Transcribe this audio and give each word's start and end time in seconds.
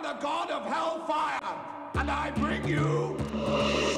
am 0.00 0.16
the 0.16 0.22
god 0.22 0.50
of 0.50 0.64
hellfire, 0.64 1.40
and 1.94 2.10
I 2.10 2.30
bring 2.30 2.66
you. 2.66 3.16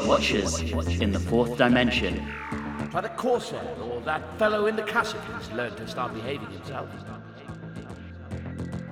Watchers 0.07 0.61
in 1.01 1.13
the 1.13 1.21
fourth 1.21 1.57
dimension. 1.57 2.27
Try 2.91 3.03
the 3.03 3.09
Corsair 3.11 3.77
or 3.83 4.01
that 4.03 4.39
fellow 4.39 4.67
in 4.67 4.77
the 4.77 4.83
cassock 4.83 5.21
who's 5.23 5.51
learned 5.53 5.77
to 5.79 5.87
start 5.87 6.15
behaving 6.15 6.51
himself. 6.51 6.89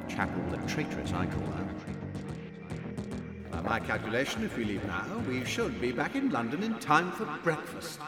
Chapel 0.09 0.43
the 0.51 0.57
traitress, 0.69 1.13
I 1.13 1.27
call 1.27 1.47
her. 1.47 1.69
By 3.51 3.61
my 3.63 3.81
calculation, 3.81 4.45
if 4.45 4.57
we 4.57 4.65
leave 4.65 4.85
now, 4.85 5.05
we 5.29 5.45
should 5.45 5.81
be 5.81 5.93
back 5.93 6.15
in 6.15 6.31
London 6.31 6.63
in 6.63 6.79
time 6.79 7.13
for 7.13 7.27
breakfast. 7.43 8.01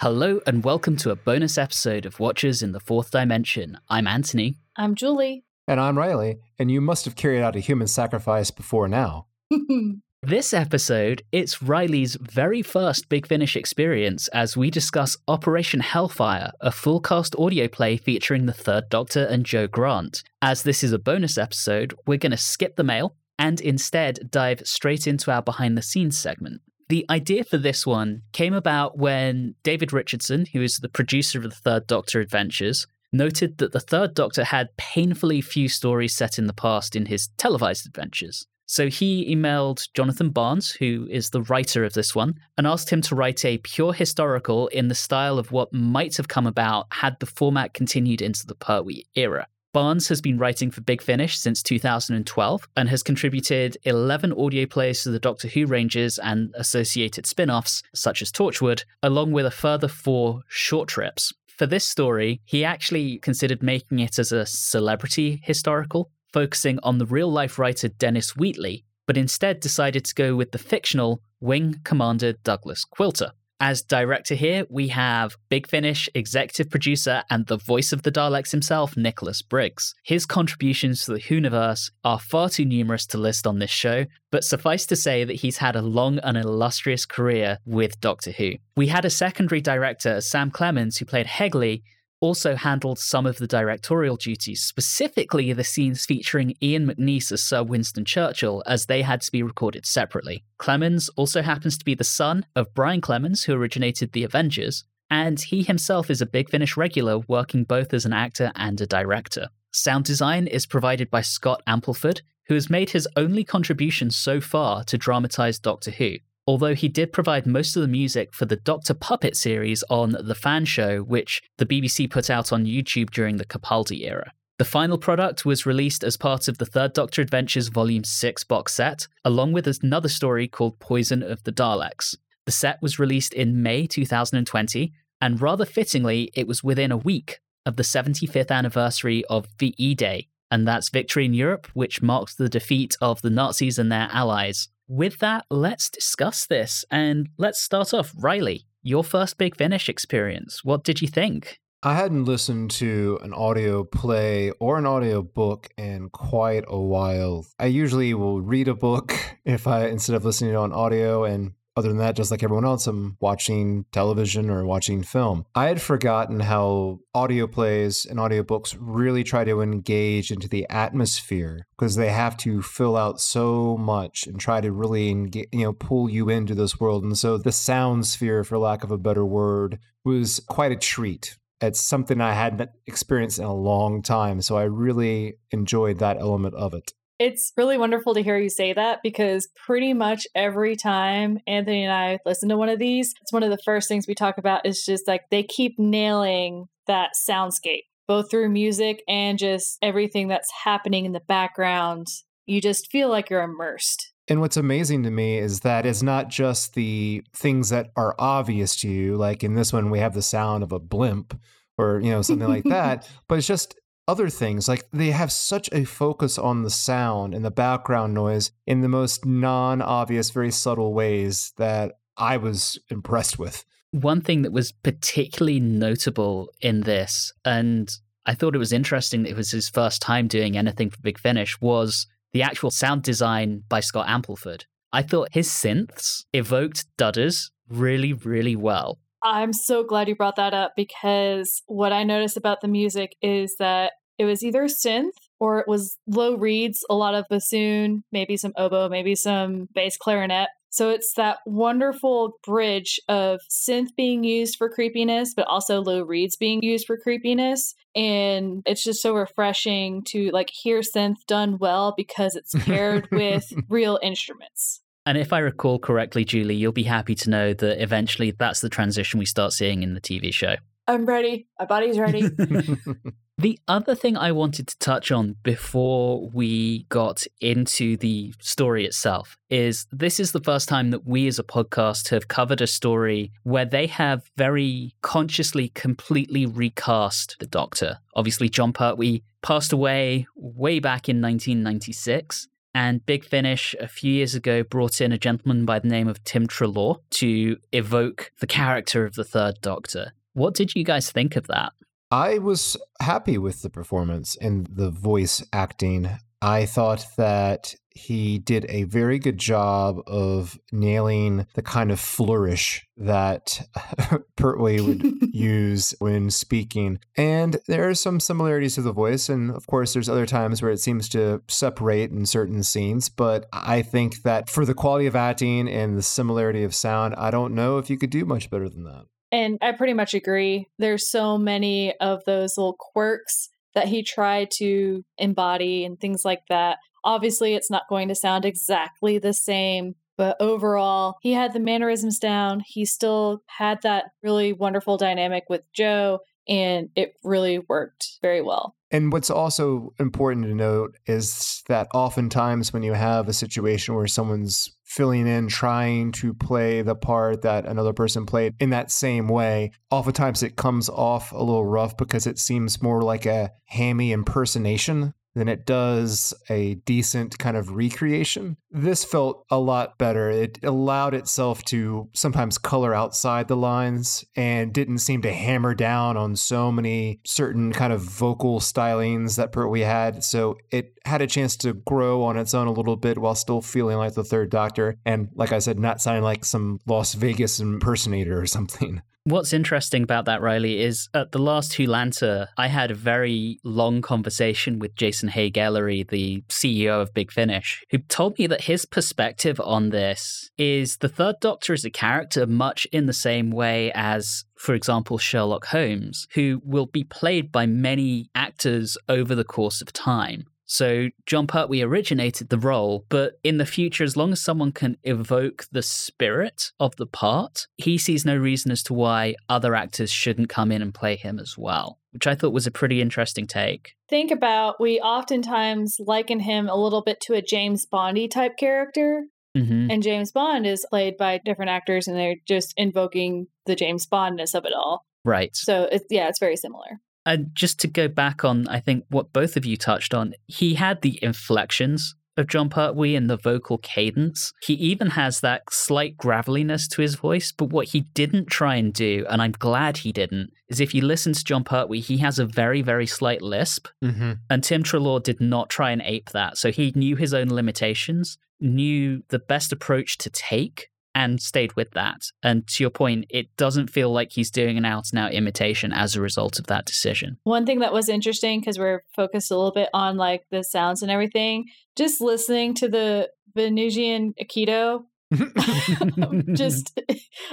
Hello 0.00 0.40
and 0.46 0.62
welcome 0.62 0.96
to 0.98 1.10
a 1.10 1.16
bonus 1.16 1.56
episode 1.56 2.04
of 2.04 2.20
Watchers 2.20 2.62
in 2.62 2.72
the 2.72 2.80
Fourth 2.80 3.10
Dimension. 3.10 3.78
I'm 3.88 4.06
Anthony. 4.06 4.56
I'm 4.76 4.94
Julie. 4.94 5.45
And 5.68 5.80
I'm 5.80 5.98
Riley, 5.98 6.38
and 6.60 6.70
you 6.70 6.80
must 6.80 7.04
have 7.06 7.16
carried 7.16 7.42
out 7.42 7.56
a 7.56 7.60
human 7.60 7.88
sacrifice 7.88 8.50
before 8.50 8.88
now. 8.88 9.26
This 10.22 10.52
episode, 10.52 11.22
it's 11.30 11.62
Riley's 11.62 12.16
very 12.16 12.60
first 12.60 13.08
Big 13.08 13.28
Finish 13.28 13.54
experience 13.54 14.26
as 14.28 14.56
we 14.56 14.72
discuss 14.72 15.16
Operation 15.28 15.78
Hellfire, 15.78 16.50
a 16.60 16.72
full 16.72 17.00
cast 17.00 17.36
audio 17.36 17.68
play 17.68 17.96
featuring 17.96 18.46
the 18.46 18.52
Third 18.52 18.88
Doctor 18.88 19.24
and 19.24 19.46
Jo 19.46 19.68
Grant. 19.68 20.24
As 20.42 20.64
this 20.64 20.82
is 20.82 20.92
a 20.92 20.98
bonus 20.98 21.38
episode, 21.38 21.94
we're 22.08 22.18
going 22.18 22.32
to 22.32 22.36
skip 22.36 22.74
the 22.74 22.82
mail 22.82 23.14
and 23.38 23.60
instead 23.60 24.28
dive 24.28 24.62
straight 24.66 25.06
into 25.06 25.30
our 25.30 25.42
behind 25.42 25.78
the 25.78 25.82
scenes 25.82 26.18
segment. 26.18 26.60
The 26.88 27.06
idea 27.08 27.44
for 27.44 27.58
this 27.58 27.86
one 27.86 28.22
came 28.32 28.54
about 28.54 28.98
when 28.98 29.54
David 29.62 29.92
Richardson, 29.92 30.46
who 30.52 30.60
is 30.60 30.78
the 30.78 30.88
producer 30.88 31.38
of 31.38 31.44
the 31.44 31.50
Third 31.50 31.86
Doctor 31.86 32.20
Adventures, 32.20 32.88
noted 33.16 33.58
that 33.58 33.72
the 33.72 33.80
Third 33.80 34.14
Doctor 34.14 34.44
had 34.44 34.76
painfully 34.76 35.40
few 35.40 35.68
stories 35.68 36.14
set 36.16 36.38
in 36.38 36.46
the 36.46 36.52
past 36.52 36.96
in 36.96 37.06
his 37.06 37.28
televised 37.36 37.86
adventures. 37.86 38.46
So 38.68 38.88
he 38.88 39.32
emailed 39.32 39.88
Jonathan 39.94 40.30
Barnes, 40.30 40.72
who 40.72 41.06
is 41.08 41.30
the 41.30 41.42
writer 41.42 41.84
of 41.84 41.92
this 41.92 42.16
one, 42.16 42.34
and 42.58 42.66
asked 42.66 42.90
him 42.90 43.00
to 43.02 43.14
write 43.14 43.44
a 43.44 43.58
pure 43.58 43.92
historical 43.92 44.66
in 44.68 44.88
the 44.88 44.94
style 44.94 45.38
of 45.38 45.52
what 45.52 45.72
might 45.72 46.16
have 46.16 46.26
come 46.26 46.48
about 46.48 46.88
had 46.90 47.18
the 47.20 47.26
format 47.26 47.74
continued 47.74 48.20
into 48.20 48.44
the 48.44 48.56
Pertwee 48.56 49.04
era. 49.14 49.46
Barnes 49.72 50.08
has 50.08 50.22
been 50.22 50.38
writing 50.38 50.70
for 50.70 50.80
Big 50.80 51.02
Finish 51.02 51.38
since 51.38 51.62
2012 51.62 52.66
and 52.76 52.88
has 52.88 53.02
contributed 53.02 53.76
11 53.82 54.32
audio 54.32 54.64
plays 54.64 55.02
to 55.02 55.10
the 55.10 55.20
Doctor 55.20 55.48
Who 55.48 55.66
ranges 55.66 56.18
and 56.18 56.50
associated 56.56 57.26
spin 57.26 57.50
offs, 57.50 57.82
such 57.94 58.22
as 58.22 58.32
Torchwood, 58.32 58.84
along 59.02 59.32
with 59.32 59.44
a 59.44 59.50
further 59.50 59.86
four 59.86 60.40
short 60.48 60.88
trips. 60.88 61.32
For 61.56 61.66
this 61.66 61.88
story, 61.88 62.42
he 62.44 62.64
actually 62.64 63.18
considered 63.18 63.62
making 63.62 63.98
it 63.98 64.18
as 64.18 64.30
a 64.30 64.44
celebrity 64.44 65.40
historical, 65.42 66.10
focusing 66.30 66.78
on 66.82 66.98
the 66.98 67.06
real 67.06 67.32
life 67.32 67.58
writer 67.58 67.88
Dennis 67.88 68.36
Wheatley, 68.36 68.84
but 69.06 69.16
instead 69.16 69.60
decided 69.60 70.04
to 70.04 70.14
go 70.14 70.36
with 70.36 70.52
the 70.52 70.58
fictional 70.58 71.22
Wing 71.40 71.80
Commander 71.82 72.34
Douglas 72.44 72.84
Quilter. 72.84 73.32
As 73.58 73.80
director 73.80 74.34
here, 74.34 74.66
we 74.68 74.88
have 74.88 75.36
Big 75.48 75.66
Finish 75.66 76.10
executive 76.14 76.70
producer 76.70 77.22
and 77.30 77.46
the 77.46 77.56
voice 77.56 77.90
of 77.90 78.02
the 78.02 78.12
Daleks 78.12 78.50
himself, 78.50 78.98
Nicholas 78.98 79.40
Briggs. 79.40 79.94
His 80.02 80.26
contributions 80.26 81.04
to 81.04 81.14
the 81.14 81.20
Whoniverse 81.20 81.90
are 82.04 82.20
far 82.20 82.50
too 82.50 82.66
numerous 82.66 83.06
to 83.06 83.18
list 83.18 83.46
on 83.46 83.58
this 83.58 83.70
show, 83.70 84.04
but 84.30 84.44
suffice 84.44 84.84
to 84.86 84.96
say 84.96 85.24
that 85.24 85.36
he's 85.36 85.56
had 85.56 85.74
a 85.74 85.80
long 85.80 86.18
and 86.18 86.36
illustrious 86.36 87.06
career 87.06 87.58
with 87.64 87.98
Doctor 88.02 88.32
Who. 88.32 88.52
We 88.76 88.88
had 88.88 89.06
a 89.06 89.10
secondary 89.10 89.62
director, 89.62 90.20
Sam 90.20 90.50
Clemens, 90.50 90.98
who 90.98 91.06
played 91.06 91.26
Hegley, 91.26 91.82
also 92.20 92.56
handled 92.56 92.98
some 92.98 93.26
of 93.26 93.38
the 93.38 93.46
directorial 93.46 94.16
duties, 94.16 94.62
specifically 94.62 95.52
the 95.52 95.64
scenes 95.64 96.06
featuring 96.06 96.54
Ian 96.62 96.86
McNeice 96.86 97.32
as 97.32 97.42
Sir 97.42 97.62
Winston 97.62 98.04
Churchill, 98.04 98.62
as 98.66 98.86
they 98.86 99.02
had 99.02 99.20
to 99.22 99.32
be 99.32 99.42
recorded 99.42 99.86
separately. 99.86 100.44
Clemens 100.58 101.08
also 101.16 101.42
happens 101.42 101.76
to 101.78 101.84
be 101.84 101.94
the 101.94 102.04
son 102.04 102.46
of 102.54 102.74
Brian 102.74 103.00
Clemens, 103.00 103.44
who 103.44 103.54
originated 103.54 104.12
The 104.12 104.24
Avengers, 104.24 104.84
and 105.10 105.40
he 105.40 105.62
himself 105.62 106.10
is 106.10 106.20
a 106.20 106.26
Big 106.26 106.50
Finish 106.50 106.76
regular, 106.76 107.18
working 107.28 107.64
both 107.64 107.94
as 107.94 108.04
an 108.04 108.12
actor 108.12 108.52
and 108.56 108.80
a 108.80 108.86
director. 108.86 109.48
Sound 109.72 110.04
design 110.04 110.46
is 110.46 110.66
provided 110.66 111.10
by 111.10 111.20
Scott 111.20 111.62
Ampleford, 111.66 112.22
who 112.48 112.54
has 112.54 112.70
made 112.70 112.90
his 112.90 113.06
only 113.16 113.44
contribution 113.44 114.10
so 114.10 114.40
far 114.40 114.84
to 114.84 114.96
dramatize 114.96 115.58
Doctor 115.58 115.90
Who 115.90 116.16
although 116.46 116.74
he 116.74 116.88
did 116.88 117.12
provide 117.12 117.46
most 117.46 117.76
of 117.76 117.82
the 117.82 117.88
music 117.88 118.32
for 118.32 118.44
the 118.44 118.56
Doctor 118.56 118.94
Puppet 118.94 119.36
series 119.36 119.82
on 119.90 120.16
The 120.20 120.34
Fan 120.34 120.64
Show, 120.64 121.00
which 121.00 121.42
the 121.58 121.66
BBC 121.66 122.10
put 122.10 122.30
out 122.30 122.52
on 122.52 122.66
YouTube 122.66 123.10
during 123.10 123.36
the 123.36 123.44
Capaldi 123.44 124.06
era. 124.06 124.32
The 124.58 124.64
final 124.64 124.96
product 124.96 125.44
was 125.44 125.66
released 125.66 126.02
as 126.02 126.16
part 126.16 126.48
of 126.48 126.58
the 126.58 126.64
Third 126.64 126.94
Doctor 126.94 127.20
Adventures 127.20 127.68
Volume 127.68 128.04
6 128.04 128.44
box 128.44 128.72
set, 128.72 129.06
along 129.24 129.52
with 129.52 129.66
another 129.66 130.08
story 130.08 130.48
called 130.48 130.78
Poison 130.78 131.22
of 131.22 131.42
the 131.42 131.52
Daleks. 131.52 132.16
The 132.46 132.52
set 132.52 132.80
was 132.80 132.98
released 132.98 133.34
in 133.34 133.62
May 133.62 133.86
2020, 133.86 134.92
and 135.20 135.42
rather 135.42 135.66
fittingly, 135.66 136.30
it 136.34 136.46
was 136.46 136.64
within 136.64 136.92
a 136.92 136.96
week 136.96 137.40
of 137.66 137.76
the 137.76 137.82
75th 137.82 138.50
anniversary 138.50 139.24
of 139.26 139.48
VE 139.58 139.94
Day, 139.94 140.28
and 140.50 140.66
that's 140.66 140.88
Victory 140.88 141.24
in 141.24 141.34
Europe, 141.34 141.66
which 141.74 142.00
marks 142.00 142.34
the 142.34 142.48
defeat 142.48 142.96
of 143.00 143.20
the 143.20 143.30
Nazis 143.30 143.78
and 143.78 143.90
their 143.90 144.08
allies 144.12 144.68
with 144.88 145.18
that, 145.18 145.46
let's 145.50 145.90
discuss 145.90 146.46
this. 146.46 146.84
And 146.90 147.28
let's 147.38 147.60
start 147.60 147.92
off. 147.94 148.12
Riley, 148.16 148.66
your 148.82 149.04
first 149.04 149.38
Big 149.38 149.56
Finish 149.56 149.88
experience. 149.88 150.64
What 150.64 150.84
did 150.84 151.02
you 151.02 151.08
think? 151.08 151.60
I 151.82 151.94
hadn't 151.94 152.24
listened 152.24 152.70
to 152.72 153.18
an 153.22 153.32
audio 153.32 153.84
play 153.84 154.50
or 154.58 154.78
an 154.78 154.86
audio 154.86 155.22
book 155.22 155.68
in 155.76 156.08
quite 156.10 156.64
a 156.66 156.80
while. 156.80 157.46
I 157.58 157.66
usually 157.66 158.12
will 158.14 158.40
read 158.40 158.66
a 158.66 158.74
book 158.74 159.14
if 159.44 159.66
I 159.66 159.86
instead 159.86 160.16
of 160.16 160.24
listening 160.24 160.52
to 160.52 160.58
on 160.58 160.72
audio 160.72 161.24
and 161.24 161.52
other 161.76 161.88
than 161.88 161.98
that, 161.98 162.16
just 162.16 162.30
like 162.30 162.42
everyone 162.42 162.64
else, 162.64 162.86
I'm 162.86 163.16
watching 163.20 163.84
television 163.92 164.48
or 164.48 164.64
watching 164.64 165.02
film. 165.02 165.44
I 165.54 165.66
had 165.66 165.82
forgotten 165.82 166.40
how 166.40 167.00
audio 167.14 167.46
plays 167.46 168.06
and 168.06 168.18
audiobooks 168.18 168.74
really 168.80 169.22
try 169.22 169.44
to 169.44 169.60
engage 169.60 170.30
into 170.30 170.48
the 170.48 170.66
atmosphere 170.70 171.66
because 171.76 171.96
they 171.96 172.08
have 172.08 172.36
to 172.38 172.62
fill 172.62 172.96
out 172.96 173.20
so 173.20 173.76
much 173.76 174.26
and 174.26 174.40
try 174.40 174.62
to 174.62 174.72
really 174.72 175.28
you 175.52 175.64
know 175.64 175.72
pull 175.74 176.08
you 176.08 176.30
into 176.30 176.54
this 176.54 176.80
world. 176.80 177.04
And 177.04 177.18
so 177.18 177.36
the 177.36 177.52
sound 177.52 178.06
sphere, 178.06 178.42
for 178.42 178.56
lack 178.56 178.82
of 178.82 178.90
a 178.90 178.98
better 178.98 179.24
word, 179.24 179.78
was 180.04 180.40
quite 180.48 180.72
a 180.72 180.76
treat. 180.76 181.36
It's 181.60 181.80
something 181.80 182.20
I 182.20 182.32
hadn't 182.32 182.70
experienced 182.86 183.38
in 183.38 183.44
a 183.44 183.54
long 183.54 184.02
time. 184.02 184.40
So 184.40 184.56
I 184.56 184.64
really 184.64 185.34
enjoyed 185.50 185.98
that 185.98 186.18
element 186.18 186.54
of 186.54 186.74
it. 186.74 186.92
It's 187.18 187.52
really 187.56 187.78
wonderful 187.78 188.14
to 188.14 188.22
hear 188.22 188.36
you 188.36 188.50
say 188.50 188.74
that 188.74 189.00
because 189.02 189.48
pretty 189.54 189.94
much 189.94 190.26
every 190.34 190.76
time 190.76 191.38
Anthony 191.46 191.84
and 191.84 191.92
I 191.92 192.18
listen 192.26 192.50
to 192.50 192.58
one 192.58 192.68
of 192.68 192.78
these, 192.78 193.14
it's 193.22 193.32
one 193.32 193.42
of 193.42 193.50
the 193.50 193.58
first 193.64 193.88
things 193.88 194.06
we 194.06 194.14
talk 194.14 194.36
about 194.36 194.66
is 194.66 194.84
just 194.84 195.08
like 195.08 195.30
they 195.30 195.42
keep 195.42 195.78
nailing 195.78 196.66
that 196.86 197.10
soundscape, 197.28 197.84
both 198.06 198.30
through 198.30 198.50
music 198.50 199.02
and 199.08 199.38
just 199.38 199.78
everything 199.80 200.28
that's 200.28 200.50
happening 200.64 201.06
in 201.06 201.12
the 201.12 201.20
background. 201.20 202.06
You 202.44 202.60
just 202.60 202.90
feel 202.90 203.08
like 203.08 203.30
you're 203.30 203.42
immersed. 203.42 204.12
And 204.28 204.40
what's 204.40 204.56
amazing 204.56 205.04
to 205.04 205.10
me 205.10 205.38
is 205.38 205.60
that 205.60 205.86
it's 205.86 206.02
not 206.02 206.28
just 206.28 206.74
the 206.74 207.22
things 207.32 207.70
that 207.70 207.90
are 207.96 208.14
obvious 208.18 208.76
to 208.76 208.88
you, 208.88 209.16
like 209.16 209.42
in 209.42 209.54
this 209.54 209.72
one, 209.72 209.90
we 209.90 210.00
have 210.00 210.14
the 210.14 210.22
sound 210.22 210.64
of 210.64 210.72
a 210.72 210.80
blimp 210.80 211.38
or, 211.78 212.00
you 212.00 212.10
know, 212.10 212.22
something 212.22 212.48
like 212.48 212.64
that, 212.68 213.08
but 213.28 213.38
it's 213.38 213.46
just 213.46 213.78
other 214.08 214.28
things. 214.28 214.68
Like 214.68 214.84
they 214.92 215.10
have 215.10 215.32
such 215.32 215.68
a 215.72 215.84
focus 215.84 216.38
on 216.38 216.62
the 216.62 216.70
sound 216.70 217.34
and 217.34 217.44
the 217.44 217.50
background 217.50 218.14
noise 218.14 218.50
in 218.66 218.80
the 218.80 218.88
most 218.88 219.24
non 219.24 219.82
obvious, 219.82 220.30
very 220.30 220.50
subtle 220.50 220.94
ways 220.94 221.52
that 221.56 221.98
I 222.16 222.36
was 222.36 222.78
impressed 222.88 223.38
with. 223.38 223.64
One 223.90 224.20
thing 224.20 224.42
that 224.42 224.52
was 224.52 224.72
particularly 224.72 225.60
notable 225.60 226.50
in 226.60 226.80
this, 226.80 227.32
and 227.44 227.90
I 228.26 228.34
thought 228.34 228.54
it 228.54 228.58
was 228.58 228.72
interesting 228.72 229.22
that 229.22 229.30
it 229.30 229.36
was 229.36 229.52
his 229.52 229.68
first 229.68 230.02
time 230.02 230.26
doing 230.28 230.56
anything 230.56 230.90
for 230.90 231.00
Big 231.00 231.18
Finish, 231.18 231.60
was 231.60 232.06
the 232.32 232.42
actual 232.42 232.70
sound 232.70 233.02
design 233.02 233.62
by 233.68 233.80
Scott 233.80 234.08
Ampleford. 234.08 234.64
I 234.92 235.02
thought 235.02 235.28
his 235.32 235.48
synths 235.48 236.24
evoked 236.32 236.86
Dudders 236.98 237.50
really, 237.68 238.12
really 238.12 238.56
well. 238.56 238.98
I'm 239.26 239.52
so 239.52 239.82
glad 239.82 240.08
you 240.08 240.14
brought 240.14 240.36
that 240.36 240.54
up 240.54 240.74
because 240.76 241.62
what 241.66 241.92
I 241.92 242.04
noticed 242.04 242.36
about 242.36 242.60
the 242.60 242.68
music 242.68 243.16
is 243.20 243.56
that 243.58 243.94
it 244.18 244.24
was 244.24 244.44
either 244.44 244.66
synth 244.66 245.10
or 245.40 245.58
it 245.58 245.66
was 245.66 245.98
low 246.06 246.36
reeds, 246.36 246.84
a 246.88 246.94
lot 246.94 247.16
of 247.16 247.26
bassoon, 247.28 248.04
maybe 248.12 248.36
some 248.36 248.52
oboe, 248.56 248.88
maybe 248.88 249.16
some 249.16 249.68
bass 249.74 249.96
clarinet. 249.96 250.48
So 250.70 250.90
it's 250.90 251.12
that 251.14 251.38
wonderful 251.44 252.38
bridge 252.46 253.00
of 253.08 253.40
synth 253.50 253.96
being 253.96 254.22
used 254.22 254.56
for 254.58 254.68
creepiness, 254.68 255.34
but 255.34 255.48
also 255.48 255.80
low 255.80 256.02
reeds 256.02 256.36
being 256.36 256.62
used 256.62 256.86
for 256.86 256.96
creepiness. 256.96 257.74
And 257.96 258.62
it's 258.64 258.84
just 258.84 259.02
so 259.02 259.12
refreshing 259.12 260.04
to 260.08 260.30
like 260.30 260.50
hear 260.50 260.82
synth 260.82 261.26
done 261.26 261.58
well 261.58 261.94
because 261.96 262.36
it's 262.36 262.54
paired 262.64 263.08
with 263.10 263.52
real 263.68 263.98
instruments. 264.02 264.82
And 265.06 265.16
if 265.16 265.32
I 265.32 265.38
recall 265.38 265.78
correctly, 265.78 266.24
Julie, 266.24 266.56
you'll 266.56 266.72
be 266.72 266.82
happy 266.82 267.14
to 267.14 267.30
know 267.30 267.54
that 267.54 267.82
eventually 267.82 268.32
that's 268.32 268.60
the 268.60 268.68
transition 268.68 269.18
we 269.18 269.26
start 269.26 269.52
seeing 269.52 269.82
in 269.82 269.94
the 269.94 270.00
TV 270.00 270.34
show. 270.34 270.56
I'm 270.88 271.06
ready. 271.06 271.46
My 271.58 271.64
body's 271.64 271.98
ready. 271.98 272.28
The 273.38 273.58
other 273.68 273.94
thing 273.94 274.16
I 274.16 274.32
wanted 274.32 274.66
to 274.68 274.78
touch 274.78 275.12
on 275.12 275.36
before 275.42 276.26
we 276.30 276.84
got 276.84 277.24
into 277.38 277.98
the 277.98 278.32
story 278.40 278.86
itself 278.86 279.36
is 279.50 279.86
this 279.92 280.18
is 280.18 280.32
the 280.32 280.40
first 280.40 280.70
time 280.70 280.90
that 280.90 281.06
we 281.06 281.26
as 281.26 281.38
a 281.38 281.44
podcast 281.44 282.08
have 282.08 282.28
covered 282.28 282.62
a 282.62 282.66
story 282.66 283.32
where 283.42 283.66
they 283.66 283.88
have 283.88 284.30
very 284.38 284.94
consciously 285.02 285.68
completely 285.68 286.46
recast 286.46 287.36
the 287.38 287.46
Doctor. 287.46 287.98
Obviously, 288.14 288.48
Jon 288.48 288.72
Pertwee 288.72 289.22
passed 289.42 289.70
away 289.70 290.26
way 290.34 290.78
back 290.78 291.10
in 291.10 291.20
1996. 291.20 292.48
And 292.76 293.06
Big 293.06 293.24
Finish 293.24 293.74
a 293.80 293.88
few 293.88 294.12
years 294.12 294.34
ago 294.34 294.62
brought 294.62 295.00
in 295.00 295.10
a 295.10 295.16
gentleman 295.16 295.64
by 295.64 295.78
the 295.78 295.88
name 295.88 296.08
of 296.08 296.22
Tim 296.24 296.46
Treloar 296.46 296.98
to 297.12 297.56
evoke 297.72 298.32
the 298.40 298.46
character 298.46 299.06
of 299.06 299.14
the 299.14 299.24
Third 299.24 299.62
Doctor. 299.62 300.12
What 300.34 300.52
did 300.52 300.74
you 300.74 300.84
guys 300.84 301.10
think 301.10 301.36
of 301.36 301.46
that? 301.46 301.72
I 302.10 302.36
was 302.36 302.76
happy 303.00 303.38
with 303.38 303.62
the 303.62 303.70
performance 303.70 304.36
and 304.36 304.66
the 304.66 304.90
voice 304.90 305.42
acting. 305.54 306.18
I 306.42 306.66
thought 306.66 307.06
that 307.16 307.74
he 307.96 308.38
did 308.38 308.66
a 308.68 308.84
very 308.84 309.18
good 309.18 309.38
job 309.38 310.00
of 310.06 310.58
nailing 310.70 311.46
the 311.54 311.62
kind 311.62 311.90
of 311.90 311.98
flourish 311.98 312.86
that 312.98 313.66
Pertwee 314.36 314.80
would 314.80 315.02
use 315.34 315.94
when 315.98 316.30
speaking. 316.30 316.98
And 317.16 317.56
there 317.66 317.88
are 317.88 317.94
some 317.94 318.20
similarities 318.20 318.74
to 318.74 318.82
the 318.82 318.92
voice. 318.92 319.28
And 319.28 319.50
of 319.50 319.66
course, 319.66 319.94
there's 319.94 320.10
other 320.10 320.26
times 320.26 320.60
where 320.60 320.70
it 320.70 320.80
seems 320.80 321.08
to 321.10 321.42
separate 321.48 322.10
in 322.10 322.26
certain 322.26 322.62
scenes. 322.62 323.08
But 323.08 323.46
I 323.52 323.82
think 323.82 324.22
that 324.22 324.50
for 324.50 324.66
the 324.66 324.74
quality 324.74 325.06
of 325.06 325.16
acting 325.16 325.68
and 325.68 325.96
the 325.96 326.02
similarity 326.02 326.64
of 326.64 326.74
sound, 326.74 327.14
I 327.16 327.30
don't 327.30 327.54
know 327.54 327.78
if 327.78 327.88
you 327.88 327.96
could 327.96 328.10
do 328.10 328.26
much 328.26 328.50
better 328.50 328.68
than 328.68 328.84
that. 328.84 329.06
And 329.32 329.58
I 329.60 329.72
pretty 329.72 329.94
much 329.94 330.14
agree. 330.14 330.68
There's 330.78 331.10
so 331.10 331.36
many 331.36 331.94
of 331.98 332.24
those 332.24 332.56
little 332.56 332.76
quirks 332.78 333.48
that 333.76 333.88
he 333.88 334.02
tried 334.02 334.50
to 334.50 335.04
embody 335.18 335.84
and 335.84 336.00
things 336.00 336.24
like 336.24 336.42
that. 336.48 336.78
Obviously, 337.04 337.54
it's 337.54 337.70
not 337.70 337.88
going 337.88 338.08
to 338.08 338.14
sound 338.14 338.44
exactly 338.44 339.18
the 339.18 339.34
same, 339.34 339.94
but 340.16 340.36
overall, 340.40 341.16
he 341.20 341.34
had 341.34 341.52
the 341.52 341.60
mannerisms 341.60 342.18
down. 342.18 342.62
He 342.66 342.86
still 342.86 343.42
had 343.46 343.82
that 343.82 344.06
really 344.22 344.52
wonderful 344.54 344.96
dynamic 344.96 345.44
with 345.50 345.60
Jo, 345.74 346.20
and 346.48 346.90
it 346.94 347.14
really 347.24 347.58
worked 347.58 348.18
very 348.22 348.42
well. 348.42 348.76
And 348.90 349.12
what's 349.12 349.30
also 349.30 349.92
important 349.98 350.46
to 350.46 350.54
note 350.54 350.96
is 351.06 351.62
that 351.68 351.88
oftentimes 351.92 352.72
when 352.72 352.84
you 352.84 352.92
have 352.92 353.28
a 353.28 353.32
situation 353.32 353.94
where 353.94 354.06
someone's 354.06 354.76
filling 354.84 355.26
in, 355.26 355.48
trying 355.48 356.12
to 356.12 356.32
play 356.32 356.82
the 356.82 356.94
part 356.94 357.42
that 357.42 357.66
another 357.66 357.92
person 357.92 358.26
played 358.26 358.54
in 358.60 358.70
that 358.70 358.92
same 358.92 359.26
way, 359.26 359.72
oftentimes 359.90 360.42
it 360.42 360.56
comes 360.56 360.88
off 360.88 361.32
a 361.32 361.38
little 361.38 361.66
rough 361.66 361.96
because 361.96 362.26
it 362.26 362.38
seems 362.38 362.80
more 362.80 363.02
like 363.02 363.26
a 363.26 363.50
hammy 363.64 364.12
impersonation 364.12 365.12
than 365.36 365.48
it 365.48 365.66
does 365.66 366.32
a 366.48 366.76
decent 366.86 367.38
kind 367.38 367.58
of 367.58 367.76
recreation. 367.76 368.56
This 368.70 369.04
felt 369.04 369.44
a 369.50 369.58
lot 369.58 369.98
better. 369.98 370.30
It 370.30 370.58
allowed 370.64 371.12
itself 371.12 371.62
to 371.64 372.08
sometimes 372.14 372.56
color 372.56 372.94
outside 372.94 373.46
the 373.46 373.56
lines 373.56 374.24
and 374.34 374.72
didn't 374.72 374.98
seem 374.98 375.20
to 375.22 375.32
hammer 375.32 375.74
down 375.74 376.16
on 376.16 376.36
so 376.36 376.72
many 376.72 377.20
certain 377.26 377.72
kind 377.74 377.92
of 377.92 378.00
vocal 378.00 378.60
stylings 378.60 379.36
that 379.36 379.54
we 379.68 379.80
had. 379.80 380.24
So 380.24 380.56
it 380.70 380.98
had 381.04 381.20
a 381.20 381.26
chance 381.26 381.54
to 381.58 381.74
grow 381.74 382.22
on 382.24 382.38
its 382.38 382.54
own 382.54 382.66
a 382.66 382.72
little 382.72 382.96
bit 382.96 383.18
while 383.18 383.34
still 383.34 383.60
feeling 383.60 383.98
like 383.98 384.14
the 384.14 384.24
third 384.24 384.50
doctor. 384.50 384.96
And 385.04 385.28
like 385.34 385.52
I 385.52 385.58
said, 385.58 385.78
not 385.78 386.00
sounding 386.00 386.24
like 386.24 386.46
some 386.46 386.80
Las 386.86 387.12
Vegas 387.12 387.60
impersonator 387.60 388.40
or 388.40 388.46
something. 388.46 389.02
What's 389.26 389.52
interesting 389.52 390.04
about 390.04 390.26
that, 390.26 390.40
Riley, 390.40 390.80
is 390.80 391.08
at 391.12 391.32
the 391.32 391.40
last 391.40 391.72
Wholanta, 391.72 392.46
I 392.56 392.68
had 392.68 392.92
a 392.92 392.94
very 392.94 393.58
long 393.64 394.00
conversation 394.00 394.78
with 394.78 394.94
Jason 394.94 395.30
Haigh-Ellery, 395.30 396.04
the 396.04 396.44
CEO 396.48 397.02
of 397.02 397.12
Big 397.12 397.32
Finish, 397.32 397.82
who 397.90 397.98
told 397.98 398.38
me 398.38 398.46
that 398.46 398.60
his 398.60 398.86
perspective 398.86 399.60
on 399.60 399.90
this 399.90 400.52
is 400.56 400.98
the 400.98 401.08
Third 401.08 401.40
Doctor 401.40 401.72
is 401.72 401.84
a 401.84 401.90
character 401.90 402.46
much 402.46 402.86
in 402.92 403.06
the 403.06 403.12
same 403.12 403.50
way 403.50 403.90
as 403.96 404.44
for 404.56 404.74
example, 404.74 405.18
Sherlock 405.18 405.66
Holmes, 405.66 406.26
who 406.34 406.62
will 406.64 406.86
be 406.86 407.04
played 407.04 407.52
by 407.52 407.66
many 407.66 408.30
actors 408.34 408.96
over 409.08 409.34
the 409.34 409.44
course 409.44 409.82
of 409.82 409.92
time. 409.92 410.46
So 410.66 411.08
Jon 411.26 411.46
Pertwee 411.46 411.82
originated 411.82 412.48
the 412.48 412.58
role, 412.58 413.06
but 413.08 413.38
in 413.42 413.58
the 413.58 413.66
future, 413.66 414.04
as 414.04 414.16
long 414.16 414.32
as 414.32 414.40
someone 414.40 414.72
can 414.72 414.98
evoke 415.04 415.66
the 415.70 415.82
spirit 415.82 416.72
of 416.80 416.96
the 416.96 417.06
part, 417.06 417.68
he 417.76 417.96
sees 417.96 418.24
no 418.24 418.36
reason 418.36 418.72
as 418.72 418.82
to 418.84 418.94
why 418.94 419.36
other 419.48 419.74
actors 419.74 420.10
shouldn't 420.10 420.48
come 420.48 420.72
in 420.72 420.82
and 420.82 420.92
play 420.92 421.16
him 421.16 421.38
as 421.38 421.56
well, 421.56 421.98
which 422.12 422.26
I 422.26 422.34
thought 422.34 422.52
was 422.52 422.66
a 422.66 422.72
pretty 422.72 423.00
interesting 423.00 423.46
take. 423.46 423.94
Think 424.08 424.30
about 424.30 424.80
we 424.80 425.00
oftentimes 425.00 425.96
liken 426.00 426.40
him 426.40 426.68
a 426.68 426.76
little 426.76 427.02
bit 427.02 427.20
to 427.22 427.34
a 427.34 427.42
James 427.42 427.86
Bondy 427.86 428.28
type 428.28 428.56
character. 428.58 429.26
Mm-hmm. 429.56 429.90
And 429.90 430.02
James 430.02 430.32
Bond 430.32 430.66
is 430.66 430.86
played 430.90 431.16
by 431.16 431.40
different 431.42 431.70
actors, 431.70 432.06
and 432.06 432.14
they're 432.14 432.36
just 432.46 432.74
invoking 432.76 433.46
the 433.64 433.74
James 433.74 434.06
Bondness 434.06 434.54
of 434.54 434.66
it 434.66 434.74
all. 434.74 435.06
Right. 435.24 435.56
So, 435.56 435.88
it's, 435.90 436.04
yeah, 436.10 436.28
it's 436.28 436.38
very 436.38 436.56
similar. 436.56 437.00
And 437.26 437.50
just 437.52 437.80
to 437.80 437.88
go 437.88 438.08
back 438.08 438.44
on, 438.44 438.68
I 438.68 438.80
think 438.80 439.04
what 439.10 439.32
both 439.32 439.56
of 439.56 439.66
you 439.66 439.76
touched 439.76 440.14
on, 440.14 440.32
he 440.46 440.74
had 440.74 441.02
the 441.02 441.18
inflections 441.22 442.14
of 442.36 442.46
Jon 442.46 442.68
Pertwee 442.68 443.16
and 443.16 443.28
the 443.28 443.36
vocal 443.36 443.78
cadence. 443.78 444.52
He 444.62 444.74
even 444.74 445.10
has 445.10 445.40
that 445.40 445.62
slight 445.70 446.16
graveliness 446.16 446.86
to 446.88 447.02
his 447.02 447.14
voice, 447.14 447.50
but 447.50 447.70
what 447.70 447.88
he 447.88 448.00
didn't 448.00 448.46
try 448.46 448.76
and 448.76 448.92
do, 448.92 449.26
and 449.28 449.40
I'm 449.40 449.52
glad 449.52 449.98
he 449.98 450.12
didn't, 450.12 450.50
is 450.68 450.80
if 450.80 450.94
you 450.94 451.02
listen 451.02 451.32
to 451.32 451.44
Jon 451.44 451.64
Pertwee, 451.64 452.00
he 452.00 452.18
has 452.18 452.38
a 452.38 452.46
very, 452.46 452.82
very 452.82 453.06
slight 453.06 453.42
lisp. 453.42 453.88
Mm-hmm. 454.04 454.32
And 454.50 454.62
Tim 454.62 454.82
Treloar 454.82 455.22
did 455.22 455.40
not 455.40 455.70
try 455.70 455.90
and 455.90 456.02
ape 456.02 456.30
that. 456.30 456.58
So 456.58 456.70
he 456.70 456.92
knew 456.94 457.16
his 457.16 457.32
own 457.32 457.48
limitations, 457.48 458.38
knew 458.60 459.22
the 459.28 459.38
best 459.38 459.72
approach 459.72 460.18
to 460.18 460.30
take, 460.30 460.90
and 461.16 461.40
stayed 461.40 461.74
with 461.76 461.92
that. 461.92 462.30
And 462.42 462.66
to 462.68 462.84
your 462.84 462.90
point, 462.90 463.24
it 463.30 463.46
doesn't 463.56 463.88
feel 463.88 464.12
like 464.12 464.32
he's 464.32 464.50
doing 464.50 464.76
an 464.76 464.84
out 464.84 465.06
and 465.12 465.18
out 465.18 465.32
imitation 465.32 465.90
as 465.90 466.14
a 466.14 466.20
result 466.20 466.58
of 466.58 466.66
that 466.66 466.84
decision. 466.84 467.38
One 467.44 467.64
thing 467.64 467.78
that 467.78 467.94
was 467.94 468.10
interesting 468.10 468.60
because 468.60 468.78
we're 468.78 469.02
focused 469.16 469.50
a 469.50 469.56
little 469.56 469.72
bit 469.72 469.88
on 469.94 470.18
like 470.18 470.42
the 470.50 470.62
sounds 470.62 471.00
and 471.00 471.10
everything, 471.10 471.64
just 471.96 472.20
listening 472.20 472.74
to 472.74 472.88
the 472.88 473.30
Venusian 473.54 474.34
Aikido 474.38 475.04
just 476.54 477.00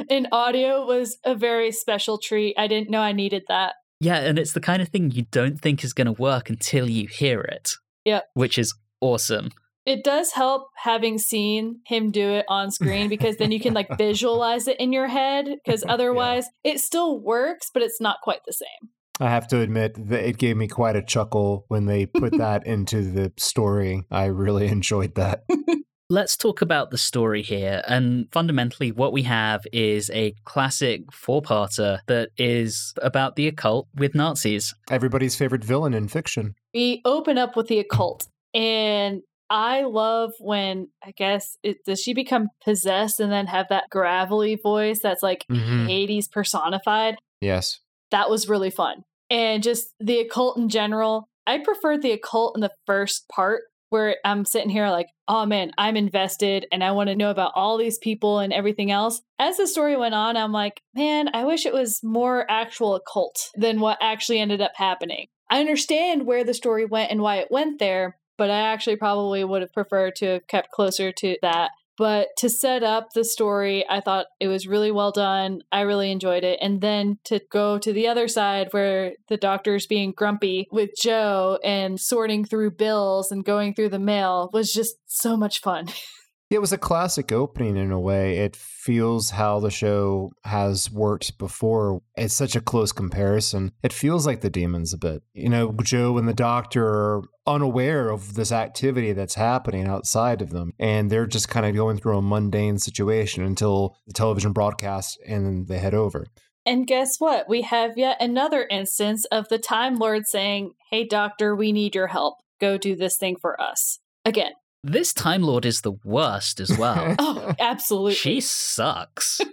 in 0.10 0.28
audio 0.34 0.86
was 0.86 1.18
a 1.24 1.34
very 1.34 1.72
special 1.72 2.18
treat. 2.18 2.56
I 2.58 2.68
didn't 2.68 2.90
know 2.90 3.00
I 3.00 3.14
needed 3.14 3.44
that. 3.48 3.76
Yeah, 4.02 4.18
and 4.18 4.38
it's 4.38 4.52
the 4.52 4.60
kind 4.60 4.82
of 4.82 4.90
thing 4.90 5.12
you 5.12 5.24
don't 5.32 5.58
think 5.62 5.86
is 5.86 5.94
going 5.94 6.14
to 6.14 6.22
work 6.22 6.50
until 6.50 6.90
you 6.90 7.08
hear 7.08 7.40
it. 7.40 7.72
Yeah. 8.04 8.22
Which 8.34 8.58
is 8.58 8.76
awesome. 9.00 9.52
It 9.86 10.04
does 10.04 10.32
help 10.32 10.70
having 10.76 11.18
seen 11.18 11.82
him 11.86 12.12
do 12.12 12.30
it 12.30 12.46
on 12.48 12.72
screen 12.72 13.10
because 13.10 13.38
then 13.38 13.52
you 13.52 13.60
can 13.60 13.74
like 13.74 13.98
visualize 13.98 14.68
it 14.68 14.80
in 14.80 14.94
your 14.94 15.08
head 15.08 15.48
because 15.64 15.84
otherwise 15.90 16.46
yeah. 16.64 16.74
it 16.74 16.80
still 16.80 17.20
works, 17.20 17.70
but 17.74 17.84
it's 17.84 18.00
not 18.00 18.22
quite 18.22 18.40
the 18.46 18.54
same. 18.54 18.90
I 19.20 19.30
have 19.30 19.48
to 19.50 19.60
admit 19.60 19.96
that 20.10 20.28
it 20.28 20.38
gave 20.38 20.58
me 20.58 20.68
quite 20.68 20.96
a 20.96 21.04
chuckle 21.04 21.66
when 21.68 21.86
they 21.86 22.06
put 22.06 22.32
that 22.38 22.66
into 22.66 23.04
the 23.04 23.32
story. 23.38 24.06
I 24.10 24.26
really 24.26 24.68
enjoyed 24.68 25.16
that. 25.16 25.44
Let's 26.10 26.38
talk 26.38 26.62
about 26.62 26.92
the 26.92 26.98
story 26.98 27.42
here. 27.42 27.82
And 27.88 28.28
fundamentally, 28.32 28.92
what 28.92 29.14
we 29.14 29.24
have 29.24 29.62
is 29.72 30.12
a 30.14 30.36
classic 30.46 31.12
four 31.12 31.42
parter 31.42 32.00
that 32.08 32.30
is 32.38 32.94
about 33.02 33.36
the 33.36 33.48
occult 33.48 33.88
with 33.96 34.14
Nazis. 34.14 34.76
Everybody's 34.92 35.36
favorite 35.36 35.64
villain 35.64 35.94
in 35.94 36.08
fiction. 36.08 36.56
We 36.74 37.02
open 37.06 37.38
up 37.38 37.56
with 37.56 37.68
the 37.68 37.80
occult, 37.80 38.28
and 38.54 39.22
I 39.54 39.84
love 39.84 40.32
when 40.40 40.88
I 41.06 41.12
guess 41.12 41.58
it, 41.62 41.86
does 41.86 42.02
she 42.02 42.16
become 42.16 42.50
possessed 42.66 43.20
and 43.20 43.32
then 43.32 43.46
have 43.46 43.68
that 43.70 43.84
gravelly 43.92 44.56
voice 44.56 45.00
that's 45.00 45.22
like 45.22 45.46
Mhm. 45.50 45.86
Hades 45.88 46.28
personified. 46.28 47.18
Yes. 47.40 47.80
That 48.10 48.32
was 48.32 48.50
really 48.50 48.72
fun. 48.72 49.04
And 49.30 49.62
just 49.62 49.94
the 50.00 50.20
occult 50.20 50.58
in 50.58 50.70
general. 50.70 51.30
I 51.46 51.60
preferred 51.60 52.02
the 52.02 52.12
occult 52.14 52.58
in 52.58 52.62
the 52.62 52.72
first 52.88 53.28
part 53.30 53.64
where 53.90 54.16
I'm 54.26 54.44
sitting 54.44 54.72
here 54.72 54.90
like, 54.90 55.10
oh 55.28 55.46
man, 55.46 55.72
I'm 55.78 55.96
invested 55.96 56.66
and 56.72 56.84
I 56.84 56.92
want 56.94 57.10
to 57.10 57.16
know 57.16 57.30
about 57.30 57.52
all 57.54 57.78
these 57.78 58.00
people 58.00 58.40
and 58.40 58.52
everything 58.52 58.90
else. 58.90 59.22
As 59.38 59.58
the 59.58 59.68
story 59.68 59.96
went 59.96 60.16
on, 60.16 60.36
I'm 60.36 60.52
like, 60.52 60.82
man, 60.96 61.30
I 61.36 61.44
wish 61.46 61.68
it 61.68 61.74
was 61.74 62.00
more 62.02 62.50
actual 62.50 62.96
occult 62.96 63.36
than 63.56 63.80
what 63.80 64.00
actually 64.02 64.40
ended 64.40 64.62
up 64.62 64.72
happening. 64.76 65.28
I 65.48 65.60
understand 65.60 66.26
where 66.26 66.44
the 66.44 66.56
story 66.56 66.86
went 66.86 67.12
and 67.12 67.22
why 67.22 67.36
it 67.36 67.52
went 67.52 67.78
there, 67.78 68.18
but 68.38 68.50
I 68.50 68.60
actually 68.60 68.96
probably 68.96 69.44
would 69.44 69.62
have 69.62 69.74
preferred 69.74 70.16
to 70.18 70.26
have 70.34 70.48
kept 70.48 70.72
closer 70.72 71.12
to 71.12 71.38
that. 71.42 71.72
But 71.96 72.30
to 72.38 72.50
set 72.50 72.82
up 72.82 73.10
the 73.14 73.24
story, 73.24 73.86
I 73.88 74.02
thought 74.02 74.26
it 74.40 74.48
was 74.48 74.68
really 74.68 74.92
well 74.92 75.12
done. 75.12 75.62
I 75.72 75.82
really 75.82 76.12
enjoyed 76.12 76.44
it. 76.44 76.58
And 76.62 76.82
then 76.82 77.20
to 77.26 77.40
go 77.52 77.78
to 77.78 77.94
the 77.94 78.08
other 78.08 78.28
side 78.28 78.70
where 78.72 79.14
the 79.30 79.38
doctor's 79.38 79.86
being 79.86 80.12
grumpy 80.12 80.68
with 80.72 80.92
Jo 81.00 81.60
and 81.64 82.00
sorting 82.00 82.46
through 82.46 82.72
bills 82.72 83.32
and 83.32 83.46
going 83.46 83.76
through 83.76 83.90
the 83.90 84.00
mail 84.00 84.50
was 84.54 84.74
just 84.74 84.96
so 85.06 85.38
much 85.38 85.62
fun. 85.62 85.88
It 86.54 86.62
was 86.62 86.72
a 86.72 86.78
classic 86.78 87.32
opening 87.32 87.78
in 87.78 87.92
a 87.92 88.00
way. 88.00 88.38
It 88.38 88.56
feels 88.56 89.32
how 89.32 89.60
the 89.60 89.72
show 89.72 90.34
has 90.46 90.92
worked 90.92 91.40
before. 91.40 92.04
It's 92.16 92.36
such 92.36 92.56
a 92.56 92.62
close 92.62 92.92
comparison. 92.92 93.72
It 93.82 93.92
feels 93.92 94.28
like 94.28 94.42
the 94.42 94.52
demons 94.52 94.94
a 94.94 95.00
bit. 95.00 95.24
You 95.34 95.50
know, 95.50 95.76
Jo 95.82 96.16
and 96.20 96.28
the 96.28 96.34
doctor 96.36 96.86
are 96.86 97.24
unaware 97.48 98.12
of 98.12 98.36
this 98.36 98.52
activity 98.52 99.14
that's 99.14 99.34
happening 99.34 99.88
outside 99.88 100.44
of 100.44 100.52
them, 100.52 100.74
and 100.78 101.10
they're 101.10 101.26
just 101.26 101.50
kind 101.50 101.66
of 101.66 101.74
going 101.74 101.98
through 101.98 102.20
a 102.20 102.22
mundane 102.22 102.78
situation 102.78 103.44
until 103.44 103.98
the 104.06 104.14
television 104.14 104.54
broadcast 104.54 105.18
and 105.26 105.48
then 105.48 105.66
they 105.68 105.80
head 105.80 105.96
over. 105.96 106.28
And 106.68 106.86
guess 106.86 107.16
what? 107.18 107.50
We 107.50 107.64
have 107.64 107.98
yet 107.98 108.18
another 108.22 108.68
instance 108.70 109.26
of 109.32 109.50
the 109.50 109.58
Time 109.58 109.96
Lord 109.98 110.28
saying, 110.28 110.74
Hey, 110.92 111.04
doctor, 111.04 111.56
we 111.56 111.72
need 111.72 111.96
your 111.96 112.08
help. 112.08 112.36
Go 112.62 112.78
do 112.78 112.96
this 112.96 113.18
thing 113.18 113.38
for 113.42 113.60
us. 113.60 113.98
Again, 114.24 114.52
This 114.84 115.14
Time 115.14 115.42
Lord 115.44 115.66
is 115.66 115.82
the 115.82 115.94
worst 116.04 116.60
as 116.60 116.78
well. 116.78 117.16
Oh, 117.20 117.54
absolutely. 117.60 118.16
she 118.16 118.42
sucks. 118.42 119.40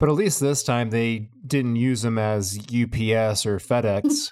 But 0.00 0.08
at 0.08 0.14
least 0.14 0.38
this 0.38 0.62
time 0.62 0.90
they 0.90 1.28
didn't 1.44 1.74
use 1.74 2.04
him 2.04 2.18
as 2.18 2.56
UPS 2.56 3.44
or 3.46 3.58
FedEx. 3.58 4.30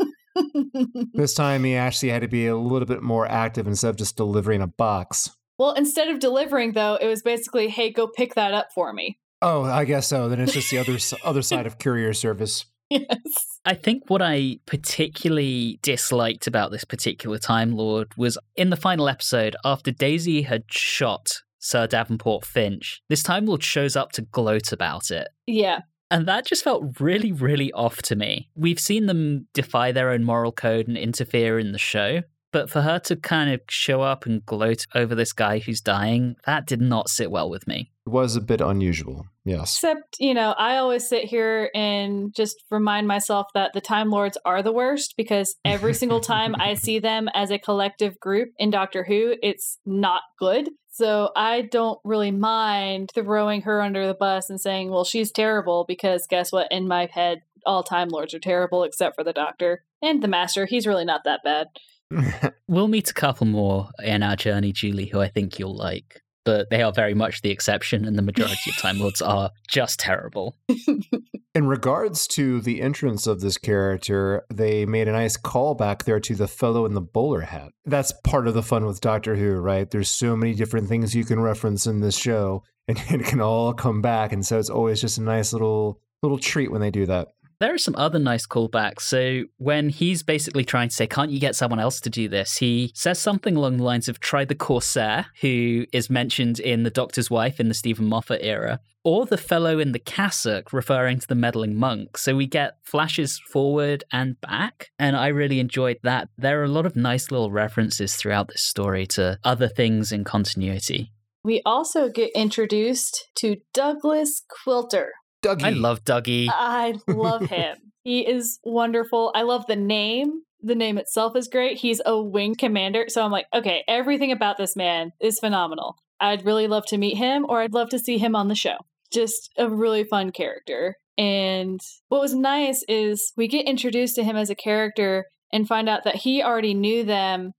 this 1.14 1.34
time 1.34 1.64
he 1.64 1.74
actually 1.74 2.10
had 2.10 2.22
to 2.22 2.28
be 2.28 2.46
a 2.46 2.56
little 2.56 2.86
bit 2.86 3.02
more 3.02 3.26
active 3.26 3.66
instead 3.66 3.88
of 3.88 3.96
just 3.96 4.16
delivering 4.16 4.62
a 4.62 4.68
box. 4.68 5.28
well, 5.58 5.72
instead 5.72 6.08
of 6.08 6.20
delivering, 6.20 6.72
though, 6.74 6.94
it 7.00 7.08
was 7.08 7.20
basically, 7.22 7.66
hey, 7.66 7.90
go 7.90 8.06
pick 8.06 8.34
that 8.34 8.54
up 8.54 8.68
for 8.76 8.92
me. 8.92 9.18
Oh, 9.42 9.64
I 9.64 9.84
guess 9.84 10.06
so. 10.06 10.28
Then 10.28 10.38
it's 10.40 10.52
just 10.52 10.70
the 10.70 10.78
other 10.78 10.98
other 11.24 11.42
side 11.42 11.66
of 11.66 11.78
courier 11.78 12.12
service. 12.12 12.64
Yes. 12.90 13.58
I 13.64 13.74
think 13.74 14.04
what 14.06 14.22
I 14.22 14.58
particularly 14.64 15.80
disliked 15.82 16.46
about 16.46 16.70
this 16.70 16.84
particular 16.84 17.36
Time 17.36 17.72
Lord 17.72 18.12
was 18.16 18.38
in 18.54 18.70
the 18.70 18.76
final 18.76 19.08
episode, 19.08 19.56
after 19.64 19.90
Daisy 19.90 20.42
had 20.42 20.64
shot 20.70 21.42
Sir 21.58 21.88
Davenport 21.88 22.44
Finch, 22.44 23.02
this 23.08 23.24
Time 23.24 23.46
Lord 23.46 23.64
shows 23.64 23.96
up 23.96 24.12
to 24.12 24.22
gloat 24.22 24.70
about 24.70 25.10
it. 25.10 25.28
Yeah. 25.46 25.80
And 26.12 26.26
that 26.28 26.46
just 26.46 26.62
felt 26.62 27.00
really, 27.00 27.32
really 27.32 27.72
off 27.72 28.02
to 28.02 28.14
me. 28.14 28.48
We've 28.54 28.78
seen 28.78 29.06
them 29.06 29.48
defy 29.52 29.90
their 29.90 30.10
own 30.10 30.22
moral 30.22 30.52
code 30.52 30.86
and 30.86 30.96
interfere 30.96 31.58
in 31.58 31.72
the 31.72 31.78
show, 31.78 32.22
but 32.52 32.70
for 32.70 32.82
her 32.82 33.00
to 33.00 33.16
kind 33.16 33.52
of 33.52 33.60
show 33.68 34.02
up 34.02 34.26
and 34.26 34.46
gloat 34.46 34.86
over 34.94 35.16
this 35.16 35.32
guy 35.32 35.58
who's 35.58 35.80
dying, 35.80 36.36
that 36.46 36.66
did 36.66 36.80
not 36.80 37.08
sit 37.08 37.32
well 37.32 37.50
with 37.50 37.66
me. 37.66 37.90
It 38.06 38.10
was 38.10 38.36
a 38.36 38.40
bit 38.40 38.60
unusual. 38.60 39.26
Yes. 39.44 39.74
Except, 39.74 40.16
you 40.20 40.32
know, 40.32 40.52
I 40.52 40.76
always 40.76 41.08
sit 41.08 41.24
here 41.24 41.70
and 41.74 42.32
just 42.32 42.62
remind 42.70 43.08
myself 43.08 43.48
that 43.54 43.72
the 43.72 43.80
Time 43.80 44.10
Lords 44.10 44.38
are 44.44 44.62
the 44.62 44.72
worst 44.72 45.14
because 45.16 45.56
every 45.64 45.92
single 45.92 46.20
time 46.20 46.54
I 46.56 46.74
see 46.74 47.00
them 47.00 47.28
as 47.34 47.50
a 47.50 47.58
collective 47.58 48.20
group 48.20 48.52
in 48.58 48.70
Doctor 48.70 49.02
Who, 49.02 49.34
it's 49.42 49.78
not 49.84 50.22
good. 50.38 50.68
So 50.92 51.30
I 51.34 51.62
don't 51.62 51.98
really 52.04 52.30
mind 52.30 53.10
throwing 53.12 53.62
her 53.62 53.82
under 53.82 54.06
the 54.06 54.14
bus 54.14 54.50
and 54.50 54.60
saying, 54.60 54.90
well, 54.90 55.04
she's 55.04 55.32
terrible 55.32 55.84
because 55.86 56.28
guess 56.28 56.52
what? 56.52 56.70
In 56.70 56.86
my 56.86 57.06
head, 57.12 57.42
all 57.66 57.82
Time 57.82 58.08
Lords 58.08 58.34
are 58.34 58.38
terrible 58.38 58.84
except 58.84 59.16
for 59.16 59.24
the 59.24 59.32
Doctor 59.32 59.82
and 60.00 60.22
the 60.22 60.28
Master. 60.28 60.64
He's 60.64 60.86
really 60.86 61.04
not 61.04 61.24
that 61.24 61.40
bad. 61.42 61.68
We'll 62.68 62.88
meet 62.88 63.10
a 63.10 63.14
couple 63.14 63.46
more 63.46 63.90
in 64.02 64.24
our 64.24 64.34
journey, 64.34 64.72
Julie, 64.72 65.06
who 65.06 65.20
I 65.20 65.28
think 65.28 65.58
you'll 65.58 65.76
like. 65.76 66.20
But 66.46 66.70
they 66.70 66.80
are 66.80 66.92
very 66.92 67.12
much 67.12 67.42
the 67.42 67.50
exception, 67.50 68.06
and 68.06 68.16
the 68.16 68.22
majority 68.22 68.70
of 68.70 68.76
Time 68.78 68.98
Lords 68.98 69.20
are 69.20 69.50
just 69.68 70.00
terrible. 70.00 70.56
In 71.56 71.66
regards 71.66 72.26
to 72.28 72.60
the 72.60 72.80
entrance 72.80 73.26
of 73.26 73.40
this 73.40 73.58
character, 73.58 74.44
they 74.52 74.86
made 74.86 75.08
a 75.08 75.12
nice 75.12 75.36
callback 75.36 76.04
there 76.04 76.20
to 76.20 76.34
the 76.34 76.46
fellow 76.46 76.84
in 76.84 76.94
the 76.94 77.00
bowler 77.00 77.40
hat. 77.40 77.72
That's 77.84 78.12
part 78.24 78.46
of 78.46 78.54
the 78.54 78.62
fun 78.62 78.86
with 78.86 79.00
Doctor 79.00 79.36
Who, 79.36 79.54
right? 79.54 79.90
There's 79.90 80.10
so 80.10 80.36
many 80.36 80.54
different 80.54 80.88
things 80.88 81.14
you 81.14 81.24
can 81.24 81.40
reference 81.40 81.86
in 81.86 82.00
this 82.00 82.16
show, 82.16 82.62
and 82.88 82.98
it 83.10 83.24
can 83.24 83.40
all 83.40 83.74
come 83.74 84.00
back. 84.00 84.32
And 84.32 84.46
so 84.46 84.58
it's 84.58 84.70
always 84.70 85.00
just 85.00 85.18
a 85.18 85.22
nice 85.22 85.52
little 85.52 86.00
little 86.22 86.38
treat 86.38 86.70
when 86.70 86.80
they 86.80 86.90
do 86.90 87.06
that. 87.06 87.28
There 87.58 87.72
are 87.72 87.78
some 87.78 87.96
other 87.96 88.18
nice 88.18 88.46
callbacks. 88.46 89.00
So 89.00 89.44
when 89.56 89.88
he's 89.88 90.22
basically 90.22 90.64
trying 90.64 90.90
to 90.90 90.94
say, 90.94 91.06
"Can't 91.06 91.30
you 91.30 91.40
get 91.40 91.56
someone 91.56 91.80
else 91.80 92.00
to 92.02 92.10
do 92.10 92.28
this?" 92.28 92.58
He 92.58 92.92
says 92.94 93.18
something 93.18 93.56
along 93.56 93.78
the 93.78 93.84
lines 93.84 94.08
of, 94.08 94.20
"Try 94.20 94.44
the 94.44 94.54
Corsair," 94.54 95.26
who 95.40 95.86
is 95.90 96.10
mentioned 96.10 96.60
in 96.60 96.82
the 96.82 96.90
Doctor's 96.90 97.30
Wife 97.30 97.58
in 97.58 97.68
the 97.68 97.74
Steven 97.74 98.06
Moffat 98.06 98.40
era, 98.42 98.80
or 99.04 99.24
the 99.24 99.38
fellow 99.38 99.78
in 99.78 99.92
the 99.92 99.98
cassock, 99.98 100.72
referring 100.72 101.18
to 101.20 101.26
the 101.26 101.34
meddling 101.34 101.76
monk. 101.76 102.18
So 102.18 102.36
we 102.36 102.46
get 102.46 102.76
flashes 102.82 103.38
forward 103.38 104.04
and 104.12 104.38
back, 104.42 104.90
and 104.98 105.16
I 105.16 105.28
really 105.28 105.58
enjoyed 105.58 105.98
that. 106.02 106.28
There 106.36 106.60
are 106.60 106.64
a 106.64 106.68
lot 106.68 106.84
of 106.84 106.94
nice 106.94 107.30
little 107.30 107.50
references 107.50 108.16
throughout 108.16 108.48
this 108.48 108.62
story 108.62 109.06
to 109.08 109.38
other 109.44 109.68
things 109.68 110.12
in 110.12 110.24
continuity. 110.24 111.12
We 111.42 111.62
also 111.64 112.10
get 112.10 112.32
introduced 112.34 113.28
to 113.36 113.56
Douglas 113.72 114.42
Quilter. 114.48 115.12
Dougie. 115.42 115.64
I 115.64 115.70
love 115.70 116.04
Dougie. 116.04 116.48
I 116.50 116.94
love 117.08 117.42
him. 117.50 117.76
he 118.02 118.20
is 118.26 118.58
wonderful. 118.64 119.32
I 119.34 119.42
love 119.42 119.66
the 119.66 119.76
name. 119.76 120.42
The 120.62 120.74
name 120.74 120.98
itself 120.98 121.36
is 121.36 121.48
great. 121.48 121.78
He's 121.78 122.00
a 122.04 122.20
wing 122.20 122.56
commander. 122.56 123.04
So 123.08 123.22
I'm 123.22 123.30
like, 123.30 123.46
okay, 123.54 123.84
everything 123.86 124.32
about 124.32 124.56
this 124.56 124.74
man 124.74 125.12
is 125.20 125.38
phenomenal. 125.38 125.96
I'd 126.18 126.44
really 126.46 126.66
love 126.66 126.86
to 126.86 126.98
meet 126.98 127.16
him 127.16 127.44
or 127.48 127.60
I'd 127.60 127.74
love 127.74 127.90
to 127.90 127.98
see 127.98 128.18
him 128.18 128.34
on 128.34 128.48
the 128.48 128.54
show. 128.54 128.76
Just 129.12 129.50
a 129.56 129.68
really 129.68 130.02
fun 130.04 130.32
character. 130.32 130.96
And 131.18 131.78
what 132.08 132.20
was 132.20 132.34
nice 132.34 132.82
is 132.88 133.32
we 133.36 133.48
get 133.48 133.66
introduced 133.66 134.16
to 134.16 134.24
him 134.24 134.36
as 134.36 134.50
a 134.50 134.54
character 134.54 135.26
and 135.52 135.68
find 135.68 135.88
out 135.88 136.04
that 136.04 136.16
he 136.16 136.42
already 136.42 136.74
knew 136.74 137.04
them. 137.04 137.52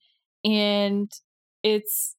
And 0.43 1.10
it's 1.63 2.15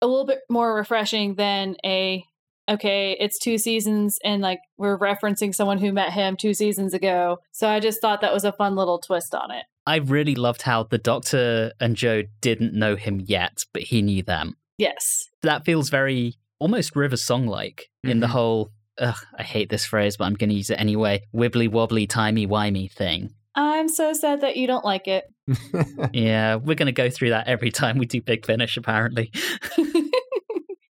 a 0.00 0.06
little 0.06 0.26
bit 0.26 0.40
more 0.48 0.74
refreshing 0.74 1.34
than 1.34 1.76
a 1.84 2.24
okay, 2.68 3.16
it's 3.18 3.38
two 3.38 3.58
seasons 3.58 4.18
and 4.24 4.42
like 4.42 4.60
we're 4.76 4.98
referencing 4.98 5.54
someone 5.54 5.78
who 5.78 5.92
met 5.92 6.12
him 6.12 6.36
two 6.36 6.54
seasons 6.54 6.94
ago. 6.94 7.38
So 7.52 7.68
I 7.68 7.80
just 7.80 8.00
thought 8.00 8.20
that 8.20 8.32
was 8.32 8.44
a 8.44 8.52
fun 8.52 8.76
little 8.76 8.98
twist 8.98 9.34
on 9.34 9.50
it. 9.50 9.64
I 9.86 9.96
really 9.96 10.34
loved 10.36 10.62
how 10.62 10.84
the 10.84 10.98
Doctor 10.98 11.72
and 11.80 11.96
Jo 11.96 12.22
didn't 12.40 12.72
know 12.74 12.94
him 12.96 13.20
yet, 13.24 13.64
but 13.72 13.82
he 13.82 14.00
knew 14.00 14.22
them. 14.22 14.56
Yes. 14.78 15.28
That 15.42 15.64
feels 15.64 15.90
very 15.90 16.34
almost 16.60 16.94
River 16.94 17.16
Song 17.16 17.46
like 17.46 17.88
in 18.04 18.20
the 18.20 18.28
Mhm. 18.28 18.30
whole, 18.30 18.70
ugh, 18.98 19.16
I 19.36 19.42
hate 19.42 19.68
this 19.70 19.84
phrase, 19.84 20.16
but 20.16 20.24
I'm 20.26 20.34
going 20.34 20.50
to 20.50 20.56
use 20.56 20.70
it 20.70 20.78
anyway 20.80 21.22
wibbly 21.34 21.68
wobbly, 21.68 22.06
timey 22.06 22.46
wimey 22.46 22.90
thing. 22.92 23.34
I'm 23.54 23.88
so 23.88 24.12
sad 24.12 24.40
that 24.42 24.56
you 24.56 24.66
don't 24.66 24.84
like 24.84 25.08
it. 25.08 25.24
Yeah, 26.12 26.56
we're 26.56 26.74
going 26.76 26.86
to 26.86 26.92
go 26.92 27.10
through 27.10 27.30
that 27.30 27.48
every 27.48 27.70
time 27.70 27.98
we 27.98 28.06
do 28.06 28.20
Big 28.22 28.46
Finish, 28.46 28.76
apparently. 28.76 29.30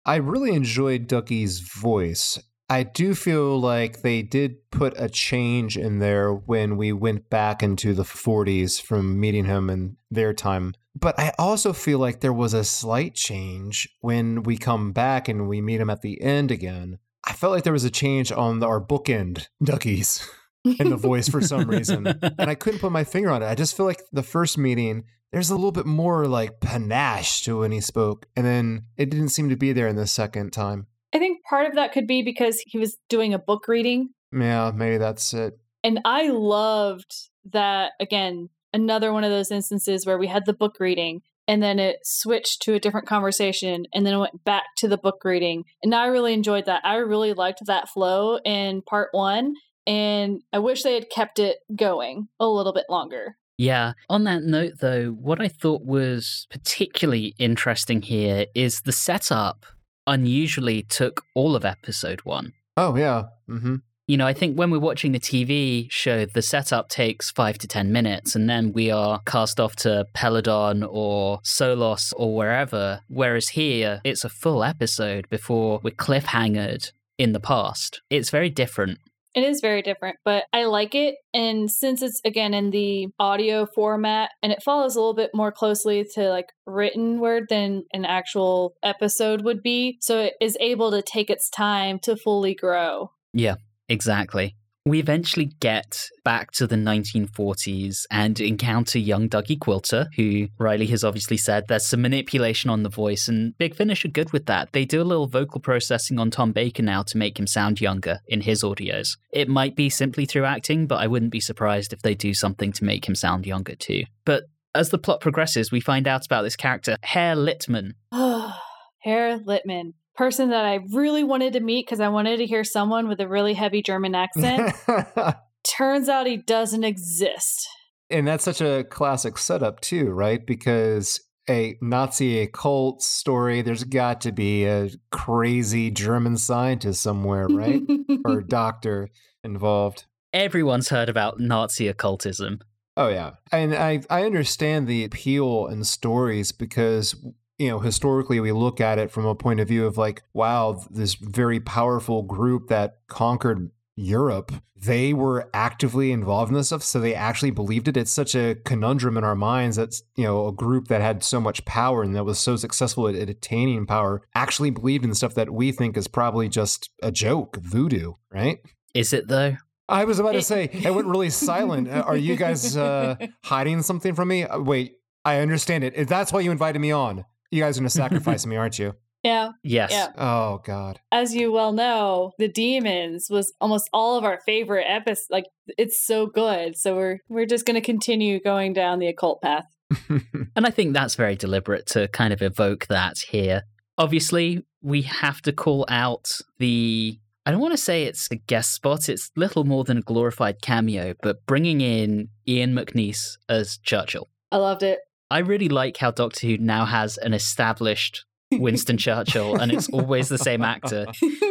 I 0.06 0.16
really 0.16 0.54
enjoyed 0.54 1.08
Dougie's 1.08 1.58
voice. 1.58 2.38
I 2.70 2.84
do 2.84 3.12
feel 3.12 3.60
like 3.60 4.02
they 4.02 4.22
did 4.22 4.70
put 4.70 4.94
a 4.96 5.08
change 5.08 5.76
in 5.76 5.98
there 5.98 6.32
when 6.32 6.76
we 6.76 6.92
went 6.92 7.28
back 7.28 7.60
into 7.60 7.92
the 7.92 8.04
40s 8.04 8.80
from 8.80 9.18
meeting 9.18 9.46
him 9.46 9.68
in 9.68 9.96
their 10.08 10.32
time. 10.32 10.74
But 10.94 11.18
I 11.18 11.32
also 11.40 11.72
feel 11.72 11.98
like 11.98 12.20
there 12.20 12.32
was 12.32 12.54
a 12.54 12.62
slight 12.62 13.14
change 13.14 13.88
when 14.00 14.44
we 14.44 14.56
come 14.56 14.92
back 14.92 15.28
and 15.28 15.48
we 15.48 15.60
meet 15.60 15.80
him 15.80 15.90
at 15.90 16.02
the 16.02 16.20
end 16.22 16.52
again. 16.52 16.98
I 17.24 17.32
felt 17.32 17.52
like 17.52 17.64
there 17.64 17.72
was 17.72 17.84
a 17.84 17.90
change 17.90 18.30
on 18.30 18.62
our 18.62 18.80
bookend 18.80 19.48
Dougies 19.62 20.24
in 20.78 20.90
the 20.90 20.96
voice 20.96 21.28
for 21.28 21.40
some 21.40 21.68
reason. 21.68 22.06
And 22.06 22.50
I 22.50 22.54
couldn't 22.56 22.80
put 22.80 22.92
my 22.92 23.04
finger 23.04 23.30
on 23.30 23.42
it. 23.42 23.46
I 23.46 23.54
just 23.54 23.76
feel 23.76 23.86
like 23.86 24.02
the 24.12 24.22
first 24.22 24.58
meeting, 24.58 25.04
there's 25.32 25.50
a 25.50 25.54
little 25.54 25.72
bit 25.72 25.86
more 25.86 26.26
like 26.26 26.60
panache 26.60 27.42
to 27.42 27.60
when 27.60 27.72
he 27.72 27.80
spoke. 27.80 28.26
And 28.36 28.46
then 28.46 28.84
it 28.96 29.10
didn't 29.10 29.30
seem 29.30 29.48
to 29.48 29.56
be 29.56 29.72
there 29.72 29.88
in 29.88 29.96
the 29.96 30.06
second 30.06 30.52
time. 30.52 30.86
I 31.14 31.18
think 31.18 31.44
part 31.44 31.66
of 31.66 31.74
that 31.74 31.92
could 31.92 32.06
be 32.06 32.22
because 32.22 32.62
he 32.66 32.78
was 32.78 32.96
doing 33.08 33.32
a 33.32 33.38
book 33.38 33.68
reading. 33.68 34.10
Yeah, 34.32 34.72
maybe 34.74 34.98
that's 34.98 35.32
it. 35.32 35.58
And 35.82 36.00
I 36.04 36.28
loved 36.28 37.14
that, 37.52 37.92
again, 38.00 38.48
another 38.72 39.12
one 39.12 39.24
of 39.24 39.30
those 39.30 39.50
instances 39.50 40.04
where 40.04 40.18
we 40.18 40.26
had 40.26 40.46
the 40.46 40.52
book 40.52 40.76
reading 40.80 41.22
and 41.48 41.62
then 41.62 41.78
it 41.78 41.98
switched 42.02 42.62
to 42.62 42.74
a 42.74 42.80
different 42.80 43.06
conversation 43.06 43.86
and 43.94 44.04
then 44.04 44.14
it 44.14 44.18
went 44.18 44.44
back 44.44 44.64
to 44.78 44.88
the 44.88 44.98
book 44.98 45.22
reading. 45.24 45.64
And 45.82 45.94
I 45.94 46.06
really 46.06 46.34
enjoyed 46.34 46.66
that. 46.66 46.84
I 46.84 46.96
really 46.96 47.32
liked 47.32 47.60
that 47.66 47.88
flow 47.88 48.38
in 48.44 48.82
part 48.82 49.08
one. 49.12 49.54
And 49.86 50.42
I 50.52 50.58
wish 50.58 50.82
they 50.82 50.94
had 50.94 51.10
kept 51.10 51.38
it 51.38 51.58
going 51.74 52.28
a 52.40 52.46
little 52.46 52.72
bit 52.72 52.86
longer. 52.88 53.36
Yeah. 53.58 53.92
On 54.10 54.24
that 54.24 54.42
note, 54.42 54.74
though, 54.80 55.10
what 55.10 55.40
I 55.40 55.48
thought 55.48 55.82
was 55.82 56.46
particularly 56.50 57.34
interesting 57.38 58.02
here 58.02 58.46
is 58.54 58.82
the 58.82 58.92
setup 58.92 59.64
unusually 60.06 60.82
took 60.82 61.22
all 61.34 61.56
of 61.56 61.64
episode 61.64 62.20
one. 62.24 62.52
Oh, 62.76 62.96
yeah. 62.96 63.24
Mm-hmm. 63.48 63.76
You 64.08 64.16
know, 64.16 64.26
I 64.26 64.34
think 64.34 64.56
when 64.56 64.70
we're 64.70 64.78
watching 64.78 65.10
the 65.10 65.18
TV 65.18 65.90
show, 65.90 66.26
the 66.26 66.42
setup 66.42 66.88
takes 66.88 67.32
five 67.32 67.58
to 67.58 67.66
10 67.66 67.90
minutes, 67.90 68.36
and 68.36 68.48
then 68.48 68.72
we 68.72 68.88
are 68.88 69.20
cast 69.26 69.58
off 69.58 69.74
to 69.76 70.06
Peladon 70.14 70.86
or 70.88 71.40
Solos 71.42 72.12
or 72.16 72.32
wherever. 72.36 73.00
Whereas 73.08 73.48
here, 73.48 74.00
it's 74.04 74.24
a 74.24 74.28
full 74.28 74.62
episode 74.62 75.28
before 75.28 75.80
we're 75.82 75.90
cliffhangered 75.90 76.92
in 77.18 77.32
the 77.32 77.40
past. 77.40 78.00
It's 78.08 78.30
very 78.30 78.50
different. 78.50 78.98
It 79.36 79.44
is 79.44 79.60
very 79.60 79.82
different, 79.82 80.16
but 80.24 80.44
I 80.54 80.64
like 80.64 80.94
it. 80.94 81.16
And 81.34 81.70
since 81.70 82.00
it's 82.00 82.22
again 82.24 82.54
in 82.54 82.70
the 82.70 83.08
audio 83.20 83.66
format 83.74 84.30
and 84.42 84.50
it 84.50 84.62
follows 84.64 84.96
a 84.96 84.98
little 84.98 85.14
bit 85.14 85.30
more 85.34 85.52
closely 85.52 86.06
to 86.14 86.30
like 86.30 86.46
written 86.64 87.20
word 87.20 87.44
than 87.50 87.84
an 87.92 88.06
actual 88.06 88.76
episode 88.82 89.42
would 89.42 89.62
be, 89.62 89.98
so 90.00 90.20
it 90.20 90.32
is 90.40 90.56
able 90.58 90.90
to 90.90 91.02
take 91.02 91.28
its 91.28 91.50
time 91.50 91.98
to 92.04 92.16
fully 92.16 92.54
grow. 92.54 93.10
Yeah, 93.34 93.56
exactly. 93.90 94.56
We 94.86 95.00
eventually 95.00 95.46
get 95.58 96.10
back 96.22 96.52
to 96.52 96.66
the 96.68 96.76
1940s 96.76 98.04
and 98.08 98.38
encounter 98.38 99.00
young 99.00 99.28
Dougie 99.28 99.58
Quilter, 99.58 100.06
who 100.14 100.46
Riley 100.58 100.86
has 100.86 101.02
obviously 101.02 101.38
said 101.38 101.64
there's 101.66 101.88
some 101.88 102.02
manipulation 102.02 102.70
on 102.70 102.84
the 102.84 102.88
voice, 102.88 103.26
and 103.26 103.58
Big 103.58 103.74
Finish 103.74 104.04
are 104.04 104.08
good 104.08 104.32
with 104.32 104.46
that. 104.46 104.68
They 104.70 104.84
do 104.84 105.02
a 105.02 105.04
little 105.04 105.26
vocal 105.26 105.60
processing 105.60 106.20
on 106.20 106.30
Tom 106.30 106.52
Baker 106.52 106.84
now 106.84 107.02
to 107.02 107.18
make 107.18 107.36
him 107.36 107.48
sound 107.48 107.80
younger 107.80 108.20
in 108.28 108.42
his 108.42 108.62
audios. 108.62 109.16
It 109.32 109.48
might 109.48 109.74
be 109.74 109.90
simply 109.90 110.24
through 110.24 110.44
acting, 110.44 110.86
but 110.86 111.00
I 111.00 111.08
wouldn't 111.08 111.32
be 111.32 111.40
surprised 111.40 111.92
if 111.92 112.02
they 112.02 112.14
do 112.14 112.32
something 112.32 112.70
to 112.70 112.84
make 112.84 113.08
him 113.08 113.16
sound 113.16 113.44
younger 113.44 113.74
too. 113.74 114.04
But 114.24 114.44
as 114.72 114.90
the 114.90 114.98
plot 114.98 115.20
progresses, 115.20 115.72
we 115.72 115.80
find 115.80 116.06
out 116.06 116.24
about 116.24 116.42
this 116.42 116.54
character, 116.54 116.96
Herr 117.02 117.34
Littman. 117.34 117.94
Herr 118.12 119.40
Littman 119.40 119.94
person 120.16 120.50
that 120.50 120.64
I 120.64 120.80
really 120.92 121.24
wanted 121.24 121.52
to 121.54 121.60
meet 121.60 121.86
because 121.86 122.00
I 122.00 122.08
wanted 122.08 122.38
to 122.38 122.46
hear 122.46 122.64
someone 122.64 123.08
with 123.08 123.20
a 123.20 123.28
really 123.28 123.54
heavy 123.54 123.82
German 123.82 124.14
accent. 124.14 124.74
Turns 125.76 126.08
out 126.08 126.26
he 126.26 126.36
doesn't 126.36 126.84
exist. 126.84 127.68
And 128.10 128.26
that's 128.26 128.44
such 128.44 128.60
a 128.60 128.84
classic 128.84 129.36
setup, 129.36 129.80
too, 129.80 130.10
right? 130.10 130.44
Because 130.44 131.20
a 131.48 131.76
Nazi 131.80 132.40
occult 132.40 133.02
story, 133.02 133.62
there's 133.62 133.84
got 133.84 134.20
to 134.22 134.32
be 134.32 134.64
a 134.64 134.90
crazy 135.10 135.90
German 135.90 136.36
scientist 136.36 137.02
somewhere, 137.02 137.46
right? 137.48 137.82
or 138.24 138.40
doctor 138.48 139.08
involved. 139.42 140.04
Everyone's 140.32 140.88
heard 140.88 141.08
about 141.08 141.40
Nazi 141.40 141.88
occultism. 141.88 142.60
Oh 142.96 143.08
yeah. 143.08 143.32
And 143.52 143.74
I 143.74 144.00
I 144.08 144.24
understand 144.24 144.86
the 144.86 145.04
appeal 145.04 145.66
in 145.66 145.84
stories 145.84 146.52
because 146.52 147.14
you 147.58 147.68
know, 147.68 147.80
historically 147.80 148.40
we 148.40 148.52
look 148.52 148.80
at 148.80 148.98
it 148.98 149.10
from 149.10 149.24
a 149.24 149.34
point 149.34 149.60
of 149.60 149.68
view 149.68 149.86
of 149.86 149.96
like, 149.96 150.22
wow, 150.34 150.84
this 150.90 151.14
very 151.14 151.60
powerful 151.60 152.22
group 152.22 152.68
that 152.68 152.98
conquered 153.08 153.70
Europe, 153.96 154.52
they 154.76 155.14
were 155.14 155.48
actively 155.54 156.12
involved 156.12 156.50
in 156.50 156.56
this 156.56 156.66
stuff. 156.66 156.82
So 156.82 157.00
they 157.00 157.14
actually 157.14 157.50
believed 157.50 157.88
it. 157.88 157.96
It's 157.96 158.12
such 158.12 158.34
a 158.34 158.56
conundrum 158.56 159.16
in 159.16 159.24
our 159.24 159.34
minds 159.34 159.76
that, 159.76 160.00
you 160.16 160.24
know, 160.24 160.46
a 160.46 160.52
group 160.52 160.88
that 160.88 161.00
had 161.00 161.24
so 161.24 161.40
much 161.40 161.64
power 161.64 162.02
and 162.02 162.14
that 162.14 162.24
was 162.24 162.38
so 162.38 162.56
successful 162.56 163.08
at, 163.08 163.14
at 163.14 163.30
attaining 163.30 163.86
power 163.86 164.22
actually 164.34 164.70
believed 164.70 165.04
in 165.04 165.14
stuff 165.14 165.34
that 165.34 165.50
we 165.50 165.72
think 165.72 165.96
is 165.96 166.08
probably 166.08 166.48
just 166.48 166.90
a 167.02 167.10
joke, 167.10 167.56
voodoo, 167.56 168.12
right? 168.30 168.58
Is 168.92 169.12
it 169.12 169.28
though? 169.28 169.56
I 169.88 170.04
was 170.04 170.18
about 170.18 170.32
to 170.32 170.42
say, 170.42 170.64
it 170.64 170.92
went 170.92 171.06
really 171.06 171.30
silent. 171.30 171.88
Are 171.88 172.16
you 172.16 172.36
guys 172.36 172.76
uh, 172.76 173.14
hiding 173.44 173.82
something 173.82 174.14
from 174.14 174.28
me? 174.28 174.42
Uh, 174.42 174.58
wait, 174.58 174.96
I 175.24 175.38
understand 175.38 175.84
it. 175.84 176.08
That's 176.08 176.32
why 176.32 176.40
you 176.40 176.50
invited 176.50 176.80
me 176.80 176.90
on. 176.90 177.24
You 177.56 177.62
guys 177.62 177.78
are 177.78 177.80
going 177.80 177.88
to 177.90 177.90
sacrifice 177.90 178.44
me, 178.44 178.56
aren't 178.56 178.78
you? 178.78 178.94
Yeah. 179.22 179.52
Yes. 179.64 179.90
Yeah. 179.90 180.08
Oh 180.16 180.60
God. 180.62 181.00
As 181.10 181.34
you 181.34 181.50
well 181.50 181.72
know, 181.72 182.32
the 182.38 182.48
demons 182.48 183.28
was 183.30 183.52
almost 183.60 183.88
all 183.92 184.18
of 184.18 184.24
our 184.24 184.38
favorite 184.44 184.84
episodes. 184.86 185.26
Like 185.30 185.46
it's 185.78 186.04
so 186.04 186.26
good, 186.26 186.76
so 186.76 186.94
we're 186.94 187.18
we're 187.28 187.46
just 187.46 187.66
going 187.66 187.74
to 187.74 187.80
continue 187.80 188.40
going 188.40 188.72
down 188.72 188.98
the 188.98 189.08
occult 189.08 189.40
path. 189.40 189.64
and 190.08 190.66
I 190.66 190.70
think 190.70 190.92
that's 190.92 191.14
very 191.14 191.34
deliberate 191.34 191.86
to 191.86 192.08
kind 192.08 192.32
of 192.32 192.42
evoke 192.42 192.86
that 192.88 193.18
here. 193.30 193.62
Obviously, 193.98 194.64
we 194.82 195.02
have 195.02 195.40
to 195.42 195.52
call 195.52 195.86
out 195.88 196.30
the. 196.58 197.18
I 197.46 197.52
don't 197.52 197.60
want 197.60 197.72
to 197.72 197.78
say 197.78 198.04
it's 198.04 198.28
a 198.30 198.36
guest 198.36 198.72
spot. 198.72 199.08
It's 199.08 199.30
little 199.34 199.64
more 199.64 199.84
than 199.84 199.98
a 199.98 200.02
glorified 200.02 200.60
cameo, 200.60 201.14
but 201.22 201.46
bringing 201.46 201.80
in 201.80 202.28
Ian 202.46 202.74
McNeice 202.74 203.38
as 203.48 203.78
Churchill. 203.78 204.28
I 204.52 204.58
loved 204.58 204.82
it. 204.82 204.98
I 205.30 205.38
really 205.38 205.68
like 205.68 205.96
how 205.96 206.10
Doctor 206.10 206.46
Who 206.46 206.58
now 206.58 206.84
has 206.84 207.18
an 207.18 207.34
established 207.34 208.24
Winston 208.52 208.96
Churchill, 208.96 209.56
and 209.56 209.72
it's 209.72 209.88
always 209.88 210.28
the 210.28 210.38
same 210.38 210.62
actor. 210.62 211.06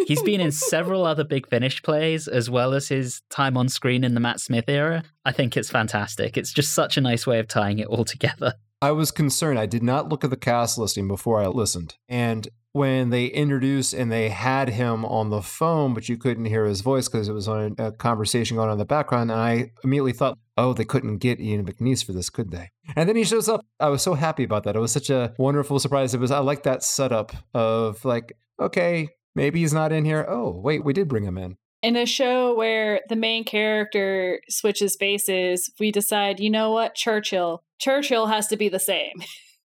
He's 0.07 0.21
been 0.21 0.39
in 0.39 0.51
several 0.53 1.05
other 1.05 1.25
Big 1.25 1.47
Finish 1.47 1.83
plays, 1.83 2.27
as 2.27 2.49
well 2.49 2.73
as 2.73 2.87
his 2.87 3.21
time 3.29 3.57
on 3.57 3.67
screen 3.67 4.05
in 4.05 4.13
the 4.13 4.21
Matt 4.21 4.39
Smith 4.39 4.69
era. 4.69 5.03
I 5.25 5.33
think 5.33 5.57
it's 5.57 5.69
fantastic. 5.69 6.37
It's 6.37 6.53
just 6.53 6.73
such 6.73 6.95
a 6.95 7.01
nice 7.01 7.27
way 7.27 7.39
of 7.39 7.49
tying 7.49 7.79
it 7.79 7.87
all 7.87 8.05
together. 8.05 8.53
I 8.81 8.91
was 8.91 9.11
concerned. 9.11 9.59
I 9.59 9.65
did 9.65 9.83
not 9.83 10.07
look 10.07 10.23
at 10.23 10.29
the 10.29 10.37
cast 10.37 10.77
listing 10.77 11.07
before 11.07 11.41
I 11.41 11.47
listened. 11.47 11.95
And 12.07 12.47
when 12.75 13.09
they 13.09 13.27
introduced 13.27 13.93
and 13.93 14.11
they 14.11 14.27
had 14.27 14.67
him 14.67 15.05
on 15.05 15.29
the 15.29 15.41
phone, 15.41 15.93
but 15.93 16.09
you 16.09 16.17
couldn't 16.17 16.43
hear 16.43 16.65
his 16.65 16.81
voice 16.81 17.07
because 17.07 17.29
it 17.29 17.31
was 17.31 17.47
on 17.47 17.73
a 17.77 17.93
conversation 17.93 18.57
going 18.57 18.67
on 18.67 18.73
in 18.73 18.79
the 18.79 18.83
background. 18.83 19.31
And 19.31 19.39
I 19.39 19.71
immediately 19.85 20.11
thought, 20.11 20.37
oh, 20.57 20.73
they 20.73 20.83
couldn't 20.83 21.19
get 21.19 21.39
Ian 21.39 21.65
McNeice 21.65 22.03
for 22.03 22.11
this, 22.11 22.29
could 22.29 22.51
they? 22.51 22.71
And 22.97 23.07
then 23.07 23.15
he 23.15 23.23
shows 23.23 23.47
up. 23.47 23.61
I 23.79 23.87
was 23.87 24.01
so 24.01 24.13
happy 24.13 24.43
about 24.43 24.65
that. 24.65 24.75
It 24.75 24.79
was 24.79 24.91
such 24.91 25.09
a 25.09 25.33
wonderful 25.37 25.79
surprise. 25.79 26.13
It 26.13 26.19
was, 26.19 26.31
I 26.31 26.39
like 26.39 26.63
that 26.63 26.83
setup 26.83 27.31
of 27.53 28.03
like, 28.03 28.37
okay, 28.59 29.07
maybe 29.35 29.61
he's 29.61 29.73
not 29.73 29.93
in 29.93 30.03
here. 30.03 30.25
Oh, 30.27 30.51
wait, 30.51 30.83
we 30.83 30.91
did 30.91 31.07
bring 31.07 31.23
him 31.23 31.37
in. 31.37 31.55
In 31.81 31.95
a 31.95 32.05
show 32.05 32.53
where 32.55 32.99
the 33.07 33.15
main 33.15 33.45
character 33.45 34.41
switches 34.49 34.97
faces, 34.99 35.71
we 35.79 35.93
decide, 35.93 36.41
you 36.41 36.49
know 36.49 36.71
what, 36.71 36.93
Churchill. 36.93 37.63
Churchill 37.79 38.27
has 38.27 38.47
to 38.47 38.57
be 38.57 38.67
the 38.67 38.79
same. 38.79 39.23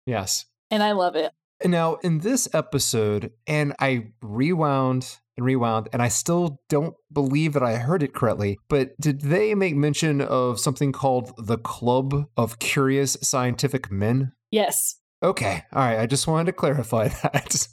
Yes. 0.07 0.47
And 0.73 0.83
I 0.83 0.91
love 0.91 1.15
it. 1.15 1.31
Now, 1.65 1.95
in 1.97 2.19
this 2.19 2.49
episode, 2.53 3.33
and 3.47 3.75
I 3.81 4.09
rewound 4.21 5.19
and 5.37 5.47
rewound, 5.47 5.89
and 5.93 6.03
I 6.03 6.09
still 6.09 6.61
don't 6.69 6.95
believe 7.13 7.53
that 7.55 7.63
I 7.63 7.77
heard 7.77 8.03
it 8.03 8.15
correctly, 8.15 8.59
but 8.69 8.99
did 9.01 9.23
they 9.23 9.55
make 9.55 9.75
mention 9.75 10.21
of 10.21 10.61
something 10.61 10.93
called 10.93 11.33
the 11.39 11.59
Club 11.59 12.27
of 12.37 12.59
Curious 12.59 13.17
Scientific 13.23 13.91
Men? 13.91 14.33
Yes. 14.51 14.97
Okay. 15.23 15.63
All 15.73 15.83
right. 15.83 15.99
I 15.99 16.07
just 16.07 16.27
wanted 16.27 16.47
to 16.47 16.53
clarify 16.53 17.09
that. 17.23 17.69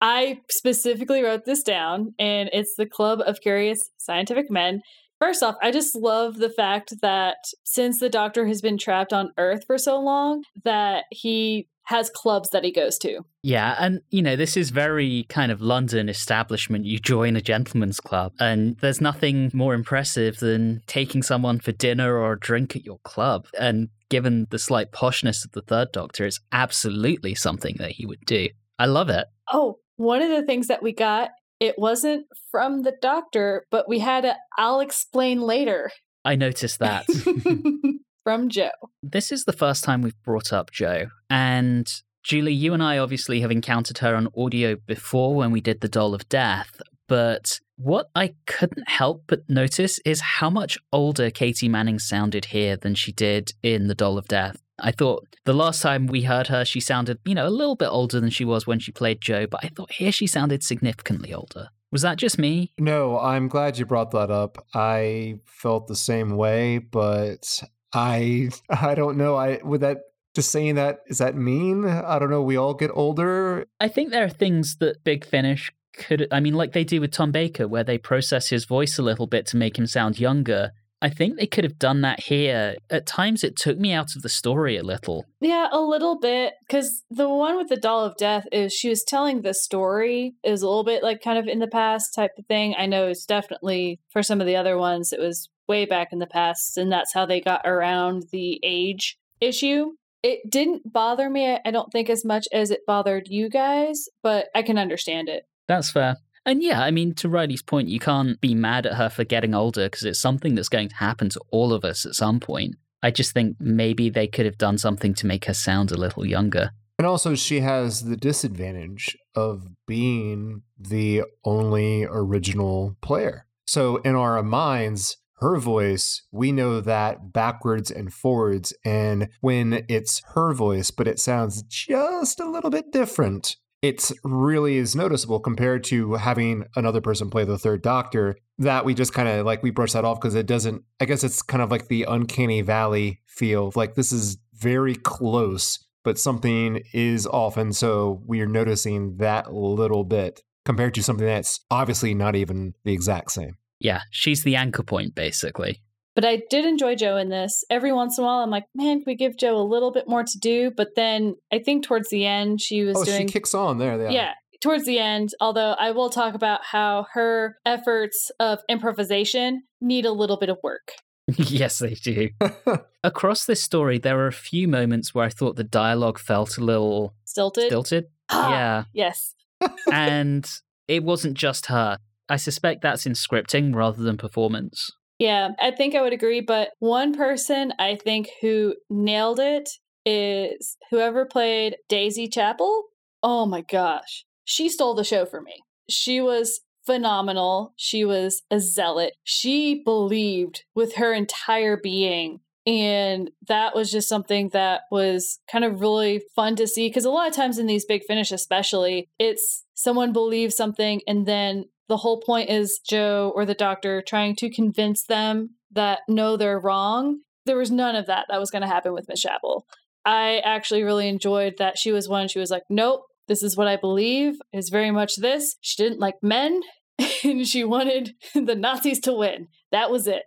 I 0.00 0.40
specifically 0.50 1.22
wrote 1.22 1.44
this 1.44 1.62
down, 1.62 2.14
and 2.18 2.50
it's 2.52 2.74
the 2.76 2.86
Club 2.86 3.20
of 3.24 3.40
Curious 3.40 3.90
Scientific 3.96 4.50
Men. 4.50 4.82
First 5.20 5.42
off, 5.42 5.54
I 5.62 5.70
just 5.70 5.96
love 5.96 6.36
the 6.36 6.50
fact 6.50 6.94
that 7.00 7.38
since 7.64 7.98
the 7.98 8.10
doctor 8.10 8.46
has 8.46 8.60
been 8.60 8.76
trapped 8.76 9.14
on 9.14 9.32
Earth 9.38 9.64
for 9.66 9.78
so 9.78 9.98
long, 9.98 10.42
that 10.64 11.04
he 11.10 11.68
has 11.86 12.10
clubs 12.10 12.50
that 12.50 12.64
he 12.64 12.72
goes 12.72 12.98
to. 12.98 13.20
Yeah, 13.42 13.76
and 13.78 14.00
you 14.10 14.22
know, 14.22 14.36
this 14.36 14.56
is 14.56 14.70
very 14.70 15.24
kind 15.28 15.50
of 15.50 15.60
London 15.60 16.08
establishment. 16.08 16.84
You 16.84 16.98
join 16.98 17.36
a 17.36 17.40
gentleman's 17.40 18.00
club, 18.00 18.32
and 18.38 18.76
there's 18.78 19.00
nothing 19.00 19.50
more 19.54 19.74
impressive 19.74 20.38
than 20.38 20.82
taking 20.86 21.22
someone 21.22 21.60
for 21.60 21.72
dinner 21.72 22.16
or 22.16 22.32
a 22.32 22.38
drink 22.38 22.76
at 22.76 22.84
your 22.84 22.98
club. 23.04 23.46
And 23.58 23.88
given 24.08 24.46
the 24.50 24.58
slight 24.58 24.92
poshness 24.92 25.44
of 25.44 25.52
the 25.52 25.62
third 25.62 25.92
doctor, 25.92 26.26
it's 26.26 26.40
absolutely 26.52 27.34
something 27.34 27.76
that 27.78 27.92
he 27.92 28.04
would 28.04 28.24
do. 28.26 28.48
I 28.78 28.86
love 28.86 29.08
it. 29.08 29.26
Oh, 29.52 29.78
one 29.96 30.22
of 30.22 30.30
the 30.30 30.44
things 30.44 30.66
that 30.66 30.82
we 30.82 30.92
got, 30.92 31.30
it 31.60 31.76
wasn't 31.78 32.26
from 32.50 32.82
the 32.82 32.94
doctor, 33.00 33.64
but 33.70 33.88
we 33.88 34.00
had 34.00 34.24
a 34.24 34.36
I'll 34.58 34.80
explain 34.80 35.40
later. 35.40 35.90
I 36.24 36.34
noticed 36.34 36.80
that. 36.80 37.06
from 38.26 38.48
Jo. 38.48 38.70
This 39.04 39.30
is 39.30 39.44
the 39.44 39.52
first 39.52 39.84
time 39.84 40.02
we've 40.02 40.20
brought 40.24 40.52
up 40.52 40.72
Jo. 40.72 41.06
And 41.30 41.88
Julie, 42.24 42.52
you 42.52 42.74
and 42.74 42.82
I 42.82 42.98
obviously 42.98 43.40
have 43.42 43.52
encountered 43.52 43.98
her 43.98 44.16
on 44.16 44.26
audio 44.36 44.74
before 44.74 45.36
when 45.36 45.52
we 45.52 45.60
did 45.60 45.80
The 45.80 45.88
Doll 45.88 46.12
of 46.12 46.28
Death. 46.28 46.80
But 47.06 47.60
what 47.76 48.10
I 48.16 48.34
couldn't 48.46 48.88
help 48.88 49.22
but 49.28 49.48
notice 49.48 50.00
is 50.04 50.20
how 50.20 50.50
much 50.50 50.76
older 50.92 51.30
Katy 51.30 51.68
Manning 51.68 52.00
sounded 52.00 52.46
here 52.46 52.76
than 52.76 52.96
she 52.96 53.12
did 53.12 53.52
in 53.62 53.86
The 53.86 53.94
Doll 53.94 54.18
of 54.18 54.26
Death. 54.26 54.60
I 54.80 54.90
thought 54.90 55.24
the 55.44 55.54
last 55.54 55.80
time 55.80 56.08
we 56.08 56.22
heard 56.22 56.48
her, 56.48 56.64
she 56.64 56.80
sounded, 56.80 57.20
you 57.24 57.34
know, 57.36 57.46
a 57.46 57.48
little 57.48 57.76
bit 57.76 57.90
older 57.90 58.18
than 58.18 58.30
she 58.30 58.44
was 58.44 58.66
when 58.66 58.80
she 58.80 58.90
played 58.90 59.20
Jo, 59.20 59.46
but 59.46 59.60
I 59.62 59.68
thought 59.68 59.92
here 59.92 60.10
she 60.10 60.26
sounded 60.26 60.64
significantly 60.64 61.32
older. 61.32 61.68
Was 61.92 62.02
that 62.02 62.18
just 62.18 62.40
me? 62.40 62.72
No, 62.76 63.20
I'm 63.20 63.46
glad 63.46 63.78
you 63.78 63.86
brought 63.86 64.10
that 64.10 64.32
up. 64.32 64.66
I 64.74 65.38
felt 65.44 65.86
the 65.86 65.94
same 65.94 66.36
way, 66.36 66.78
but 66.78 67.62
I 67.96 68.50
I 68.68 68.94
don't 68.94 69.16
know. 69.16 69.36
I 69.36 69.60
would 69.62 69.80
that 69.80 69.98
just 70.34 70.50
saying 70.50 70.74
that 70.74 71.00
is 71.06 71.18
that 71.18 71.34
mean? 71.34 71.86
I 71.86 72.18
don't 72.18 72.30
know. 72.30 72.42
We 72.42 72.56
all 72.56 72.74
get 72.74 72.90
older. 72.92 73.64
I 73.80 73.88
think 73.88 74.10
there 74.10 74.24
are 74.24 74.28
things 74.28 74.76
that 74.80 75.02
Big 75.02 75.24
Finish 75.24 75.72
could. 75.96 76.28
I 76.30 76.40
mean, 76.40 76.54
like 76.54 76.72
they 76.72 76.84
do 76.84 77.00
with 77.00 77.10
Tom 77.10 77.32
Baker, 77.32 77.66
where 77.66 77.84
they 77.84 77.98
process 77.98 78.48
his 78.48 78.66
voice 78.66 78.98
a 78.98 79.02
little 79.02 79.26
bit 79.26 79.46
to 79.46 79.56
make 79.56 79.78
him 79.78 79.86
sound 79.86 80.20
younger. 80.20 80.72
I 81.02 81.10
think 81.10 81.36
they 81.36 81.46
could 81.46 81.64
have 81.64 81.78
done 81.78 82.00
that 82.02 82.20
here. 82.20 82.76
At 82.90 83.06
times, 83.06 83.44
it 83.44 83.54
took 83.54 83.78
me 83.78 83.92
out 83.92 84.16
of 84.16 84.22
the 84.22 84.30
story 84.30 84.78
a 84.78 84.82
little. 84.82 85.26
Yeah, 85.40 85.68
a 85.70 85.78
little 85.78 86.18
bit. 86.18 86.54
Because 86.66 87.02
the 87.10 87.28
one 87.28 87.56
with 87.56 87.68
the 87.68 87.76
doll 87.76 88.04
of 88.04 88.16
death 88.16 88.46
is 88.50 88.72
she 88.72 88.88
was 88.88 89.04
telling 89.04 89.42
the 89.42 89.52
story 89.52 90.34
is 90.42 90.62
a 90.62 90.66
little 90.66 90.84
bit 90.84 91.02
like 91.02 91.22
kind 91.22 91.38
of 91.38 91.46
in 91.46 91.58
the 91.58 91.66
past 91.66 92.14
type 92.14 92.32
of 92.38 92.46
thing. 92.46 92.74
I 92.78 92.86
know 92.86 93.08
it's 93.08 93.26
definitely 93.26 94.00
for 94.10 94.22
some 94.22 94.40
of 94.40 94.46
the 94.46 94.56
other 94.56 94.78
ones, 94.78 95.12
it 95.12 95.20
was 95.20 95.50
way 95.68 95.84
back 95.84 96.08
in 96.12 96.18
the 96.18 96.26
past, 96.26 96.76
and 96.76 96.90
that's 96.90 97.12
how 97.12 97.26
they 97.26 97.40
got 97.40 97.62
around 97.64 98.24
the 98.32 98.60
age 98.62 99.18
issue. 99.40 99.92
It 100.22 100.50
didn't 100.50 100.92
bother 100.92 101.30
me, 101.30 101.58
I 101.64 101.70
don't 101.70 101.92
think, 101.92 102.10
as 102.10 102.24
much 102.24 102.48
as 102.52 102.70
it 102.70 102.80
bothered 102.86 103.28
you 103.28 103.48
guys, 103.48 104.08
but 104.22 104.48
I 104.54 104.62
can 104.62 104.78
understand 104.78 105.28
it. 105.28 105.44
That's 105.68 105.90
fair. 105.90 106.16
And 106.44 106.62
yeah, 106.62 106.80
I 106.80 106.92
mean, 106.92 107.12
to 107.16 107.28
Riley's 107.28 107.62
point, 107.62 107.88
you 107.88 107.98
can't 107.98 108.40
be 108.40 108.54
mad 108.54 108.86
at 108.86 108.94
her 108.94 109.08
for 109.08 109.24
getting 109.24 109.54
older 109.54 109.86
because 109.86 110.04
it's 110.04 110.20
something 110.20 110.54
that's 110.54 110.68
going 110.68 110.88
to 110.88 110.96
happen 110.96 111.28
to 111.30 111.40
all 111.50 111.72
of 111.72 111.84
us 111.84 112.06
at 112.06 112.14
some 112.14 112.38
point. 112.38 112.76
I 113.02 113.10
just 113.10 113.32
think 113.32 113.56
maybe 113.60 114.08
they 114.10 114.28
could 114.28 114.46
have 114.46 114.56
done 114.58 114.78
something 114.78 115.12
to 115.14 115.26
make 115.26 115.44
her 115.46 115.54
sound 115.54 115.90
a 115.90 115.96
little 115.96 116.24
younger. 116.24 116.70
And 116.98 117.06
also, 117.06 117.34
she 117.34 117.60
has 117.60 118.04
the 118.04 118.16
disadvantage 118.16 119.18
of 119.34 119.68
being 119.86 120.62
the 120.78 121.24
only 121.44 122.04
original 122.04 122.96
player. 123.02 123.44
So, 123.66 123.96
in 123.98 124.14
our 124.14 124.42
minds, 124.42 125.18
her 125.38 125.58
voice, 125.58 126.22
we 126.32 126.52
know 126.52 126.80
that 126.80 127.32
backwards 127.32 127.90
and 127.90 128.12
forwards. 128.12 128.72
And 128.84 129.28
when 129.40 129.84
it's 129.88 130.22
her 130.34 130.52
voice, 130.54 130.90
but 130.90 131.08
it 131.08 131.18
sounds 131.18 131.62
just 131.62 132.40
a 132.40 132.48
little 132.48 132.70
bit 132.70 132.90
different, 132.90 133.56
it 133.82 134.10
really 134.24 134.76
is 134.78 134.96
noticeable 134.96 135.38
compared 135.38 135.84
to 135.84 136.14
having 136.14 136.64
another 136.74 137.00
person 137.00 137.30
play 137.30 137.44
the 137.44 137.58
third 137.58 137.82
doctor 137.82 138.36
that 138.58 138.84
we 138.84 138.94
just 138.94 139.12
kind 139.12 139.28
of 139.28 139.44
like 139.44 139.62
we 139.62 139.70
brush 139.70 139.92
that 139.92 140.04
off 140.04 140.18
because 140.20 140.34
it 140.34 140.46
doesn't 140.46 140.82
i 140.98 141.04
guess 141.04 141.22
it's 141.22 141.42
kind 141.42 141.62
of 141.62 141.70
like 141.70 141.88
the 141.88 142.04
uncanny 142.04 142.62
valley 142.62 143.20
feel 143.26 143.70
like 143.74 143.94
this 143.94 144.12
is 144.12 144.38
very 144.54 144.94
close 144.94 145.78
but 146.04 146.18
something 146.18 146.82
is 146.94 147.26
off 147.26 147.56
and 147.56 147.76
so 147.76 148.22
we're 148.24 148.46
noticing 148.46 149.16
that 149.18 149.52
little 149.52 150.04
bit 150.04 150.40
compared 150.64 150.94
to 150.94 151.02
something 151.02 151.26
that's 151.26 151.60
obviously 151.70 152.14
not 152.14 152.34
even 152.34 152.72
the 152.84 152.92
exact 152.92 153.30
same 153.30 153.56
Yeah, 153.80 154.02
she's 154.10 154.42
the 154.42 154.56
anchor 154.56 154.82
point, 154.82 155.14
basically. 155.14 155.82
But 156.14 156.24
I 156.24 156.42
did 156.48 156.64
enjoy 156.64 156.94
Jo 156.94 157.18
in 157.18 157.28
this. 157.28 157.62
Every 157.68 157.92
once 157.92 158.16
in 158.16 158.24
a 158.24 158.26
while, 158.26 158.38
I'm 158.38 158.50
like, 158.50 158.64
man, 158.74 158.98
can 158.98 159.04
we 159.06 159.16
give 159.16 159.36
Jo 159.36 159.56
a 159.56 159.62
little 159.62 159.92
bit 159.92 160.08
more 160.08 160.22
to 160.22 160.38
do? 160.38 160.70
But 160.74 160.94
then 160.96 161.34
I 161.52 161.58
think 161.58 161.84
towards 161.84 162.08
the 162.08 162.24
end, 162.24 162.60
she 162.62 162.84
was 162.84 162.96
oh 162.96 163.04
doing. 163.04 163.26
she 163.26 163.32
kicks 163.32 163.52
on 163.52 163.76
there 163.76 164.00
yeah, 164.00 164.10
yeah, 164.10 164.32
towards 164.62 164.86
the 164.86 164.98
end, 164.98 165.34
although 165.40 165.72
I 165.78 165.90
will 165.90 166.08
talk 166.08 166.34
about 166.34 166.64
how 166.64 167.06
her 167.12 167.58
efforts 167.66 168.30
of 168.40 168.60
improvisation 168.68 169.64
need 169.82 170.06
a 170.06 170.12
little 170.12 170.38
bit 170.38 170.48
of 170.48 170.56
work. 170.62 170.92
yes, 171.36 171.80
they 171.80 171.94
do. 171.94 172.30
Across 173.04 173.44
this 173.46 173.62
story, 173.62 173.98
there 173.98 174.18
are 174.20 174.28
a 174.28 174.32
few 174.32 174.68
moments 174.68 175.14
where 175.14 175.26
I 175.26 175.28
thought 175.28 175.56
the 175.56 175.64
dialogue 175.64 176.18
felt 176.18 176.56
a 176.56 176.64
little 176.64 177.14
Stilted. 177.24 177.66
stilted. 177.66 178.06
Ah, 178.30 178.50
Yeah. 178.50 178.84
Yes. 178.92 179.34
and 179.92 180.48
it 180.88 181.02
wasn't 181.02 181.34
just 181.34 181.66
her. 181.66 181.98
I 182.28 182.36
suspect 182.36 182.82
that's 182.82 183.06
in 183.06 183.12
scripting 183.12 183.74
rather 183.74 184.02
than 184.02 184.16
performance. 184.16 184.90
Yeah, 185.18 185.50
I 185.60 185.70
think 185.70 185.94
I 185.94 186.02
would 186.02 186.12
agree. 186.12 186.40
But 186.40 186.70
one 186.78 187.14
person 187.14 187.72
I 187.78 187.96
think 187.96 188.28
who 188.40 188.74
nailed 188.90 189.40
it 189.40 189.70
is 190.04 190.76
whoever 190.90 191.24
played 191.24 191.76
Daisy 191.88 192.28
Chapel. 192.28 192.84
Oh 193.22 193.46
my 193.46 193.62
gosh. 193.62 194.24
She 194.44 194.68
stole 194.68 194.94
the 194.94 195.04
show 195.04 195.24
for 195.24 195.40
me. 195.40 195.62
She 195.88 196.20
was 196.20 196.60
phenomenal. 196.84 197.74
She 197.76 198.04
was 198.04 198.42
a 198.50 198.60
zealot. 198.60 199.14
She 199.24 199.82
believed 199.84 200.64
with 200.74 200.96
her 200.96 201.12
entire 201.12 201.76
being. 201.76 202.40
And 202.66 203.30
that 203.46 203.74
was 203.76 203.92
just 203.92 204.08
something 204.08 204.50
that 204.50 204.82
was 204.90 205.38
kind 205.50 205.64
of 205.64 205.80
really 205.80 206.22
fun 206.34 206.56
to 206.56 206.66
see. 206.66 206.88
Because 206.88 207.04
a 207.04 207.10
lot 207.10 207.28
of 207.28 207.34
times 207.34 207.58
in 207.58 207.66
these 207.66 207.84
big 207.84 208.02
finish, 208.04 208.32
especially, 208.32 209.08
it's 209.18 209.64
someone 209.74 210.12
believes 210.12 210.56
something 210.56 211.00
and 211.06 211.26
then 211.26 211.66
the 211.88 211.98
whole 211.98 212.20
point 212.20 212.50
is 212.50 212.80
Jo 212.88 213.32
or 213.34 213.44
the 213.44 213.54
doctor 213.54 214.02
trying 214.02 214.36
to 214.36 214.50
convince 214.50 215.04
them 215.04 215.50
that 215.72 216.00
no, 216.08 216.36
they're 216.36 216.58
wrong. 216.58 217.20
There 217.44 217.56
was 217.56 217.70
none 217.70 217.94
of 217.94 218.06
that 218.06 218.26
that 218.28 218.40
was 218.40 218.50
going 218.50 218.62
to 218.62 218.68
happen 218.68 218.92
with 218.92 219.08
Miss 219.08 219.22
Chapel. 219.22 219.66
I 220.04 220.38
actually 220.44 220.82
really 220.82 221.08
enjoyed 221.08 221.54
that 221.58 221.78
she 221.78 221.92
was 221.92 222.08
one. 222.08 222.28
She 222.28 222.38
was 222.38 222.50
like, 222.50 222.62
nope, 222.68 223.02
this 223.28 223.42
is 223.42 223.56
what 223.56 223.68
I 223.68 223.76
believe. 223.76 224.36
It's 224.52 224.70
very 224.70 224.90
much 224.90 225.16
this. 225.16 225.56
She 225.60 225.82
didn't 225.82 226.00
like 226.00 226.14
men 226.22 226.62
and 227.24 227.46
she 227.46 227.64
wanted 227.64 228.14
the 228.34 228.54
Nazis 228.54 229.00
to 229.00 229.12
win. 229.12 229.48
That 229.72 229.90
was 229.90 230.06
it. 230.06 230.22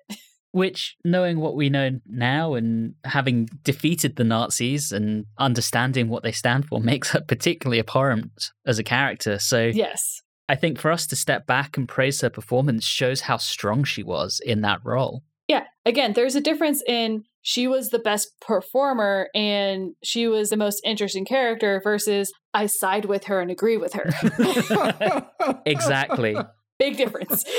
Which, 0.51 0.95
knowing 1.05 1.39
what 1.39 1.55
we 1.55 1.69
know 1.69 1.99
now 2.07 2.55
and 2.55 2.95
having 3.05 3.47
defeated 3.63 4.15
the 4.15 4.23
Nazis 4.23 4.91
and 4.91 5.25
understanding 5.37 6.09
what 6.09 6.23
they 6.23 6.31
stand 6.31 6.67
for, 6.67 6.79
makes 6.81 7.11
her 7.11 7.21
particularly 7.21 7.79
abhorrent 7.79 8.51
as 8.65 8.79
a 8.79 8.83
character. 8.83 9.39
So 9.39 9.65
Yes. 9.65 10.21
I 10.49 10.55
think 10.55 10.79
for 10.79 10.91
us 10.91 11.05
to 11.07 11.15
step 11.15 11.45
back 11.45 11.77
and 11.77 11.87
praise 11.87 12.19
her 12.21 12.29
performance 12.29 12.83
shows 12.83 13.21
how 13.21 13.37
strong 13.37 13.83
she 13.83 14.01
was 14.01 14.41
in 14.43 14.61
that 14.61 14.79
role. 14.83 15.23
Yeah. 15.47 15.65
Again, 15.85 16.13
there's 16.13 16.35
a 16.35 16.41
difference 16.41 16.81
in 16.85 17.23
she 17.41 17.67
was 17.67 17.89
the 17.89 17.99
best 17.99 18.29
performer 18.41 19.29
and 19.33 19.93
she 20.03 20.27
was 20.27 20.49
the 20.49 20.57
most 20.57 20.81
interesting 20.83 21.23
character 21.23 21.79
versus 21.83 22.31
I 22.53 22.65
side 22.65 23.05
with 23.05 23.25
her 23.25 23.39
and 23.39 23.49
agree 23.51 23.77
with 23.77 23.93
her. 23.93 25.25
Exactly. 25.65 26.35
Big 26.79 26.97
difference. 26.97 27.43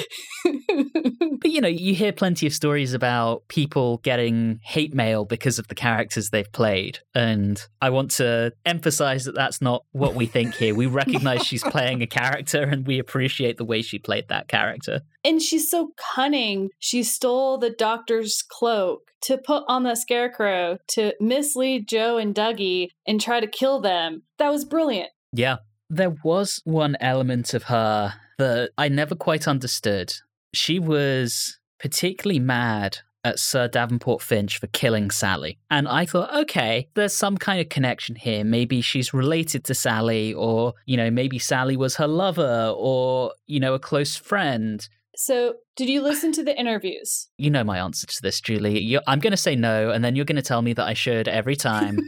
But 1.42 1.50
you 1.52 1.60
know, 1.60 1.68
you 1.68 1.94
hear 1.94 2.12
plenty 2.12 2.46
of 2.46 2.52
stories 2.52 2.92
about 2.92 3.48
people 3.48 3.98
getting 3.98 4.60
hate 4.62 4.94
mail 4.94 5.24
because 5.24 5.58
of 5.58 5.68
the 5.68 5.74
characters 5.74 6.30
they've 6.30 6.50
played. 6.52 6.98
And 7.14 7.62
I 7.80 7.90
want 7.90 8.10
to 8.12 8.52
emphasize 8.66 9.24
that 9.24 9.34
that's 9.34 9.62
not 9.62 9.84
what 9.92 10.14
we 10.14 10.26
think 10.26 10.54
here. 10.54 10.74
We 10.74 10.86
recognize 11.02 11.46
she's 11.46 11.62
playing 11.62 12.02
a 12.02 12.06
character 12.06 12.62
and 12.62 12.86
we 12.86 12.98
appreciate 12.98 13.56
the 13.56 13.64
way 13.64 13.80
she 13.80 13.98
played 13.98 14.28
that 14.28 14.48
character. 14.48 15.00
and 15.24 15.40
she's 15.40 15.70
so 15.70 15.92
cunning. 16.14 16.70
She 16.78 17.02
stole 17.02 17.56
the 17.58 17.70
doctor's 17.70 18.42
cloak 18.46 19.10
to 19.22 19.38
put 19.38 19.64
on 19.68 19.84
the 19.84 19.94
scarecrow 19.94 20.78
to 20.88 21.14
mislead 21.20 21.88
Jo 21.88 22.16
and 22.18 22.34
Dougie 22.34 22.88
and 23.06 23.20
try 23.20 23.40
to 23.40 23.46
kill 23.46 23.80
them. 23.80 24.22
That 24.38 24.50
was 24.50 24.64
brilliant. 24.64 25.10
Yeah. 25.32 25.58
There 25.88 26.14
was 26.22 26.60
one 26.64 26.96
element 27.00 27.54
of 27.54 27.64
her 27.64 28.14
that 28.40 28.70
I 28.76 28.88
never 28.88 29.14
quite 29.14 29.46
understood. 29.46 30.12
She 30.52 30.78
was 30.78 31.58
particularly 31.78 32.40
mad 32.40 32.98
at 33.24 33.38
Sir 33.38 33.68
Davenport 33.68 34.22
Finch 34.22 34.58
for 34.58 34.66
killing 34.68 35.10
Sally. 35.10 35.58
And 35.70 35.86
I 35.86 36.06
thought, 36.06 36.34
okay, 36.42 36.88
there's 36.94 37.14
some 37.14 37.36
kind 37.36 37.60
of 37.60 37.68
connection 37.68 38.16
here. 38.16 38.44
Maybe 38.44 38.80
she's 38.80 39.12
related 39.12 39.64
to 39.64 39.74
Sally, 39.74 40.32
or, 40.32 40.74
you 40.86 40.96
know, 40.96 41.10
maybe 41.10 41.38
Sally 41.38 41.76
was 41.76 41.96
her 41.96 42.06
lover, 42.06 42.72
or, 42.74 43.32
you 43.46 43.60
know, 43.60 43.74
a 43.74 43.78
close 43.78 44.16
friend. 44.16 44.88
So, 45.16 45.54
did 45.76 45.90
you 45.90 46.00
listen 46.00 46.32
to 46.32 46.42
the 46.42 46.58
interviews? 46.58 47.28
You 47.36 47.50
know 47.50 47.64
my 47.64 47.78
answer 47.78 48.06
to 48.06 48.22
this, 48.22 48.40
Julie. 48.40 48.80
you 48.80 49.00
I'm 49.06 49.18
going 49.18 49.32
to 49.32 49.36
say 49.36 49.54
no, 49.54 49.90
and 49.90 50.02
then 50.02 50.16
you're 50.16 50.24
going 50.24 50.36
to 50.36 50.42
tell 50.42 50.62
me 50.62 50.72
that 50.72 50.86
I 50.86 50.94
should 50.94 51.28
every 51.28 51.56
time, 51.56 51.98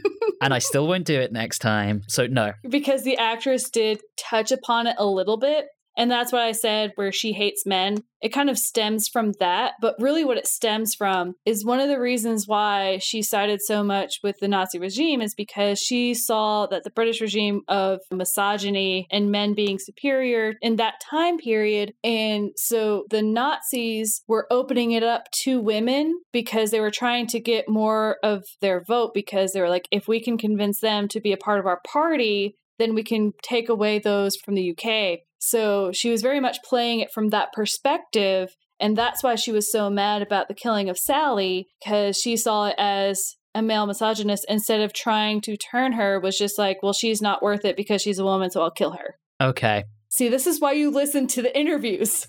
and 0.41 0.51
I 0.51 0.57
still 0.57 0.87
won't 0.87 1.05
do 1.05 1.19
it 1.19 1.31
next 1.31 1.59
time. 1.59 2.01
So, 2.07 2.25
no. 2.25 2.53
because 2.69 3.03
the 3.03 3.17
actress 3.17 3.69
did 3.69 4.01
touch 4.17 4.51
upon 4.51 4.87
it 4.87 4.95
a 4.97 5.05
little 5.05 5.37
bit. 5.37 5.67
And 5.95 6.09
that's 6.09 6.31
what 6.31 6.41
I 6.41 6.51
said, 6.51 6.91
where 6.95 7.11
she 7.11 7.33
hates 7.33 7.65
men. 7.65 8.03
It 8.21 8.33
kind 8.33 8.49
of 8.49 8.57
stems 8.57 9.07
from 9.07 9.33
that. 9.39 9.73
But 9.81 9.95
really, 9.99 10.23
what 10.23 10.37
it 10.37 10.47
stems 10.47 10.95
from 10.95 11.35
is 11.45 11.65
one 11.65 11.79
of 11.79 11.89
the 11.89 11.99
reasons 11.99 12.47
why 12.47 12.97
she 12.99 13.21
sided 13.21 13.61
so 13.61 13.83
much 13.83 14.19
with 14.23 14.37
the 14.39 14.47
Nazi 14.47 14.79
regime 14.79 15.21
is 15.21 15.35
because 15.35 15.79
she 15.79 16.13
saw 16.13 16.65
that 16.67 16.83
the 16.83 16.89
British 16.89 17.21
regime 17.21 17.61
of 17.67 17.99
misogyny 18.11 19.07
and 19.11 19.31
men 19.31 19.53
being 19.53 19.77
superior 19.77 20.53
in 20.61 20.77
that 20.77 21.01
time 21.09 21.37
period. 21.37 21.93
And 22.03 22.51
so 22.55 23.05
the 23.09 23.21
Nazis 23.21 24.23
were 24.27 24.47
opening 24.49 24.91
it 24.91 25.03
up 25.03 25.29
to 25.43 25.59
women 25.59 26.19
because 26.31 26.71
they 26.71 26.79
were 26.79 26.91
trying 26.91 27.27
to 27.27 27.39
get 27.39 27.69
more 27.69 28.17
of 28.23 28.45
their 28.61 28.83
vote 28.83 29.13
because 29.13 29.51
they 29.51 29.61
were 29.61 29.69
like, 29.69 29.87
if 29.91 30.07
we 30.07 30.21
can 30.21 30.37
convince 30.37 30.79
them 30.79 31.07
to 31.09 31.19
be 31.19 31.33
a 31.33 31.37
part 31.37 31.59
of 31.59 31.65
our 31.65 31.81
party, 31.85 32.55
then 32.79 32.95
we 32.95 33.03
can 33.03 33.33
take 33.43 33.69
away 33.69 33.99
those 33.99 34.35
from 34.35 34.55
the 34.55 34.71
UK. 34.71 35.19
So 35.45 35.91
she 35.91 36.09
was 36.09 36.21
very 36.21 36.39
much 36.39 36.57
playing 36.63 37.01
it 37.01 37.11
from 37.11 37.29
that 37.29 37.51
perspective. 37.51 38.55
And 38.79 38.97
that's 38.97 39.21
why 39.23 39.35
she 39.35 39.51
was 39.51 39.71
so 39.71 39.89
mad 39.89 40.21
about 40.21 40.47
the 40.47 40.53
killing 40.53 40.89
of 40.89 40.97
Sally, 40.97 41.67
because 41.83 42.17
she 42.17 42.37
saw 42.37 42.67
it 42.67 42.75
as 42.77 43.35
a 43.53 43.61
male 43.61 43.85
misogynist 43.85 44.45
instead 44.49 44.81
of 44.81 44.93
trying 44.93 45.41
to 45.41 45.55
turn 45.57 45.93
her, 45.93 46.19
was 46.19 46.37
just 46.37 46.57
like, 46.57 46.81
well, 46.81 46.93
she's 46.93 47.21
not 47.21 47.43
worth 47.43 47.65
it 47.65 47.75
because 47.77 48.01
she's 48.01 48.19
a 48.19 48.23
woman, 48.23 48.49
so 48.49 48.61
I'll 48.61 48.71
kill 48.71 48.91
her. 48.91 49.15
Okay. 49.41 49.83
See, 50.09 50.29
this 50.29 50.47
is 50.47 50.59
why 50.61 50.71
you 50.73 50.89
listen 50.91 51.27
to 51.27 51.41
the 51.41 51.57
interviews. 51.57 52.27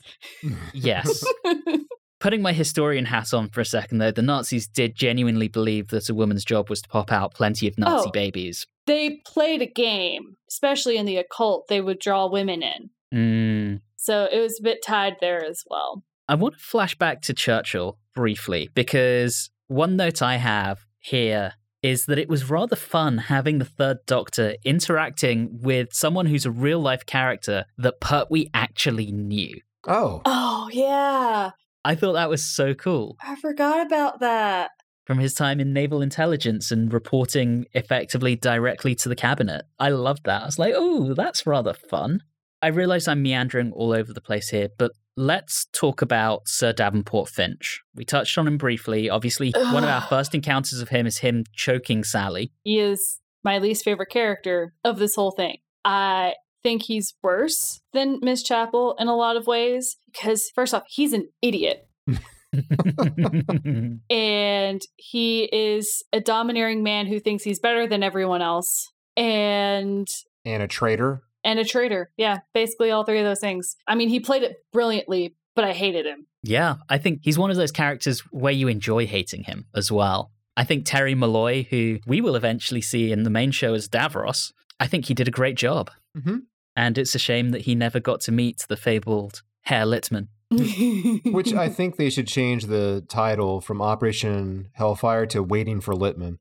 Yes. 0.73 1.25
Putting 2.21 2.43
my 2.43 2.53
historian 2.53 3.05
hat 3.05 3.35
on 3.35 3.51
for 3.51 3.61
a 3.61 3.65
second, 3.67 3.99
though, 3.99 4.11
the 4.11 4.23
Nazis 4.23 4.67
did 4.67 4.95
genuinely 4.97 5.49
believe 5.49 5.89
that 5.89 6.09
a 6.09 6.15
woman's 6.15 6.45
job 6.45 6.71
was 6.71 6.81
to 6.83 6.89
pop 6.89 7.13
out 7.13 7.35
plenty 7.35 7.69
of 7.69 7.77
Nazi 7.79 8.09
Oh. 8.09 8.11
babies. 8.13 8.67
they 8.87 9.21
played 9.27 9.61
a 9.63 9.67
game, 9.67 10.37
especially 10.51 10.97
in 10.97 11.05
the 11.07 11.17
occult, 11.17 11.67
they 11.69 11.81
would 11.81 11.99
draw 11.99 12.27
women 12.31 12.63
in. 12.63 12.91
Mm. 13.15 13.81
So 13.97 14.29
it 14.31 14.41
was 14.41 14.59
a 14.59 14.63
bit 14.63 14.79
tied 14.85 15.15
there 15.21 15.45
as 15.45 15.63
well. 15.71 16.03
I 16.29 16.35
want 16.35 16.55
to 16.55 16.61
flash 16.61 16.95
back 16.97 17.23
to 17.23 17.35
Churchill 17.35 17.99
briefly 18.15 18.71
because 18.75 19.51
one 19.69 19.97
note 19.97 20.23
I 20.23 20.37
have 20.37 20.85
here 20.99 21.53
is 21.83 22.07
that 22.07 22.19
it 22.19 22.29
was 22.31 22.49
rather 22.49 22.77
fun 22.77 23.19
having 23.19 23.59
the 23.59 23.65
third 23.65 23.99
doctor 24.07 24.55
interacting 24.65 25.59
with 25.61 25.89
someone 25.93 26.25
who's 26.27 26.47
a 26.47 26.51
real 26.51 26.81
life 26.81 27.05
character 27.05 27.67
that 27.77 28.01
Pertwee 28.01 28.49
actually 28.55 29.13
knew. 29.13 29.61
oh 29.87 30.23
Oh, 30.25 30.69
yeah. 30.73 31.51
I 31.85 31.95
thought 31.95 32.15
that 32.15 32.31
was 32.31 32.43
so 32.43 32.73
cool 32.73 33.17
I 33.23 33.37
forgot 33.37 33.85
about 33.87 34.21
that. 34.21 34.71
from 35.05 35.19
his 35.19 35.35
time 35.35 35.61
in 35.61 35.75
naval 35.75 36.01
intelligence 36.01 36.71
and 36.71 36.91
reporting 36.91 37.67
effectively 37.75 38.35
directly 38.37 38.95
to 38.95 39.11
the 39.11 39.17
cabinet. 39.17 39.67
I 39.79 39.91
loved 39.91 40.25
that. 40.25 40.43
I 40.43 40.47
was 40.47 40.59
like, 40.59 40.73
oh, 40.75 41.13
that's 41.13 41.47
rather 41.47 41.75
fun. 41.75 42.23
I 42.65 42.69
realize 42.69 43.07
I'm 43.07 43.23
meandering 43.23 43.73
all 43.73 43.93
over 43.93 44.15
the 44.15 44.23
place 44.23 44.49
here, 44.49 44.71
but 44.79 44.93
let's 45.19 45.67
talk 45.75 46.01
about 46.01 46.49
Sir 46.49 46.73
Davenport 46.73 47.29
Finch. 47.29 47.83
We 47.95 48.07
touched 48.07 48.39
on 48.39 48.49
him 48.49 48.57
briefly. 48.57 49.11
Obviously, 49.11 49.53
one 49.55 49.85
of 49.85 49.91
our 49.91 50.01
first 50.09 50.35
encounters 50.35 50.81
of 50.81 50.89
him 50.89 51.07
is 51.07 51.19
him 51.19 51.45
choking 51.53 52.05
Sally. 52.05 52.53
He 52.63 52.79
is 52.79 53.21
my 53.45 53.59
least 53.59 53.85
favorite 53.85 54.09
character 54.09 54.73
of 54.83 54.99
this 54.99 55.15
whole 55.15 55.33
thing. 55.33 55.59
I 55.85 56.37
think 56.63 56.85
he's 56.85 57.13
worse 57.23 57.83
than 57.93 58.19
Miss 58.23 58.43
Chapel 58.43 58.97
in 58.99 59.09
a 59.09 59.15
lot 59.15 59.37
of 59.37 59.47
ways 59.47 59.99
because, 60.11 60.51
first 60.55 60.73
off, 60.73 60.85
he's 60.89 61.13
an 61.13 61.29
idiot. 61.43 61.87
and 64.09 64.81
he 64.97 65.51
is 65.53 66.03
a 66.15 66.21
domineering 66.21 66.83
man 66.83 67.09
who 67.09 67.21
thinks 67.21 67.45
he's 67.45 67.61
better 67.61 67.87
than 67.87 68.03
everyone 68.03 68.41
else 68.41 68.91
and 69.19 70.09
and 70.47 70.63
a 70.63 70.67
traitor. 70.67 71.21
And 71.45 71.59
a 71.59 71.65
traitor 71.65 72.11
yeah 72.17 72.39
basically 72.55 72.91
all 72.91 73.05
three 73.05 73.19
of 73.19 73.25
those 73.25 73.41
things 73.41 73.77
i 73.87 73.95
mean 73.95 74.09
he 74.09 74.19
played 74.19 74.43
it 74.43 74.57
brilliantly 74.73 75.37
but 75.55 75.65
i 75.65 75.73
hated 75.73 76.07
him 76.07 76.27
yeah, 76.47 76.77
I 76.91 76.99
think 76.99 77.21
he's 77.23 77.39
one 77.39 77.51
of 77.51 77.57
those 77.57 77.73
characters 77.73 78.21
where 78.31 78.53
you 78.53 78.69
enjoy 78.69 79.07
hating 79.07 79.45
him 79.45 79.65
as 79.75 79.91
well. 79.91 80.31
I 80.59 80.65
think 80.65 80.85
Terry 80.85 81.15
Molloy, 81.15 81.65
who 81.71 82.01
we 82.07 82.21
will 82.21 82.37
eventually 82.37 82.83
see 82.83 83.11
in 83.11 83.23
the 83.23 83.31
main 83.31 83.51
show 83.51 83.73
as 83.73 83.89
Davros, 83.89 84.53
I 84.79 84.87
think 84.87 85.07
he 85.07 85.15
did 85.15 85.27
a 85.27 85.31
great 85.33 85.57
job. 85.57 85.91
Mhm. 86.17 86.43
And 86.77 86.99
it's 86.99 87.15
a 87.15 87.19
shame 87.19 87.49
that 87.51 87.63
he 87.63 87.75
never 87.75 87.99
got 87.99 88.21
to 88.23 88.33
meet 88.33 88.67
the 88.69 88.77
fabled 88.77 89.43
Herr 89.63 89.87
Littman. 89.87 90.29
Which 91.33 91.55
I 91.55 91.69
think 91.71 91.97
they 91.97 92.11
should 92.11 92.29
change 92.29 92.67
the 92.67 93.03
title 93.09 93.63
from 93.63 93.81
Operation 93.81 94.69
Hellfire 94.75 95.25
to 95.27 95.43
Waiting 95.43 95.81
for 95.81 95.95
Littman. 95.95 96.37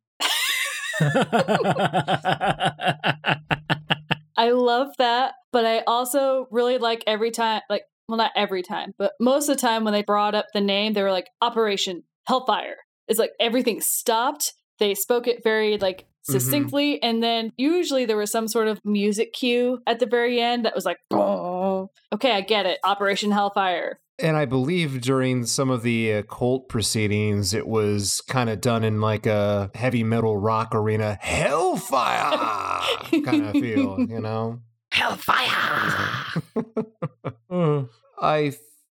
I 4.43 4.51
love 4.51 4.89
that, 4.97 5.35
but 5.53 5.65
I 5.65 5.79
also 5.87 6.47
really 6.51 6.77
like 6.77 7.01
every 7.07 7.31
time, 7.31 7.61
like, 7.69 7.83
well, 8.09 8.17
not 8.17 8.33
every 8.35 8.61
time, 8.61 8.91
but 8.97 9.13
most 9.17 9.47
of 9.47 9.55
the 9.55 9.61
time 9.61 9.85
when 9.85 9.93
they 9.93 10.03
brought 10.03 10.35
up 10.35 10.47
the 10.53 10.59
name, 10.59 10.91
they 10.91 11.01
were 11.01 11.13
like, 11.13 11.29
Operation 11.41 12.03
Hellfire. 12.27 12.75
It's 13.07 13.19
like 13.19 13.31
everything 13.39 13.79
stopped. 13.79 14.51
They 14.79 14.95
spoke 14.95 15.27
it 15.27 15.45
very, 15.45 15.77
like, 15.77 15.99
mm-hmm. 15.99 16.33
succinctly. 16.33 17.01
And 17.01 17.23
then 17.23 17.53
usually 17.55 18.03
there 18.03 18.17
was 18.17 18.31
some 18.31 18.49
sort 18.49 18.67
of 18.67 18.81
music 18.83 19.31
cue 19.31 19.79
at 19.87 19.99
the 19.99 20.07
very 20.07 20.41
end 20.41 20.65
that 20.65 20.75
was 20.75 20.83
like, 20.83 20.97
"Boom." 21.09 21.87
okay, 22.11 22.33
I 22.33 22.41
get 22.41 22.65
it. 22.65 22.79
Operation 22.83 23.31
Hellfire. 23.31 24.01
And 24.19 24.37
I 24.37 24.45
believe 24.45 25.01
during 25.01 25.45
some 25.45 25.69
of 25.69 25.81
the 25.81 26.13
uh, 26.13 26.21
cult 26.23 26.69
proceedings, 26.69 27.53
it 27.53 27.67
was 27.67 28.21
kind 28.27 28.49
of 28.49 28.61
done 28.61 28.83
in 28.83 29.01
like 29.01 29.25
a 29.25 29.71
heavy 29.73 30.03
metal 30.03 30.37
rock 30.37 30.75
arena, 30.75 31.17
hellfire 31.19 32.37
kind 33.23 33.45
of 33.45 33.51
feel, 33.53 33.99
you 34.07 34.19
know? 34.19 34.59
Hellfire! 34.91 36.25
I 38.21 38.53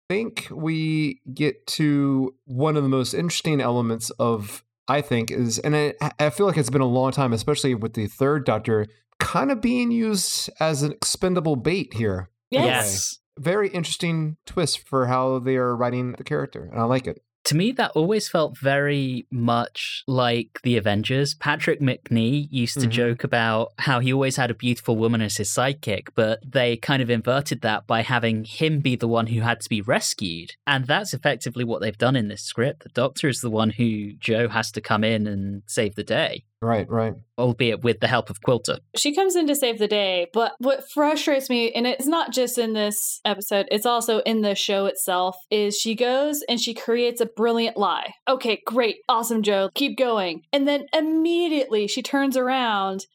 think 0.08 0.48
we 0.52 1.20
get 1.34 1.66
to 1.66 2.34
one 2.44 2.76
of 2.76 2.84
the 2.84 2.88
most 2.88 3.12
interesting 3.12 3.60
elements 3.60 4.10
of, 4.10 4.64
I 4.86 5.00
think, 5.00 5.32
is, 5.32 5.58
and 5.58 5.76
I, 5.76 5.94
I 6.20 6.30
feel 6.30 6.46
like 6.46 6.56
it's 6.56 6.70
been 6.70 6.80
a 6.80 6.86
long 6.86 7.10
time, 7.10 7.32
especially 7.32 7.74
with 7.74 7.94
the 7.94 8.06
third 8.06 8.44
Doctor, 8.44 8.86
kind 9.18 9.50
of 9.50 9.60
being 9.60 9.90
used 9.90 10.48
as 10.60 10.84
an 10.84 10.92
expendable 10.92 11.56
bait 11.56 11.94
here. 11.94 12.30
Yes. 12.50 13.18
Very 13.38 13.68
interesting 13.68 14.36
twist 14.46 14.86
for 14.86 15.06
how 15.06 15.38
they 15.38 15.56
are 15.56 15.74
writing 15.76 16.12
the 16.12 16.24
character, 16.24 16.68
and 16.70 16.80
I 16.80 16.84
like 16.84 17.06
it. 17.06 17.22
To 17.44 17.56
me, 17.56 17.72
that 17.72 17.92
always 17.92 18.28
felt 18.28 18.58
very 18.58 19.26
much 19.30 20.02
like 20.06 20.60
the 20.64 20.76
Avengers. 20.76 21.32
Patrick 21.34 21.80
Macnee 21.80 22.46
used 22.50 22.78
to 22.80 22.86
Mhm. 22.86 22.90
joke 22.90 23.24
about 23.24 23.72
how 23.78 24.00
he 24.00 24.12
always 24.12 24.36
had 24.36 24.50
a 24.50 24.54
beautiful 24.54 24.96
woman 24.96 25.22
as 25.22 25.38
his 25.38 25.48
sidekick, 25.48 26.08
but 26.14 26.40
they 26.46 26.76
kind 26.76 27.00
of 27.00 27.08
inverted 27.08 27.62
that 27.62 27.86
by 27.86 28.02
having 28.02 28.44
him 28.44 28.80
be 28.80 28.96
the 28.96 29.08
one 29.08 29.28
who 29.28 29.40
had 29.40 29.62
to 29.62 29.68
be 29.70 29.80
rescued. 29.80 30.56
And 30.66 30.86
that's 30.86 31.14
effectively 31.14 31.64
what 31.64 31.80
they've 31.80 31.96
done 31.96 32.16
in 32.16 32.28
this 32.28 32.42
script. 32.42 32.82
The 32.82 32.90
Doctor 32.90 33.28
is 33.28 33.40
the 33.40 33.48
one 33.50 33.70
who 33.70 34.12
Jo 34.14 34.48
has 34.48 34.70
to 34.72 34.82
come 34.82 35.02
in 35.02 35.26
and 35.26 35.62
save 35.64 35.94
the 35.94 36.04
day, 36.04 36.44
Right, 36.60 36.90
right. 36.90 37.14
albeit 37.38 37.82
with 37.84 38.00
the 38.00 38.08
help 38.08 38.30
of 38.30 38.40
Quilter. 38.40 38.78
she 38.96 39.14
comes 39.14 39.36
in 39.36 39.46
to 39.46 39.54
save 39.54 39.78
the 39.78 39.86
day 39.86 40.26
but 40.32 40.54
what 40.58 40.90
frustrates 40.92 41.48
me 41.48 41.70
and 41.70 41.86
it's 41.86 42.06
not 42.06 42.32
just 42.32 42.58
in 42.58 42.72
this 42.72 43.20
episode 43.24 43.66
it's 43.70 43.86
also 43.86 44.18
in 44.20 44.42
the 44.42 44.56
show 44.56 44.86
itself 44.86 45.36
is 45.50 45.76
she 45.76 45.94
goes 45.94 46.42
and 46.48 46.60
she 46.60 46.74
creates 46.74 47.20
a 47.20 47.26
brilliant 47.26 47.76
lie 47.76 48.12
okay 48.28 48.60
great 48.66 48.96
awesome 49.08 49.42
joe 49.42 49.70
keep 49.74 49.96
going 49.96 50.42
and 50.52 50.66
then 50.66 50.86
immediately 50.92 51.86
she 51.86 52.02
turns 52.02 52.36
around 52.36 53.06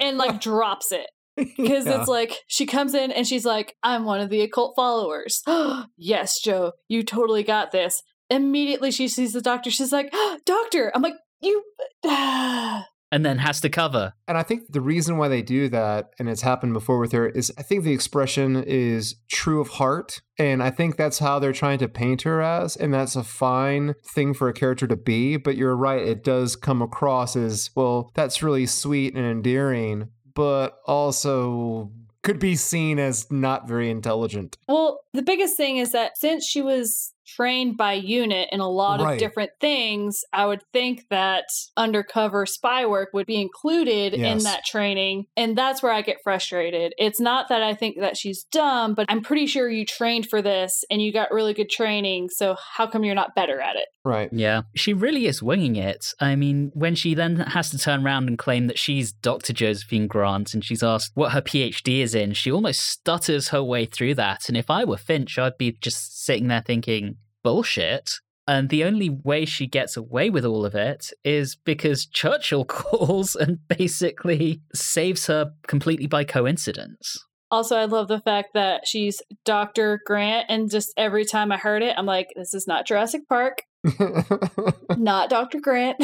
and 0.00 0.16
like 0.24 0.40
drops 0.40 0.90
it 0.90 1.06
because 1.36 1.84
Yeah. 1.84 2.00
it's 2.00 2.08
like 2.08 2.32
she 2.46 2.64
comes 2.64 2.94
in 2.94 3.12
and 3.12 3.26
she's 3.26 3.44
like 3.44 3.74
i'm 3.82 4.04
one 4.06 4.20
of 4.20 4.30
the 4.30 4.40
occult 4.40 4.72
followers 4.74 5.42
yes 5.98 6.40
joe 6.40 6.72
you 6.88 7.02
totally 7.02 7.42
got 7.42 7.72
this 7.72 8.02
immediately 8.30 8.90
she 8.90 9.06
sees 9.06 9.32
the 9.34 9.42
doctor 9.42 9.70
she's 9.70 9.92
like 9.92 10.12
doctor 10.46 10.90
i'm 10.94 11.02
like 11.02 11.14
you 11.40 11.62
And 13.12 13.24
then 13.24 13.38
has 13.38 13.60
to 13.60 13.68
cover. 13.68 14.14
And 14.26 14.36
I 14.36 14.42
think 14.42 14.72
the 14.72 14.80
reason 14.80 15.16
why 15.16 15.28
they 15.28 15.40
do 15.40 15.68
that, 15.68 16.10
and 16.18 16.28
it's 16.28 16.42
happened 16.42 16.72
before 16.72 16.98
with 16.98 17.12
her, 17.12 17.28
is 17.28 17.52
I 17.56 17.62
think 17.62 17.84
the 17.84 17.92
expression 17.92 18.62
is 18.66 19.14
true 19.28 19.60
of 19.60 19.68
heart. 19.68 20.22
And 20.38 20.60
I 20.60 20.70
think 20.70 20.96
that's 20.96 21.20
how 21.20 21.38
they're 21.38 21.52
trying 21.52 21.78
to 21.78 21.88
paint 21.88 22.22
her 22.22 22.42
as. 22.42 22.74
And 22.74 22.92
that's 22.92 23.14
a 23.14 23.22
fine 23.22 23.94
thing 24.04 24.34
for 24.34 24.48
a 24.48 24.52
character 24.52 24.88
to 24.88 24.96
be. 24.96 25.36
But 25.36 25.56
you're 25.56 25.76
right, 25.76 26.02
it 26.02 26.24
does 26.24 26.56
come 26.56 26.82
across 26.82 27.36
as, 27.36 27.70
well, 27.76 28.10
that's 28.14 28.42
really 28.42 28.66
sweet 28.66 29.14
and 29.14 29.24
endearing, 29.24 30.08
but 30.34 30.78
also 30.84 31.92
could 32.24 32.38
be 32.40 32.56
seen 32.56 32.98
as 32.98 33.30
not 33.30 33.68
very 33.68 33.88
intelligent. 33.88 34.58
Well, 34.66 34.98
the 35.12 35.22
biggest 35.22 35.56
thing 35.56 35.76
is 35.76 35.92
that 35.92 36.18
since 36.18 36.44
she 36.44 36.60
was 36.60 37.12
trained 37.26 37.76
by 37.76 37.92
unit 37.94 38.48
in 38.52 38.60
a 38.60 38.68
lot 38.68 39.00
Right. 39.00 39.14
of 39.14 39.18
different 39.18 39.50
things, 39.60 40.24
I 40.32 40.46
would 40.46 40.62
think 40.72 41.08
that 41.10 41.44
undercover 41.76 42.46
spy 42.46 42.86
work 42.86 43.10
would 43.12 43.26
be 43.26 43.40
included 43.40 44.14
in 44.14 44.38
that 44.44 44.64
training. 44.64 45.26
And 45.36 45.56
that's 45.56 45.82
where 45.82 45.92
I 45.92 46.02
get 46.02 46.18
frustrated. 46.22 46.94
It's 46.98 47.20
not 47.20 47.48
that 47.48 47.62
I 47.62 47.74
think 47.74 47.98
that 48.00 48.16
she's 48.16 48.44
dumb, 48.44 48.94
but 48.94 49.06
I'm 49.08 49.22
pretty 49.22 49.46
sure 49.46 49.68
you 49.68 49.84
trained 49.84 50.28
for 50.28 50.40
this 50.40 50.84
and 50.90 51.02
you 51.02 51.12
got 51.12 51.30
really 51.32 51.54
good 51.54 51.70
training. 51.70 52.28
So 52.30 52.56
how 52.76 52.86
come 52.86 53.04
you're 53.04 53.14
not 53.14 53.34
better 53.34 53.60
at 53.60 53.76
it? 53.76 53.88
Right. 54.04 54.28
Yeah, 54.32 54.62
she 54.76 54.92
really 54.92 55.26
is 55.26 55.42
winging 55.42 55.74
it. 55.74 56.12
I 56.20 56.36
mean, 56.36 56.70
when 56.74 56.94
she 56.94 57.14
then 57.14 57.36
has 57.38 57.70
to 57.70 57.78
turn 57.78 58.04
around 58.06 58.28
and 58.28 58.38
claim 58.38 58.68
that 58.68 58.78
she's 58.78 59.10
Dr. 59.12 59.52
Josephine 59.52 60.06
Grant 60.06 60.54
and 60.54 60.64
she's 60.64 60.82
asked 60.82 61.10
what 61.14 61.32
her 61.32 61.40
PhD 61.42 62.00
is 62.02 62.14
in, 62.14 62.32
she 62.32 62.52
almost 62.52 62.82
stutters 62.82 63.48
her 63.48 63.62
way 63.64 63.84
through 63.84 64.14
that. 64.14 64.48
And 64.48 64.56
if 64.56 64.70
I 64.70 64.84
were 64.84 64.96
Finch, 64.96 65.38
I'd 65.40 65.58
be 65.58 65.72
just 65.80 66.24
sitting 66.24 66.46
there 66.46 66.62
thinking, 66.64 67.15
bullshit. 67.46 68.18
And 68.48 68.70
the 68.70 68.82
only 68.82 69.08
way 69.08 69.44
she 69.44 69.68
gets 69.68 69.96
away 69.96 70.30
with 70.30 70.44
all 70.44 70.64
of 70.64 70.74
it 70.74 71.12
is 71.24 71.54
because 71.54 72.04
Churchill 72.06 72.64
calls 72.78 73.36
and 73.36 73.60
basically 73.68 74.62
saves 74.74 75.26
her 75.26 75.52
completely 75.68 76.08
by 76.08 76.24
coincidence. 76.24 77.24
Also, 77.52 77.76
I 77.76 77.84
love 77.84 78.08
the 78.08 78.20
fact 78.20 78.54
that 78.54 78.88
she's 78.88 79.22
Dr. 79.44 80.00
Grant, 80.04 80.46
and 80.48 80.68
just 80.68 80.92
every 80.96 81.24
time 81.24 81.52
I 81.52 81.56
heard 81.56 81.84
it, 81.84 81.94
I'm 81.96 82.04
like, 82.04 82.26
this 82.34 82.52
is 82.52 82.66
not 82.66 82.84
Jurassic 82.84 83.22
Park, 83.28 83.62
not 84.96 85.30
Dr. 85.30 85.60
Grant. 85.60 85.96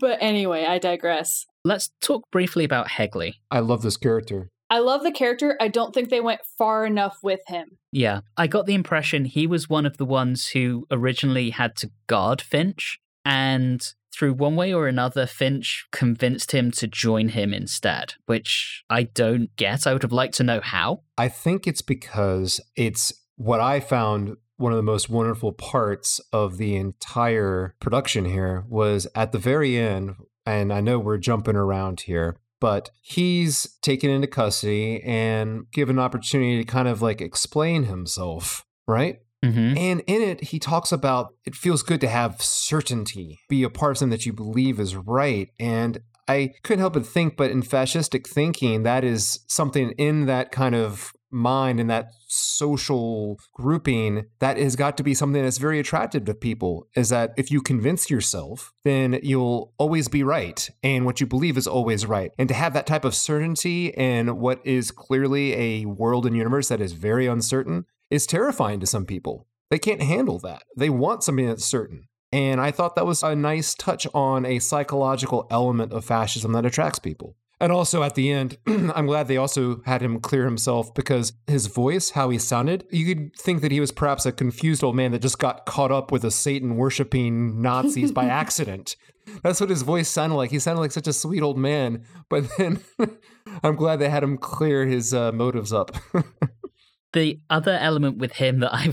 but 0.00 0.18
anyway, 0.20 0.64
I 0.64 0.78
digress. 0.78 1.46
Let's 1.64 1.90
talk 2.00 2.28
briefly 2.32 2.64
about 2.64 2.88
Hegley. 2.88 3.34
I 3.52 3.60
love 3.60 3.82
this 3.82 3.96
character. 3.96 4.50
I 4.70 4.78
love 4.78 5.02
the 5.02 5.10
character. 5.10 5.56
I 5.60 5.68
don't 5.68 5.92
think 5.92 6.08
they 6.08 6.20
went 6.20 6.40
far 6.56 6.86
enough 6.86 7.18
with 7.22 7.40
him. 7.48 7.78
Yeah, 7.92 8.20
I 8.36 8.46
got 8.46 8.66
the 8.66 8.74
impression 8.74 9.24
he 9.24 9.46
was 9.46 9.68
one 9.68 9.84
of 9.84 9.96
the 9.96 10.04
ones 10.04 10.48
who 10.48 10.86
originally 10.90 11.50
had 11.50 11.76
to 11.76 11.90
guard 12.06 12.40
Finch, 12.40 13.00
and 13.24 13.82
through 14.14 14.34
one 14.34 14.56
way 14.56 14.72
or 14.72 14.86
another, 14.86 15.26
Finch 15.26 15.86
convinced 15.92 16.52
him 16.52 16.70
to 16.72 16.86
join 16.86 17.30
him 17.30 17.52
instead, 17.52 18.14
which 18.26 18.84
I 18.88 19.04
don't 19.04 19.54
get. 19.56 19.86
I 19.86 19.92
would 19.92 20.02
have 20.02 20.12
liked 20.12 20.34
to 20.34 20.44
know 20.44 20.60
how. 20.60 21.02
I 21.18 21.28
think 21.28 21.66
it's 21.66 21.82
because 21.82 22.60
it's 22.76 23.12
what 23.36 23.60
I 23.60 23.80
found 23.80 24.36
one 24.56 24.72
of 24.72 24.76
the 24.76 24.82
most 24.82 25.08
wonderful 25.08 25.52
parts 25.52 26.20
of 26.32 26.58
the 26.58 26.76
entire 26.76 27.74
production 27.80 28.26
here 28.26 28.64
was 28.68 29.06
at 29.14 29.32
the 29.32 29.38
very 29.38 29.78
end, 29.78 30.16
and 30.44 30.72
I 30.72 30.80
know 30.80 30.98
we're 30.98 31.16
jumping 31.16 31.56
around 31.56 32.02
here, 32.02 32.36
but 32.60 32.90
he's 33.00 33.78
taken 33.82 34.10
into 34.10 34.26
custody 34.26 35.02
and 35.02 35.70
given 35.72 35.98
an 35.98 36.04
opportunity 36.04 36.58
to 36.58 36.64
kind 36.64 36.88
of 36.88 37.02
like 37.02 37.20
explain 37.20 37.84
himself, 37.84 38.64
right? 38.86 39.18
hmm 39.42 39.74
And 39.76 40.02
in 40.06 40.22
it, 40.22 40.44
he 40.44 40.58
talks 40.58 40.92
about 40.92 41.34
it 41.44 41.54
feels 41.54 41.82
good 41.82 42.00
to 42.02 42.08
have 42.08 42.40
certainty, 42.42 43.38
be 43.48 43.62
a 43.62 43.70
part 43.70 43.92
of 43.92 43.98
something 43.98 44.10
that 44.10 44.26
you 44.26 44.32
believe 44.32 44.78
is 44.78 44.94
right. 44.94 45.48
And 45.58 46.00
I 46.28 46.52
couldn't 46.62 46.80
help 46.80 46.92
but 46.92 47.06
think, 47.06 47.36
but 47.36 47.50
in 47.50 47.62
fascistic 47.62 48.26
thinking, 48.26 48.84
that 48.84 49.02
is 49.02 49.40
something 49.48 49.92
in 49.92 50.26
that 50.26 50.52
kind 50.52 50.74
of 50.74 51.12
mind 51.30 51.80
and 51.80 51.90
that 51.90 52.12
social 52.26 53.38
grouping, 53.54 54.26
that 54.38 54.56
has 54.56 54.76
got 54.76 54.96
to 54.96 55.02
be 55.02 55.14
something 55.14 55.42
that's 55.42 55.58
very 55.58 55.78
attractive 55.78 56.24
to 56.24 56.34
people. 56.34 56.86
Is 56.94 57.08
that 57.10 57.32
if 57.36 57.50
you 57.50 57.60
convince 57.60 58.10
yourself, 58.10 58.72
then 58.84 59.18
you'll 59.22 59.72
always 59.78 60.08
be 60.08 60.22
right. 60.22 60.68
And 60.82 61.04
what 61.04 61.20
you 61.20 61.26
believe 61.26 61.56
is 61.56 61.66
always 61.66 62.06
right. 62.06 62.32
And 62.38 62.48
to 62.48 62.54
have 62.54 62.72
that 62.74 62.86
type 62.86 63.04
of 63.04 63.14
certainty 63.14 63.88
in 63.88 64.38
what 64.38 64.60
is 64.64 64.90
clearly 64.90 65.54
a 65.54 65.86
world 65.86 66.26
and 66.26 66.36
universe 66.36 66.68
that 66.68 66.80
is 66.80 66.92
very 66.92 67.26
uncertain 67.26 67.86
is 68.10 68.26
terrifying 68.26 68.80
to 68.80 68.86
some 68.86 69.06
people. 69.06 69.46
They 69.70 69.78
can't 69.78 70.02
handle 70.02 70.38
that. 70.40 70.64
They 70.76 70.90
want 70.90 71.22
something 71.22 71.46
that's 71.46 71.64
certain. 71.64 72.08
And 72.32 72.60
I 72.60 72.70
thought 72.70 72.94
that 72.94 73.06
was 73.06 73.22
a 73.22 73.34
nice 73.34 73.74
touch 73.74 74.06
on 74.14 74.44
a 74.44 74.60
psychological 74.60 75.46
element 75.50 75.92
of 75.92 76.04
fascism 76.04 76.52
that 76.52 76.66
attracts 76.66 76.98
people. 76.98 77.36
And 77.60 77.70
also 77.70 78.02
at 78.02 78.14
the 78.14 78.30
end, 78.30 78.56
I'm 78.66 79.06
glad 79.06 79.28
they 79.28 79.36
also 79.36 79.82
had 79.84 80.00
him 80.00 80.18
clear 80.20 80.44
himself 80.44 80.94
because 80.94 81.34
his 81.46 81.66
voice, 81.66 82.10
how 82.10 82.30
he 82.30 82.38
sounded, 82.38 82.86
you 82.90 83.14
could 83.14 83.36
think 83.36 83.60
that 83.60 83.70
he 83.70 83.80
was 83.80 83.92
perhaps 83.92 84.24
a 84.24 84.32
confused 84.32 84.82
old 84.82 84.96
man 84.96 85.12
that 85.12 85.20
just 85.20 85.38
got 85.38 85.66
caught 85.66 85.92
up 85.92 86.10
with 86.10 86.22
the 86.22 86.30
Satan 86.30 86.76
worshiping 86.76 87.60
Nazis 87.60 88.12
by 88.12 88.24
accident. 88.26 88.96
That's 89.42 89.60
what 89.60 89.70
his 89.70 89.82
voice 89.82 90.08
sounded 90.08 90.36
like. 90.36 90.50
He 90.50 90.58
sounded 90.58 90.80
like 90.80 90.92
such 90.92 91.06
a 91.06 91.12
sweet 91.12 91.42
old 91.42 91.58
man. 91.58 92.04
But 92.28 92.44
then 92.56 92.80
I'm 93.62 93.76
glad 93.76 93.98
they 93.98 94.08
had 94.08 94.22
him 94.22 94.38
clear 94.38 94.86
his 94.86 95.12
uh, 95.12 95.32
motives 95.32 95.72
up. 95.72 95.94
the 97.12 97.40
other 97.50 97.76
element 97.78 98.18
with 98.18 98.32
him 98.32 98.60
that 98.60 98.74
I 98.74 98.92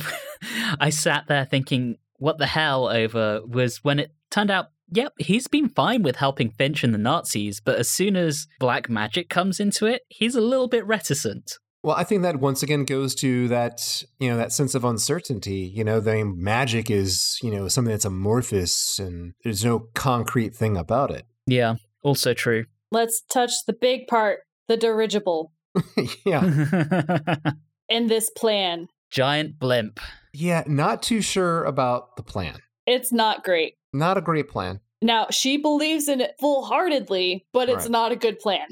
I 0.80 0.90
sat 0.90 1.28
there 1.28 1.46
thinking, 1.46 1.98
what 2.18 2.38
the 2.38 2.48
hell 2.48 2.90
over 2.90 3.42
was 3.46 3.84
when 3.84 4.00
it 4.00 4.12
turned 4.30 4.52
out 4.52 4.68
yep, 4.90 5.14
he's 5.18 5.48
been 5.48 5.70
fine 5.70 6.04
with 6.04 6.18
helping 6.18 6.52
Finch 6.52 6.84
and 6.84 6.94
the 6.94 6.98
Nazis, 6.98 7.60
but 7.60 7.78
as 7.78 7.90
soon 7.90 8.16
as 8.16 8.48
black 8.60 8.90
magic 8.90 9.30
comes 9.30 9.60
into 9.60 9.86
it, 9.86 10.04
he's 10.10 10.36
a 10.36 10.42
little 10.42 10.68
bit 10.68 10.86
reticent. 10.86 11.58
Well, 11.84 11.96
I 11.96 12.04
think 12.04 12.24
that 12.24 12.42
once 12.42 12.64
again 12.64 12.84
goes 12.84 13.16
to 13.16 13.48
that, 13.48 14.04
you 14.20 14.30
know, 14.30 14.38
that 14.38 14.52
sense 14.52 14.76
of 14.76 14.84
uncertainty. 14.84 15.72
You 15.74 15.84
know, 15.84 16.00
the 16.00 16.26
magic 16.26 16.92
is, 16.92 17.38
you 17.42 17.52
know, 17.52 17.68
something 17.68 17.92
that's 17.92 18.04
amorphous 18.04 19.00
and 19.00 19.34
there's 19.44 19.64
no 19.64 19.88
concrete 19.94 20.56
thing 20.56 20.76
about 20.76 21.12
it. 21.12 21.26
Yeah, 21.46 21.76
also 22.04 22.34
true. 22.34 22.66
Let's 22.92 23.22
touch 23.22 23.52
the 23.66 23.74
big 23.74 24.08
part, 24.08 24.40
the 24.68 24.76
dirigible. 24.76 25.54
yeah. 26.26 26.42
In 27.90 28.08
this 28.08 28.30
plan. 28.32 28.88
Giant 29.10 29.58
blimp. 29.58 30.02
Yeah, 30.34 30.64
not 30.68 31.02
too 31.02 31.22
sure 31.22 31.64
about 31.64 32.18
the 32.18 32.24
plan. 32.24 32.60
It's 32.86 33.14
not 33.14 33.46
great. 33.46 33.76
Not 33.98 34.18
a 34.18 34.22
great 34.22 34.48
plan. 34.48 34.80
Now, 35.02 35.28
she 35.32 35.58
believes 35.58 36.08
in 36.08 36.22
it 36.22 36.36
full 36.40 36.66
heartedly, 36.66 37.46
but 37.52 37.68
it's 37.68 37.84
Right. 37.86 37.92
not 37.92 38.12
a 38.12 38.16
good 38.16 38.40
plan. 38.40 38.68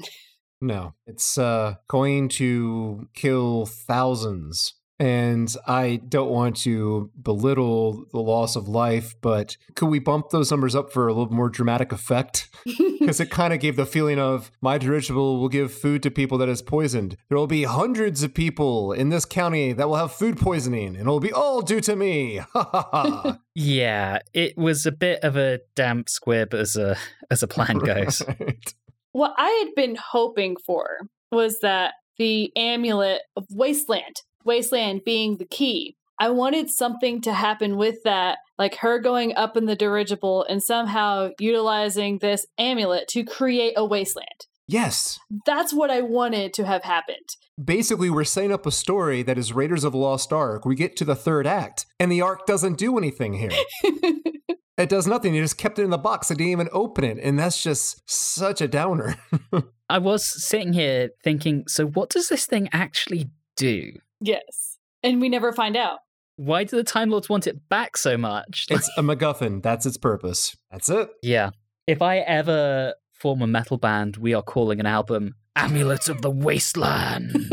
No, 0.60 0.94
it's 1.06 1.36
uh, 1.36 1.74
going 1.88 2.28
to 2.30 3.08
kill 3.14 3.66
thousands. 3.66 4.74
And 4.98 5.54
I 5.66 6.00
don't 6.08 6.30
want 6.30 6.56
to 6.58 7.10
belittle 7.20 8.06
the 8.12 8.20
loss 8.20 8.56
of 8.56 8.66
life, 8.68 9.14
but 9.20 9.56
could 9.74 9.88
we 9.88 9.98
bump 9.98 10.30
those 10.30 10.50
numbers 10.50 10.74
up 10.74 10.90
for 10.92 11.06
a 11.06 11.12
little 11.12 11.32
more 11.34 11.48
dramatic 11.48 11.92
effect? 11.92 12.48
Because 12.98 13.20
it 13.20 13.30
kind 13.30 13.52
of 13.54 13.60
gave 13.60 13.76
the 13.76 13.86
feeling 13.86 14.18
of 14.18 14.50
my 14.60 14.78
dirigible 14.78 15.38
will 15.38 15.48
give 15.48 15.72
food 15.72 16.02
to 16.02 16.10
people 16.10 16.38
that 16.38 16.48
is 16.48 16.60
poisoned. 16.60 17.16
There 17.28 17.38
will 17.38 17.46
be 17.46 17.62
hundreds 17.62 18.24
of 18.24 18.34
people 18.34 18.90
in 18.90 19.10
this 19.10 19.24
county 19.24 19.72
that 19.74 19.86
will 19.86 19.94
have 19.94 20.10
food 20.10 20.38
poisoning, 20.38 20.96
and 20.96 21.06
it 21.06 21.06
will 21.06 21.20
be 21.20 21.32
all 21.32 21.62
due 21.62 21.80
to 21.82 21.94
me. 21.94 22.38
Ha 22.38 22.64
ha 22.64 22.88
ha. 22.90 23.38
Yeah, 23.54 24.18
it 24.34 24.58
was 24.58 24.86
a 24.86 24.92
bit 24.92 25.22
of 25.22 25.36
a 25.36 25.60
damp 25.76 26.08
squib 26.08 26.52
as 26.52 26.74
a 26.74 26.96
as 27.30 27.44
a 27.44 27.46
plan 27.46 27.78
goes. 27.90 28.22
Right. 28.26 28.74
what 29.12 29.34
I 29.36 29.50
had 29.50 29.74
been 29.76 29.96
hoping 29.96 30.56
for 30.56 31.02
was 31.30 31.60
that 31.60 31.92
the 32.18 32.50
amulet 32.56 33.20
of 33.36 33.44
Wasteland, 33.50 34.16
Wasteland 34.46 35.02
being 35.04 35.36
the 35.36 35.44
key, 35.44 35.96
I 36.18 36.30
wanted 36.30 36.70
something 36.70 37.20
to 37.22 37.32
happen 37.32 37.76
with 37.76 38.02
that, 38.04 38.38
like 38.58 38.76
her 38.76 38.98
going 38.98 39.34
up 39.34 39.56
in 39.56 39.66
the 39.66 39.76
dirigible 39.76 40.46
and 40.48 40.62
somehow 40.62 41.30
utilizing 41.38 42.18
this 42.18 42.46
amulet 42.56 43.08
to 43.08 43.24
create 43.24 43.74
a 43.76 43.84
wasteland. 43.84 44.46
Yes. 44.66 45.18
That's 45.44 45.74
what 45.74 45.90
I 45.90 46.00
wanted 46.00 46.54
to 46.54 46.64
have 46.64 46.82
happened. 46.82 47.36
Basically, 47.62 48.10
we're 48.10 48.24
setting 48.24 48.52
up 48.52 48.66
a 48.66 48.72
story 48.72 49.22
that 49.22 49.38
is 49.38 49.52
Raiders 49.52 49.84
of 49.84 49.92
the 49.92 49.98
Lost 49.98 50.32
Ark. 50.32 50.64
We 50.64 50.74
get 50.74 50.96
to 50.96 51.04
the 51.04 51.14
third 51.14 51.46
act, 51.46 51.86
and 52.00 52.10
the 52.10 52.20
Ark 52.20 52.46
doesn't 52.46 52.78
do 52.78 52.98
anything 52.98 53.34
here. 53.34 53.52
It 54.78 54.90
does 54.90 55.06
nothing. 55.06 55.34
You 55.34 55.42
just 55.42 55.56
kept 55.56 55.78
it 55.78 55.84
in 55.84 55.90
the 55.90 55.98
box. 55.98 56.30
It 56.30 56.36
didn't 56.36 56.52
even 56.52 56.68
open 56.70 57.04
it. 57.04 57.18
And 57.22 57.38
that's 57.38 57.62
just 57.62 58.02
such 58.08 58.60
a 58.60 58.68
downer. 58.68 59.16
I 59.88 59.98
was 59.98 60.44
sitting 60.44 60.74
here 60.74 61.10
thinking, 61.24 61.64
so 61.66 61.86
what 61.86 62.10
does 62.10 62.28
this 62.28 62.46
thing 62.46 62.68
actually 62.72 63.30
do? 63.56 63.92
Yes. 64.20 64.78
And 65.02 65.20
we 65.20 65.28
never 65.28 65.52
find 65.52 65.76
out. 65.76 65.98
Why 66.36 66.64
do 66.64 66.76
the 66.76 66.84
Time 66.84 67.10
Lords 67.10 67.28
want 67.28 67.46
it 67.46 67.68
back 67.68 67.96
so 67.96 68.16
much? 68.18 68.66
it's 68.70 68.90
a 68.98 69.02
MacGuffin. 69.02 69.62
That's 69.62 69.86
its 69.86 69.96
purpose. 69.96 70.56
That's 70.70 70.88
it. 70.90 71.08
yeah. 71.22 71.50
If 71.86 72.02
I 72.02 72.18
ever 72.18 72.94
form 73.12 73.40
a 73.42 73.46
metal 73.46 73.78
band, 73.78 74.16
we 74.16 74.34
are 74.34 74.42
calling 74.42 74.80
an 74.80 74.86
album 74.86 75.34
Amulet 75.54 76.08
of 76.08 76.20
the 76.22 76.30
Wasteland. 76.30 77.32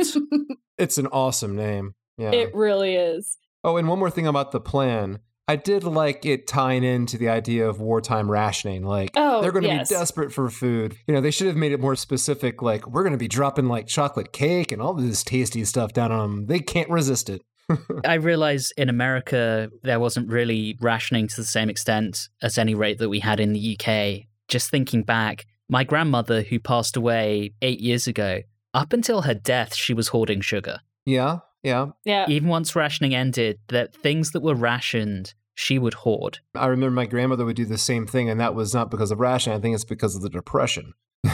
It's 0.79 0.97
an 0.97 1.05
awesome 1.07 1.55
name. 1.55 1.93
Yeah. 2.17 2.31
It 2.31 2.53
really 2.55 2.95
is. 2.95 3.37
oh, 3.63 3.77
and 3.77 3.87
one 3.87 3.99
more 3.99 4.09
thing 4.09 4.25
about 4.25 4.51
the 4.51 4.59
plan. 4.59 5.19
I 5.47 5.57
did 5.57 5.83
like 5.83 6.25
it 6.25 6.47
tying 6.47 6.83
into 6.83 7.17
the 7.17 7.27
idea 7.29 7.67
of 7.67 7.81
wartime 7.81 8.31
rationing. 8.31 8.83
Like, 8.83 9.11
Oh, 9.15 9.41
they're 9.41 9.51
going 9.51 9.63
to 9.63 9.69
yes. 9.69 9.89
be 9.89 9.95
desperate 9.95 10.31
for 10.31 10.49
food. 10.49 10.95
You 11.05 11.13
know, 11.13 11.21
they 11.21 11.31
should 11.31 11.47
have 11.47 11.57
made 11.57 11.73
it 11.73 11.81
more 11.81 11.95
specific. 11.97 12.61
Like, 12.61 12.87
we're 12.87 13.03
going 13.03 13.11
to 13.11 13.17
be 13.17 13.27
dropping 13.27 13.67
like 13.67 13.87
chocolate 13.87 14.31
cake 14.31 14.71
and 14.71 14.81
all 14.81 14.93
this 14.93 15.23
tasty 15.23 15.65
stuff 15.65 15.91
down 15.91 16.11
on 16.13 16.19
them. 16.29 16.45
They 16.45 16.59
can't 16.59 16.89
resist 16.89 17.29
it. 17.29 17.41
I 18.05 18.15
realize 18.15 18.71
in 18.77 18.87
America 18.89 19.69
there 19.83 19.99
wasn't 19.99 20.29
really 20.29 20.77
rationing 20.79 21.27
to 21.27 21.35
the 21.35 21.43
same 21.43 21.69
extent 21.69 22.29
at 22.41 22.57
any 22.57 22.75
rate 22.75 22.99
that 22.99 23.09
we 23.09 23.19
had 23.19 23.39
in 23.39 23.53
the 23.53 23.77
UK. 23.79 24.27
Just 24.47 24.69
thinking 24.69 25.03
back, 25.03 25.45
my 25.69 25.83
grandmother, 25.83 26.41
who 26.41 26.59
passed 26.59 26.95
away 26.95 27.53
eight 27.61 27.79
years 27.79 28.07
ago, 28.07 28.41
up 28.73 28.93
until 28.93 29.21
her 29.23 29.33
death, 29.33 29.75
she 29.75 29.93
was 29.93 30.09
hoarding 30.09 30.41
sugar. 30.41 30.79
Yeah. 31.05 31.39
Yeah. 31.63 31.87
Yeah. 32.03 32.25
Even 32.27 32.49
once 32.49 32.75
rationing 32.75 33.15
ended, 33.15 33.59
that 33.69 33.95
things 33.95 34.31
that 34.31 34.41
were 34.41 34.55
rationed, 34.55 35.33
she 35.55 35.79
would 35.79 35.93
hoard. 35.93 36.39
I 36.55 36.67
remember 36.67 36.91
my 36.91 37.05
grandmother 37.05 37.45
would 37.45 37.55
do 37.55 37.65
the 37.65 37.77
same 37.77 38.05
thing, 38.05 38.29
and 38.29 38.39
that 38.39 38.53
was 38.53 38.73
not 38.73 38.91
because 38.91 39.11
of 39.11 39.19
rationing. 39.19 39.57
I 39.57 39.61
think 39.61 39.75
it's 39.75 39.85
because 39.85 40.15
of 40.15 40.21
the 40.21 40.29
depression. 40.29 40.93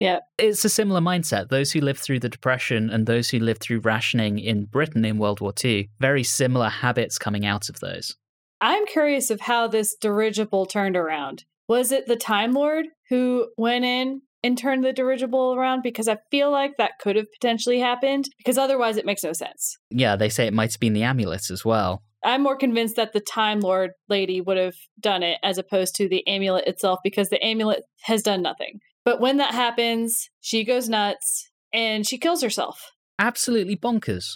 Yeah. 0.00 0.20
It's 0.38 0.64
a 0.64 0.68
similar 0.68 1.00
mindset. 1.00 1.48
Those 1.48 1.72
who 1.72 1.80
lived 1.80 2.00
through 2.00 2.20
the 2.20 2.28
Depression 2.28 2.90
and 2.90 3.06
those 3.06 3.30
who 3.30 3.38
lived 3.38 3.62
through 3.62 3.80
rationing 3.80 4.38
in 4.38 4.66
Britain 4.66 5.04
in 5.04 5.18
World 5.18 5.40
War 5.40 5.54
II, 5.64 5.88
very 6.00 6.22
similar 6.22 6.68
habits 6.68 7.18
coming 7.18 7.46
out 7.46 7.68
of 7.68 7.80
those. 7.80 8.16
I'm 8.60 8.86
curious 8.86 9.30
of 9.30 9.40
how 9.40 9.68
this 9.68 9.94
dirigible 9.94 10.66
turned 10.66 10.96
around. 10.96 11.44
Was 11.68 11.92
it 11.92 12.06
the 12.06 12.16
Time 12.16 12.52
Lord 12.52 12.86
who 13.08 13.48
went 13.56 13.84
in 13.84 14.22
and 14.42 14.56
turn 14.56 14.80
the 14.80 14.92
dirigible 14.92 15.54
around? 15.54 15.82
Because 15.82 16.08
I 16.08 16.18
feel 16.30 16.50
like 16.50 16.72
that 16.78 16.98
could 17.00 17.16
have 17.16 17.26
potentially 17.32 17.80
happened, 17.80 18.26
because 18.38 18.58
otherwise 18.58 18.96
it 18.96 19.06
makes 19.06 19.22
no 19.24 19.32
sense. 19.32 19.76
Yeah, 19.90 20.16
they 20.16 20.28
say 20.28 20.46
it 20.46 20.54
might 20.54 20.72
have 20.72 20.80
been 20.80 20.92
the 20.92 21.02
amulet 21.02 21.50
as 21.50 21.64
well. 21.64 22.02
I'm 22.24 22.42
more 22.42 22.56
convinced 22.56 22.96
that 22.96 23.12
the 23.12 23.20
Time 23.20 23.60
Lord 23.60 23.92
lady 24.08 24.40
would 24.40 24.56
have 24.56 24.74
done 24.98 25.22
it 25.22 25.38
as 25.42 25.58
opposed 25.58 25.94
to 25.96 26.08
the 26.08 26.26
amulet 26.26 26.66
itself, 26.66 26.98
because 27.04 27.28
the 27.28 27.44
amulet 27.44 27.84
has 28.02 28.22
done 28.22 28.42
nothing. 28.42 28.80
But 29.04 29.20
when 29.20 29.36
that 29.36 29.54
happens, 29.54 30.28
she 30.40 30.64
goes 30.64 30.88
nuts 30.88 31.50
and 31.72 32.06
she 32.06 32.18
kills 32.18 32.42
herself. 32.42 32.80
Absolutely 33.18 33.76
bonkers. 33.76 34.34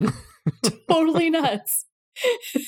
totally 0.88 1.30
nuts. 1.30 1.86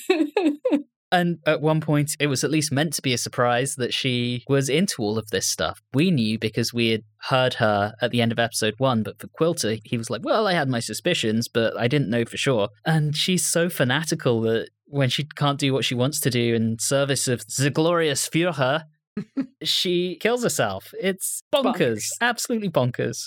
And 1.13 1.39
at 1.47 1.61
one 1.61 1.81
point, 1.81 2.17
it 2.19 2.27
was 2.27 2.43
at 2.43 2.51
least 2.51 2.73
meant 2.73 2.93
to 2.95 3.03
be 3.03 3.13
a 3.15 3.19
surprise 3.19 3.77
that 3.77 3.95
she 3.95 4.43
was 4.49 4.69
into 4.69 5.03
all 5.03 5.19
of 5.19 5.31
this 5.31 5.47
stuff. 5.47 5.81
We 5.95 6.11
knew 6.11 6.39
because 6.39 6.75
we 6.75 6.91
had 6.91 7.03
heard 7.23 7.55
her 7.55 7.95
at 8.03 8.11
the 8.11 8.21
end 8.21 8.33
of 8.33 8.39
episode 8.39 8.75
one, 8.79 9.03
but 9.05 9.21
for 9.21 9.29
Quilter, 9.29 9.77
he 9.85 9.97
was 9.97 10.11
like, 10.11 10.23
Well, 10.25 10.47
I 10.49 10.53
had 10.55 10.69
my 10.69 10.81
suspicions, 10.81 11.47
but 11.49 11.79
I 11.79 11.87
didn't 11.87 12.11
know 12.11 12.25
for 12.25 12.37
sure. 12.37 12.69
And 12.85 13.17
she's 13.17 13.47
so 13.47 13.69
fanatical 13.69 14.41
that 14.43 14.71
when 14.87 15.09
she 15.09 15.25
can't 15.25 15.59
do 15.59 15.73
what 15.73 15.85
she 15.85 15.95
wants 15.95 16.21
to 16.21 16.31
do 16.31 16.55
in 16.55 16.79
service 16.81 17.29
of 17.29 17.45
the 17.57 17.71
glorious 17.71 18.29
Führer, 18.29 18.83
she 19.63 20.17
kills 20.17 20.43
herself. 20.43 20.93
It's 21.01 21.43
bonkers, 21.55 21.77
Bonkers. 21.77 22.09
absolutely 22.21 22.69
bonkers. 22.71 23.25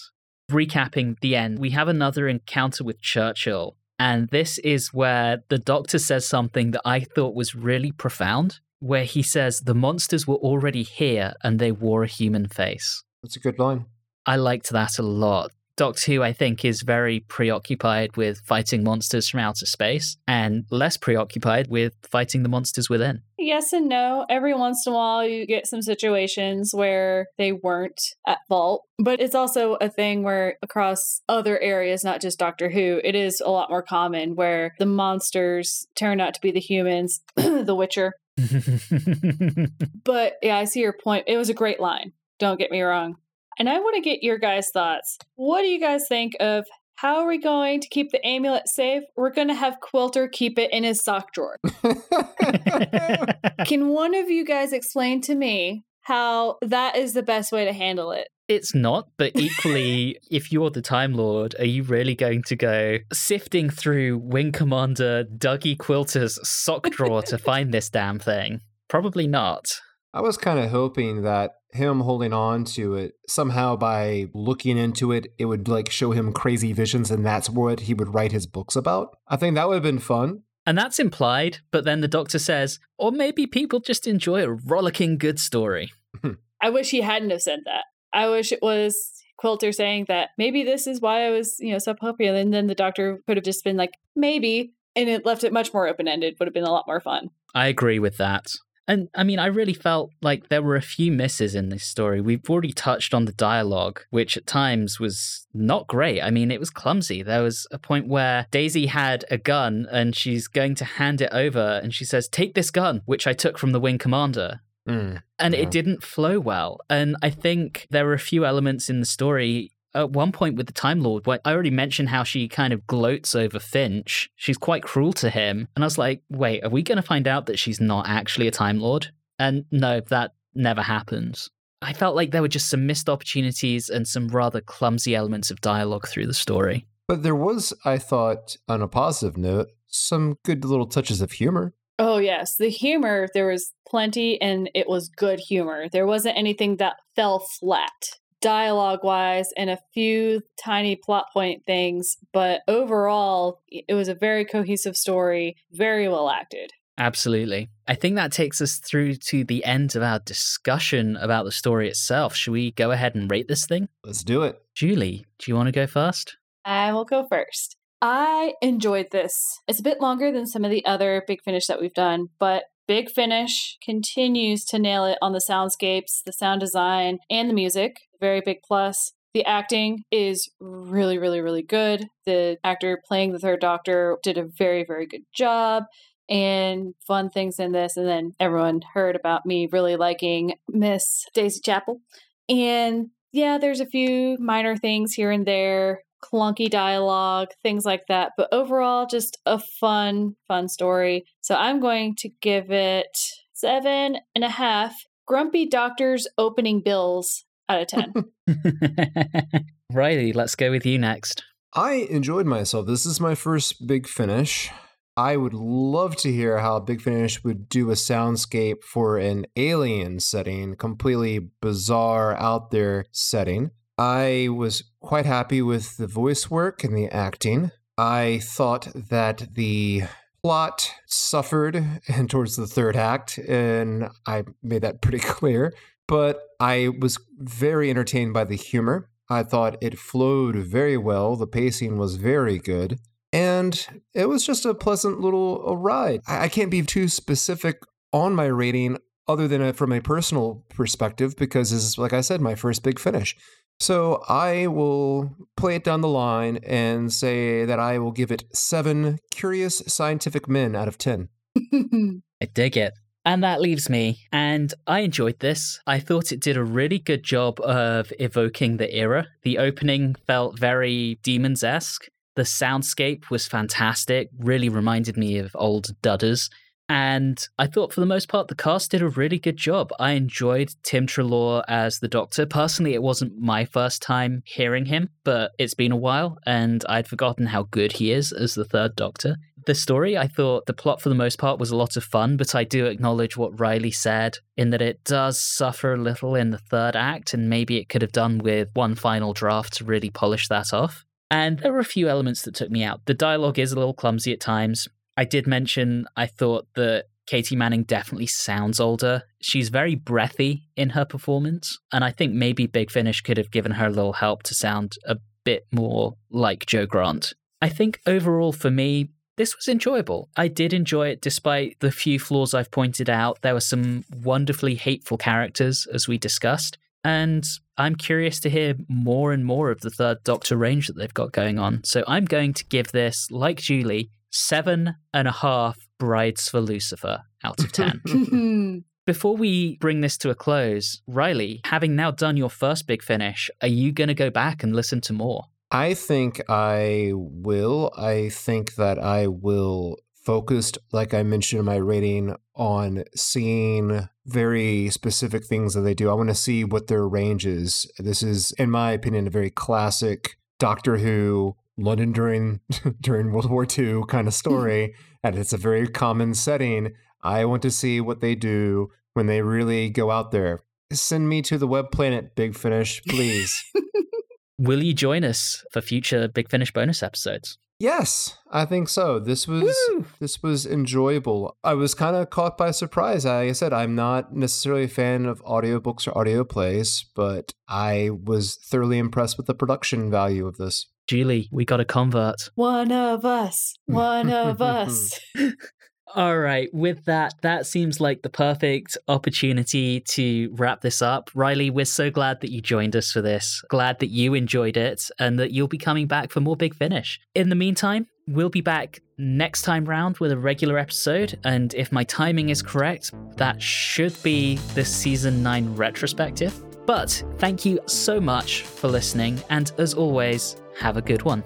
Recapping 0.51 1.15
the 1.21 1.35
end, 1.35 1.59
we 1.59 1.69
have 1.71 1.87
another 1.87 2.27
encounter 2.27 2.83
with 2.83 2.99
Churchill. 3.01 3.77
And 3.99 4.29
this 4.29 4.57
is 4.59 4.93
where 4.93 5.43
the 5.49 5.59
doctor 5.59 5.99
says 5.99 6.25
something 6.25 6.71
that 6.71 6.81
I 6.85 7.01
thought 7.01 7.35
was 7.35 7.53
really 7.53 7.91
profound, 7.91 8.61
where 8.79 9.03
he 9.03 9.21
says, 9.21 9.59
The 9.59 9.75
monsters 9.75 10.25
were 10.25 10.35
already 10.35 10.83
here 10.83 11.33
and 11.43 11.59
they 11.59 11.73
wore 11.73 12.03
a 12.03 12.07
human 12.07 12.47
face. 12.47 13.03
That's 13.21 13.35
a 13.35 13.39
good 13.39 13.59
line. 13.59 13.85
I 14.25 14.37
liked 14.37 14.69
that 14.69 14.97
a 14.97 15.03
lot. 15.03 15.51
Doctor 15.79 16.11
Who, 16.11 16.21
I 16.21 16.33
think, 16.33 16.65
is 16.65 16.81
very 16.81 17.21
preoccupied 17.21 18.17
with 18.17 18.41
fighting 18.41 18.83
monsters 18.83 19.29
from 19.29 19.39
outer 19.39 19.65
space 19.65 20.17
and 20.27 20.65
less 20.69 20.97
preoccupied 20.97 21.69
with 21.69 21.93
fighting 22.11 22.43
the 22.43 22.49
monsters 22.49 22.89
within. 22.89 23.21
Yes 23.37 23.71
and 23.71 23.87
no. 23.87 24.25
Every 24.29 24.53
once 24.53 24.85
in 24.85 24.91
a 24.91 24.95
while, 24.97 25.25
you 25.25 25.47
get 25.47 25.67
some 25.67 25.81
situations 25.81 26.71
where 26.73 27.27
they 27.37 27.53
weren't 27.53 28.01
at 28.27 28.39
fault. 28.49 28.87
But 29.01 29.21
it's 29.21 29.35
also 29.35 29.75
a 29.75 29.87
thing 29.87 30.21
where 30.21 30.57
across 30.61 31.21
other 31.29 31.57
areas, 31.57 32.03
not 32.03 32.19
just 32.19 32.37
Doctor 32.37 32.69
Who, 32.69 32.99
it 33.01 33.15
is 33.15 33.39
a 33.39 33.49
lot 33.49 33.69
more 33.69 33.81
common 33.81 34.35
where 34.35 34.75
the 34.79 34.85
monsters 34.85 35.87
turn 35.95 36.19
out 36.19 36.33
to 36.33 36.41
be 36.41 36.51
the 36.51 36.59
humans, 36.59 37.21
the 37.37 37.73
Witcher. 37.73 38.15
but 40.03 40.33
yeah, 40.41 40.57
I 40.57 40.65
see 40.65 40.81
your 40.81 40.97
point. 41.01 41.23
It 41.27 41.37
was 41.37 41.49
a 41.49 41.53
great 41.53 41.79
line. 41.79 42.11
Don't 42.37 42.59
get 42.59 42.69
me 42.69 42.81
wrong. 42.81 43.15
And 43.57 43.69
I 43.69 43.79
want 43.79 43.95
to 43.95 44.01
get 44.01 44.23
your 44.23 44.37
guys' 44.37 44.69
thoughts. 44.69 45.17
What 45.35 45.61
do 45.61 45.67
you 45.67 45.79
guys 45.79 46.07
think 46.07 46.33
of 46.39 46.65
how 46.95 47.17
are 47.17 47.27
we 47.27 47.37
going 47.37 47.79
to 47.79 47.87
keep 47.87 48.11
the 48.11 48.25
amulet 48.25 48.67
safe? 48.67 49.03
We're 49.15 49.31
going 49.31 49.47
to 49.47 49.53
have 49.53 49.79
Quilter 49.79 50.27
keep 50.27 50.59
it 50.59 50.69
in 50.71 50.83
his 50.83 51.01
sock 51.01 51.31
drawer. 51.31 51.55
Can 53.65 53.87
one 53.87 54.13
of 54.15 54.29
you 54.29 54.43
guys 54.45 54.73
explain 54.73 55.21
to 55.21 55.35
me 55.35 55.85
how 56.01 56.57
that 56.61 56.97
is 56.97 57.13
the 57.13 57.23
best 57.23 57.53
way 57.53 57.63
to 57.63 57.71
handle 57.71 58.11
it? 58.11 58.27
It's 58.49 58.75
not, 58.75 59.09
but 59.17 59.31
equally, 59.35 60.19
if 60.31 60.51
you're 60.51 60.71
the 60.71 60.81
Time 60.81 61.13
Lord, 61.13 61.55
are 61.59 61.65
you 61.65 61.83
really 61.83 62.15
going 62.15 62.41
to 62.47 62.55
go 62.55 62.97
sifting 63.13 63.69
through 63.69 64.17
Wing 64.17 64.51
Commander 64.51 65.23
Dougie 65.23 65.77
Quilter's 65.77 66.39
sock 66.45 66.89
drawer 66.89 67.21
to 67.21 67.37
find 67.37 67.71
this 67.71 67.89
damn 67.89 68.17
thing? 68.17 68.61
Probably 68.89 69.27
not. 69.27 69.79
I 70.13 70.21
was 70.21 70.37
kind 70.37 70.59
of 70.59 70.71
hoping 70.71 71.21
that 71.23 71.51
him 71.71 71.99
holding 71.99 72.33
on 72.33 72.63
to 72.65 72.95
it 72.95 73.13
somehow 73.27 73.75
by 73.75 74.27
looking 74.33 74.77
into 74.77 75.11
it, 75.11 75.27
it 75.37 75.45
would 75.45 75.67
like 75.67 75.91
show 75.91 76.11
him 76.11 76.33
crazy 76.33 76.73
visions, 76.73 77.11
and 77.11 77.25
that's 77.25 77.49
what 77.49 77.81
he 77.81 77.93
would 77.93 78.13
write 78.13 78.31
his 78.31 78.47
books 78.47 78.75
about. 78.75 79.17
I 79.27 79.35
think 79.35 79.55
that 79.55 79.67
would 79.67 79.75
have 79.75 79.83
been 79.83 79.99
fun. 79.99 80.43
And 80.65 80.77
that's 80.77 80.99
implied, 80.99 81.59
but 81.71 81.85
then 81.85 82.01
the 82.01 82.07
doctor 82.07 82.39
says, 82.39 82.79
or 82.97 83.11
maybe 83.11 83.47
people 83.47 83.79
just 83.79 84.07
enjoy 84.07 84.43
a 84.43 84.51
rollicking 84.51 85.17
good 85.17 85.39
story. 85.39 85.91
Hmm. 86.21 86.33
I 86.61 86.69
wish 86.69 86.89
he 86.89 87.01
hadn't 87.01 87.29
have 87.29 87.41
said 87.41 87.61
that. 87.65 87.85
I 88.13 88.29
wish 88.29 88.51
it 88.51 88.61
was 88.61 89.11
Quilter 89.37 89.71
saying 89.71 90.05
that 90.09 90.29
maybe 90.37 90.63
this 90.63 90.85
is 90.85 91.01
why 91.01 91.25
I 91.25 91.29
was, 91.29 91.55
you 91.59 91.71
know, 91.71 91.79
so 91.79 91.93
popular. 91.93 92.37
And 92.37 92.53
then 92.53 92.67
the 92.67 92.75
doctor 92.75 93.21
could 93.25 93.37
have 93.37 93.43
just 93.43 93.63
been 93.63 93.77
like, 93.77 93.93
maybe. 94.15 94.73
And 94.95 95.07
it 95.07 95.25
left 95.25 95.43
it 95.43 95.53
much 95.53 95.73
more 95.73 95.87
open 95.87 96.07
ended, 96.07 96.35
would 96.39 96.47
have 96.47 96.53
been 96.53 96.63
a 96.63 96.71
lot 96.71 96.87
more 96.87 96.99
fun. 96.99 97.29
I 97.55 97.67
agree 97.67 97.99
with 97.99 98.17
that. 98.17 98.53
And 98.89 99.07
I 99.13 99.23
mean, 99.23 99.37
I 99.37 99.45
really 99.45 99.75
felt 99.75 100.11
like 100.19 100.49
there 100.49 100.63
were 100.63 100.75
a 100.75 100.81
few 100.81 101.11
misses 101.11 101.53
in 101.53 101.69
this 101.69 101.83
story. 101.83 102.21
We've 102.21 102.49
already 102.49 102.73
touched 102.73 103.13
on 103.13 103.25
the 103.25 103.31
dialogue, 103.31 104.01
which 104.09 104.35
at 104.35 104.47
times 104.47 104.99
was 104.99 105.45
not 105.53 105.85
great. 105.85 106.21
I 106.23 106.31
mean, 106.31 106.49
it 106.49 106.59
was 106.59 106.71
clumsy. 106.71 107.21
There 107.21 107.43
was 107.43 107.67
a 107.69 107.77
point 107.77 108.07
where 108.07 108.47
Daisy 108.49 108.87
had 108.87 109.25
a 109.29 109.37
gun 109.37 109.87
and 109.91 110.15
she's 110.15 110.47
going 110.47 110.73
to 110.73 110.85
hand 110.85 111.21
it 111.21 111.29
over, 111.31 111.79
and 111.83 111.93
she 111.93 112.03
says, 112.03 112.27
Take 112.27 112.55
this 112.55 112.71
gun, 112.71 113.03
which 113.05 113.27
I 113.27 113.33
took 113.33 113.59
from 113.59 113.73
the 113.73 113.79
wing 113.79 113.99
commander. 113.99 114.61
Mm, 114.87 115.21
And 115.37 115.53
yeah. 115.53 115.59
it 115.59 115.69
didn't 115.69 116.01
flow 116.01 116.39
well. 116.39 116.79
And 116.89 117.15
I 117.21 117.29
think 117.29 117.85
there 117.91 118.05
were 118.05 118.13
a 118.13 118.19
few 118.19 118.43
elements 118.43 118.89
in 118.89 118.99
the 119.01 119.05
story. 119.05 119.71
At 119.95 120.11
one 120.11 120.31
point 120.31 120.55
with 120.55 120.67
the 120.67 120.73
Time 120.73 121.01
Lord, 121.01 121.25
where 121.25 121.39
I 121.43 121.51
already 121.51 121.71
mentioned 121.71 122.09
how 122.09 122.23
she 122.23 122.47
kind 122.47 122.73
of 122.73 122.85
gloats 122.85 123.33
over 123.33 123.59
Finch. 123.59 124.29
She's 124.35 124.57
quite 124.57 124.83
cruel 124.83 125.13
to 125.13 125.29
him. 125.29 125.67
And 125.75 125.83
I 125.83 125.87
was 125.87 125.97
like, 125.97 126.21
wait, 126.29 126.63
are 126.63 126.69
we 126.69 126.83
going 126.83 126.97
to 126.97 127.01
find 127.01 127.27
out 127.27 127.47
that 127.47 127.57
she's 127.57 127.81
not 127.81 128.07
actually 128.07 128.47
a 128.47 128.51
Time 128.51 128.79
Lord? 128.79 129.07
And 129.39 129.65
no, 129.71 130.01
that 130.09 130.33
never 130.53 130.81
happens. 130.81 131.49
I 131.81 131.93
felt 131.93 132.15
like 132.15 132.31
there 132.31 132.41
were 132.41 132.47
just 132.47 132.69
some 132.69 132.85
missed 132.85 133.09
opportunities 133.09 133.89
and 133.89 134.07
some 134.07 134.27
rather 134.27 134.61
clumsy 134.61 135.15
elements 135.15 135.49
of 135.49 135.61
dialogue 135.61 136.07
through 136.07 136.27
the 136.27 136.33
story. 136.33 136.85
But 137.07 137.23
there 137.23 137.35
was, 137.35 137.73
I 137.85 137.97
thought, 137.97 138.57
on 138.67 138.81
a 138.81 138.87
positive 138.87 139.37
note, 139.37 139.69
some 139.87 140.37
good 140.43 140.65
little 140.65 140.85
touches 140.85 141.21
of 141.21 141.31
humor. 141.31 141.73
Oh, 141.97 142.17
yes. 142.17 142.55
The 142.57 142.69
humor, 142.69 143.27
there 143.33 143.47
was 143.47 143.73
plenty 143.87 144.39
and 144.41 144.69
it 144.75 144.87
was 144.87 145.09
good 145.09 145.39
humor. 145.39 145.89
There 145.89 146.05
wasn't 146.05 146.37
anything 146.37 146.77
that 146.77 146.97
fell 147.15 147.39
flat 147.39 148.18
dialogue 148.41 149.03
wise 149.03 149.49
and 149.57 149.69
a 149.69 149.79
few 149.93 150.41
tiny 150.63 150.95
plot 150.95 151.25
point 151.33 151.65
things. 151.65 152.17
But 152.33 152.61
overall, 152.67 153.61
it 153.67 153.93
was 153.93 154.07
a 154.07 154.15
very 154.15 154.45
cohesive 154.45 154.95
story, 154.95 155.57
very 155.71 156.07
well 156.07 156.29
acted. 156.29 156.71
Absolutely. 156.97 157.69
I 157.87 157.95
think 157.95 158.15
that 158.15 158.33
takes 158.33 158.59
us 158.59 158.75
through 158.77 159.15
to 159.15 159.45
the 159.45 159.63
end 159.63 159.95
of 159.95 160.03
our 160.03 160.19
discussion 160.19 161.15
about 161.15 161.45
the 161.45 161.51
story 161.51 161.87
itself. 161.87 162.35
Should 162.35 162.51
we 162.51 162.71
go 162.71 162.91
ahead 162.91 163.15
and 163.15 163.31
rate 163.31 163.47
this 163.47 163.65
thing? 163.65 163.87
Let's 164.03 164.21
do 164.21 164.43
it. 164.43 164.61
Julie, 164.75 165.25
do 165.39 165.49
you 165.49 165.55
want 165.55 165.67
to 165.67 165.71
go 165.71 165.87
first? 165.87 166.37
I 166.65 166.91
will 166.91 167.05
go 167.05 167.25
first. 167.29 167.77
I 168.01 168.53
enjoyed 168.61 169.07
this. 169.11 169.33
It's 169.67 169.79
a 169.79 169.83
bit 169.83 170.01
longer 170.01 170.31
than 170.31 170.45
some 170.45 170.65
of 170.65 170.71
the 170.71 170.85
other 170.85 171.23
Big 171.25 171.41
Finish 171.41 171.67
that 171.67 171.79
we've 171.79 171.93
done, 171.93 172.27
but 172.37 172.65
Big 172.87 173.09
Finish 173.09 173.77
continues 173.83 174.65
to 174.65 174.79
nail 174.79 175.05
it 175.05 175.17
on 175.21 175.31
the 175.31 175.43
soundscapes, 175.47 176.23
the 176.25 176.33
sound 176.33 176.59
design, 176.59 177.19
and 177.29 177.49
the 177.49 177.53
music. 177.53 178.08
Very 178.19 178.41
big 178.41 178.57
plus. 178.63 179.13
The 179.33 179.45
acting 179.45 180.03
is 180.11 180.49
really, 180.59 181.17
really, 181.17 181.41
really 181.41 181.61
good. 181.61 182.07
The 182.25 182.57
actor 182.63 183.01
playing 183.05 183.31
the 183.31 183.39
third 183.39 183.59
doctor 183.59 184.17
did 184.23 184.37
a 184.37 184.45
very, 184.45 184.83
very 184.83 185.05
good 185.05 185.23
job. 185.33 185.83
And 186.27 186.93
fun 187.07 187.29
things 187.29 187.59
in 187.59 187.71
this. 187.71 187.97
And 187.97 188.07
then 188.07 188.33
everyone 188.39 188.81
heard 188.93 189.15
about 189.15 189.45
me 189.45 189.67
really 189.71 189.95
liking 189.95 190.55
Miss 190.67 191.25
Daisy 191.33 191.59
Chapel. 191.59 192.01
And 192.47 193.09
yeah, 193.31 193.57
there's 193.57 193.79
a 193.79 193.85
few 193.85 194.37
minor 194.39 194.75
things 194.75 195.13
here 195.13 195.31
and 195.31 195.45
there, 195.45 196.03
clunky 196.23 196.69
dialogue, 196.69 197.49
things 197.63 197.85
like 197.85 198.03
that. 198.09 198.33
But 198.37 198.49
overall, 198.51 199.07
just 199.07 199.37
a 199.45 199.59
fun, 199.59 200.35
fun 200.47 200.67
story. 200.67 201.25
So 201.41 201.55
I'm 201.55 201.79
going 201.79 202.15
to 202.17 202.29
give 202.41 202.71
it 202.71 203.17
seven 203.53 204.17
and 204.35 204.43
a 204.43 204.49
half 204.49 204.95
grumpy 205.25 205.67
doctors 205.67 206.27
opening 206.37 206.81
bills 206.81 207.45
out 207.69 207.81
of 207.81 207.87
10. 207.87 209.65
Riley, 209.93 210.33
let's 210.33 210.55
go 210.55 210.71
with 210.71 210.85
you 210.85 210.97
next. 210.97 211.43
I 211.73 212.07
enjoyed 212.09 212.47
myself. 212.47 212.87
This 212.87 213.05
is 213.05 213.21
my 213.21 213.35
first 213.35 213.85
big 213.87 214.07
finish. 214.07 214.71
I 215.15 215.35
would 215.35 215.53
love 215.53 216.15
to 216.17 216.31
hear 216.31 216.59
how 216.59 216.79
Big 216.79 217.01
Finish 217.01 217.43
would 217.43 217.67
do 217.67 217.89
a 217.89 217.95
soundscape 217.95 218.83
for 218.85 219.17
an 219.17 219.47
alien 219.57 220.21
setting, 220.21 220.77
completely 220.77 221.49
bizarre, 221.61 222.37
out 222.37 222.71
there 222.71 223.05
setting. 223.11 223.71
I 223.97 224.47
was 224.49 224.81
quite 225.01 225.25
happy 225.25 225.61
with 225.61 225.97
the 225.97 226.07
voice 226.07 226.49
work 226.49 226.85
and 226.85 226.95
the 226.95 227.09
acting. 227.09 227.71
I 227.97 228.39
thought 228.41 228.87
that 228.95 229.55
the 229.55 230.03
plot 230.41 230.89
suffered 231.05 232.01
and 232.07 232.29
towards 232.29 232.55
the 232.55 232.65
third 232.65 232.95
act, 232.95 233.37
and 233.39 234.07
I 234.25 234.45
made 234.63 234.83
that 234.83 235.01
pretty 235.01 235.19
clear. 235.19 235.73
But 236.09 236.41
I 236.59 236.89
was 236.99 237.19
very 237.37 237.91
entertained 237.91 238.33
by 238.33 238.43
the 238.43 238.55
humor. 238.55 239.09
I 239.29 239.43
thought 239.43 239.77
it 239.79 239.99
flowed 239.99 240.55
very 240.55 240.97
well. 240.97 241.35
The 241.35 241.45
pacing 241.45 241.97
was 241.97 242.15
very 242.15 242.57
good. 242.57 242.99
And 243.31 243.87
it 244.15 244.27
was 244.27 244.43
just 244.43 244.65
a 244.65 244.73
pleasant 244.73 245.21
little 245.21 245.63
uh, 245.69 245.75
ride. 245.75 246.21
I, 246.27 246.45
I 246.45 246.47
can't 246.47 246.71
be 246.71 246.81
too 246.81 247.07
specific 247.07 247.83
on 248.11 248.33
my 248.33 248.45
rating 248.45 248.97
other 249.27 249.47
than 249.47 249.71
from 249.73 249.91
a 249.93 250.01
personal 250.01 250.65
perspective 250.69 251.35
because 251.37 251.69
this 251.69 251.83
is, 251.83 251.99
like 251.99 252.13
I 252.13 252.21
said, 252.21 252.41
my 252.41 252.55
first 252.55 252.81
big 252.81 252.97
finish. 252.97 253.37
So 253.79 254.23
I 254.27 254.65
will 254.65 255.35
play 255.55 255.75
it 255.75 255.83
down 255.83 256.01
the 256.01 256.07
line 256.07 256.57
and 256.63 257.13
say 257.13 257.65
that 257.65 257.79
I 257.79 257.99
will 257.99 258.11
give 258.11 258.31
it 258.31 258.43
seven 258.51 259.19
curious 259.29 259.83
scientific 259.85 260.49
men 260.49 260.75
out 260.75 260.87
of 260.87 260.97
10. 260.97 261.29
I 262.41 262.45
dig 262.51 262.75
it. 262.75 262.93
And 263.29 263.43
that 263.43 263.61
leaves 263.61 263.91
me. 263.91 264.25
And 264.31 264.73
I 264.87 265.01
enjoyed 265.01 265.39
this. 265.39 265.79
I 265.85 265.99
thought 265.99 266.31
it 266.31 266.41
did 266.41 266.57
a 266.57 266.63
really 266.63 266.97
good 266.97 267.21
job 267.21 267.59
of 267.61 268.11
evoking 268.17 268.77
the 268.77 268.91
era. 268.91 269.27
The 269.43 269.59
opening 269.59 270.15
felt 270.25 270.57
very 270.57 271.19
Daemons 271.21 271.63
esque. 271.63 272.07
The 272.35 272.41
soundscape 272.41 273.29
was 273.29 273.45
fantastic, 273.45 274.29
really 274.39 274.67
reminded 274.67 275.15
me 275.15 275.37
of 275.37 275.51
old 275.53 275.95
Dudders. 276.01 276.49
And 276.91 277.39
I 277.59 277.67
thought 277.67 277.93
for 277.93 277.99
the 277.99 278.07
most 278.07 278.29
part, 278.29 278.47
the 278.47 278.55
cast 278.55 278.89
did 278.89 279.03
a 279.03 279.09
really 279.09 279.37
good 279.37 279.57
job. 279.57 279.91
I 279.99 280.13
enjoyed 280.13 280.73
Tim 280.81 281.05
Treloar 281.05 281.61
as 281.67 281.99
the 281.99 282.07
Doctor. 282.07 282.47
Personally, 282.47 282.95
it 282.95 283.03
wasn't 283.03 283.37
my 283.37 283.63
first 283.63 284.01
time 284.01 284.41
hearing 284.43 284.85
him, 284.85 285.09
but 285.23 285.51
it's 285.59 285.75
been 285.75 285.91
a 285.91 285.95
while, 285.95 286.39
and 286.47 286.83
I'd 286.89 287.07
forgotten 287.07 287.45
how 287.45 287.67
good 287.69 287.91
he 287.91 288.11
is 288.11 288.31
as 288.31 288.55
the 288.55 288.65
third 288.65 288.95
Doctor. 288.95 289.35
The 289.69 289.75
story, 289.75 290.17
I 290.17 290.25
thought 290.25 290.65
the 290.65 290.73
plot 290.73 290.99
for 290.99 291.09
the 291.09 291.13
most 291.13 291.37
part 291.37 291.59
was 291.59 291.69
a 291.69 291.75
lot 291.75 291.95
of 291.95 292.03
fun, 292.03 292.37
but 292.37 292.55
I 292.55 292.63
do 292.63 292.87
acknowledge 292.87 293.37
what 293.37 293.59
Riley 293.59 293.91
said 293.91 294.39
in 294.57 294.71
that 294.71 294.81
it 294.81 295.03
does 295.03 295.39
suffer 295.39 295.93
a 295.93 296.01
little 296.01 296.33
in 296.33 296.49
the 296.49 296.57
third 296.57 296.95
act, 296.95 297.35
and 297.35 297.51
maybe 297.51 297.77
it 297.77 297.87
could 297.87 298.01
have 298.01 298.11
done 298.11 298.39
with 298.39 298.69
one 298.73 298.95
final 298.95 299.31
draft 299.31 299.73
to 299.73 299.83
really 299.83 300.09
polish 300.09 300.47
that 300.47 300.73
off. 300.73 301.05
And 301.29 301.59
there 301.59 301.71
were 301.71 301.77
a 301.77 301.85
few 301.85 302.09
elements 302.09 302.41
that 302.41 302.55
took 302.55 302.71
me 302.71 302.83
out. 302.83 303.05
The 303.05 303.13
dialogue 303.13 303.59
is 303.59 303.71
a 303.71 303.75
little 303.75 303.93
clumsy 303.93 304.33
at 304.33 304.39
times. 304.39 304.87
I 305.15 305.23
did 305.23 305.45
mention 305.45 306.07
I 306.17 306.25
thought 306.25 306.65
that 306.73 307.05
Katy 307.27 307.55
Manning 307.55 307.83
definitely 307.83 308.25
sounds 308.25 308.79
older. 308.79 309.21
She's 309.39 309.69
very 309.69 309.93
breathy 309.93 310.63
in 310.75 310.89
her 310.89 311.05
performance, 311.05 311.77
and 311.93 312.03
I 312.03 312.09
think 312.09 312.33
maybe 312.33 312.65
Big 312.65 312.89
Finish 312.89 313.21
could 313.21 313.37
have 313.37 313.51
given 313.51 313.73
her 313.73 313.85
a 313.85 313.91
little 313.91 314.13
help 314.13 314.41
to 314.43 314.55
sound 314.55 314.95
a 315.05 315.17
bit 315.43 315.67
more 315.71 316.15
like 316.31 316.65
Jo 316.65 316.87
Grant. 316.87 317.33
I 317.61 317.69
think 317.69 317.99
overall 318.07 318.51
for 318.51 318.71
me, 318.71 319.09
this 319.39 319.55
was 319.55 319.69
enjoyable. 319.69 320.27
I 320.35 320.49
did 320.49 320.73
enjoy 320.73 321.07
it 321.07 321.21
despite 321.21 321.77
the 321.79 321.93
few 321.93 322.19
flaws 322.19 322.53
I've 322.53 322.71
pointed 322.71 323.09
out. 323.09 323.41
There 323.41 323.53
were 323.53 323.61
some 323.61 324.03
wonderfully 324.21 324.75
hateful 324.75 325.17
characters, 325.17 325.87
as 325.93 326.09
we 326.09 326.17
discussed. 326.17 326.77
And 327.05 327.45
I'm 327.77 327.95
curious 327.95 328.41
to 328.41 328.49
hear 328.49 328.75
more 328.89 329.31
and 329.31 329.45
more 329.45 329.71
of 329.71 329.79
the 329.79 329.91
third 329.91 330.17
Doctor 330.25 330.57
range 330.57 330.87
that 330.87 330.97
they've 330.97 331.13
got 331.13 331.31
going 331.31 331.57
on. 331.57 331.85
So 331.85 332.03
I'm 332.05 332.25
going 332.25 332.53
to 332.55 332.65
give 332.65 332.91
this, 332.91 333.31
like 333.31 333.59
Julie, 333.59 334.11
seven 334.29 334.95
and 335.13 335.25
a 335.25 335.31
half 335.31 335.77
brides 335.99 336.49
for 336.49 336.59
Lucifer 336.59 337.21
out 337.41 337.63
of 337.63 337.71
10. 337.71 338.83
Before 339.05 339.37
we 339.37 339.77
bring 339.77 340.01
this 340.01 340.17
to 340.17 340.31
a 340.31 340.35
close, 340.35 341.01
Riley, 341.07 341.61
having 341.63 341.95
now 341.95 342.11
done 342.11 342.35
your 342.35 342.49
first 342.49 342.87
big 342.87 343.01
finish, 343.01 343.49
are 343.61 343.69
you 343.69 343.93
going 343.93 344.09
to 344.09 344.13
go 344.13 344.29
back 344.29 344.63
and 344.63 344.75
listen 344.75 344.99
to 344.99 345.13
more? 345.13 345.45
I 345.71 345.93
think 345.93 346.41
I 346.49 347.11
will. 347.13 347.93
I 347.95 348.29
think 348.29 348.75
that 348.75 348.97
I 348.97 349.27
will 349.27 349.97
focused, 350.25 350.77
like 350.91 351.13
I 351.13 351.23
mentioned 351.23 351.59
in 351.59 351.65
my 351.65 351.77
rating, 351.77 352.35
on 352.55 353.03
seeing 353.15 354.09
very 354.25 354.89
specific 354.89 355.45
things 355.45 355.73
that 355.73 355.81
they 355.81 355.93
do. 355.93 356.09
I 356.09 356.13
want 356.13 356.29
to 356.29 356.35
see 356.35 356.63
what 356.63 356.87
their 356.87 357.07
range 357.07 357.45
is. 357.45 357.89
This 357.97 358.21
is, 358.21 358.51
in 358.53 358.69
my 358.69 358.91
opinion, 358.91 359.27
a 359.27 359.31
very 359.31 359.49
classic 359.49 360.37
Doctor 360.59 360.97
Who 360.97 361.55
London 361.77 362.11
during 362.11 362.59
during 363.01 363.31
World 363.31 363.49
War 363.49 363.65
II 363.65 364.03
kind 364.07 364.27
of 364.27 364.33
story, 364.45 364.93
and 365.23 365.35
it's 365.35 365.53
a 365.53 365.57
very 365.57 365.87
common 365.87 366.33
setting. 366.33 366.93
I 367.21 367.45
want 367.45 367.61
to 367.63 367.71
see 367.71 368.01
what 368.01 368.21
they 368.21 368.35
do 368.35 368.89
when 369.13 369.27
they 369.27 369.41
really 369.41 369.89
go 369.89 370.11
out 370.11 370.31
there. 370.31 370.61
Send 370.91 371.29
me 371.29 371.41
to 371.43 371.57
the 371.57 371.67
web 371.67 371.91
planet, 371.91 372.35
Big 372.35 372.55
Finish, 372.55 373.01
please. 373.07 373.63
Will 374.59 374.83
you 374.83 374.93
join 374.93 375.23
us 375.23 375.63
for 375.71 375.79
future 375.79 376.27
Big 376.27 376.49
Finish 376.49 376.73
bonus 376.73 377.01
episodes? 377.01 377.57
Yes, 377.79 378.35
I 378.51 378.65
think 378.65 378.89
so. 378.89 379.17
This 379.17 379.47
was 379.47 379.73
Woo! 379.89 380.05
this 380.19 380.43
was 380.43 380.65
enjoyable. 380.65 381.55
I 381.63 381.75
was 381.75 381.95
kind 381.95 382.13
of 382.17 382.29
caught 382.29 382.57
by 382.57 382.71
surprise. 382.71 383.23
Like 383.23 383.47
I 383.47 383.51
said, 383.53 383.71
I'm 383.71 383.95
not 383.95 384.35
necessarily 384.35 384.83
a 384.83 384.89
fan 384.89 385.25
of 385.25 385.41
audiobooks 385.45 386.09
or 386.09 386.17
audio 386.17 386.43
plays, 386.43 387.05
but 387.15 387.53
I 387.69 388.09
was 388.09 388.55
thoroughly 388.55 388.97
impressed 388.97 389.37
with 389.37 389.47
the 389.47 389.55
production 389.55 390.11
value 390.11 390.45
of 390.45 390.57
this. 390.57 390.87
Julie, 391.07 391.47
we 391.53 391.63
got 391.63 391.79
a 391.79 391.85
convert. 391.85 392.49
One 392.55 392.91
of 392.91 393.23
us. 393.23 393.75
One 393.85 394.29
of 394.29 394.61
us. 394.61 395.17
All 396.15 396.39
right, 396.39 396.73
with 396.73 397.05
that, 397.05 397.35
that 397.41 397.67
seems 397.67 398.01
like 398.01 398.23
the 398.23 398.29
perfect 398.29 398.97
opportunity 399.07 399.99
to 400.01 400.49
wrap 400.53 400.81
this 400.81 401.03
up. 401.03 401.29
Riley, 401.35 401.69
we're 401.69 401.85
so 401.85 402.09
glad 402.09 402.41
that 402.41 402.51
you 402.51 402.61
joined 402.61 402.95
us 402.95 403.11
for 403.11 403.21
this. 403.21 403.61
Glad 403.69 403.99
that 403.99 404.07
you 404.07 404.33
enjoyed 404.33 404.75
it 404.75 405.11
and 405.19 405.37
that 405.37 405.51
you'll 405.51 405.67
be 405.67 405.77
coming 405.77 406.07
back 406.07 406.31
for 406.31 406.39
more 406.39 406.55
Big 406.55 406.73
Finish. 406.73 407.19
In 407.35 407.49
the 407.49 407.55
meantime, 407.55 408.07
we'll 408.27 408.49
be 408.49 408.61
back 408.61 409.01
next 409.19 409.61
time 409.61 409.85
round 409.85 410.17
with 410.17 410.31
a 410.31 410.37
regular 410.37 410.79
episode. 410.79 411.37
And 411.43 411.75
if 411.75 411.91
my 411.91 412.03
timing 412.05 412.49
is 412.49 412.63
correct, 412.63 413.11
that 413.37 413.61
should 413.61 414.15
be 414.23 414.55
the 414.73 414.85
season 414.85 415.43
9 415.43 415.75
retrospective. 415.75 416.59
But 416.87 417.23
thank 417.37 417.65
you 417.65 417.79
so 417.85 418.19
much 418.19 418.63
for 418.63 418.87
listening. 418.87 419.39
And 419.51 419.71
as 419.77 419.93
always, 419.93 420.55
have 420.79 420.97
a 420.97 421.03
good 421.03 421.21
one. 421.21 421.43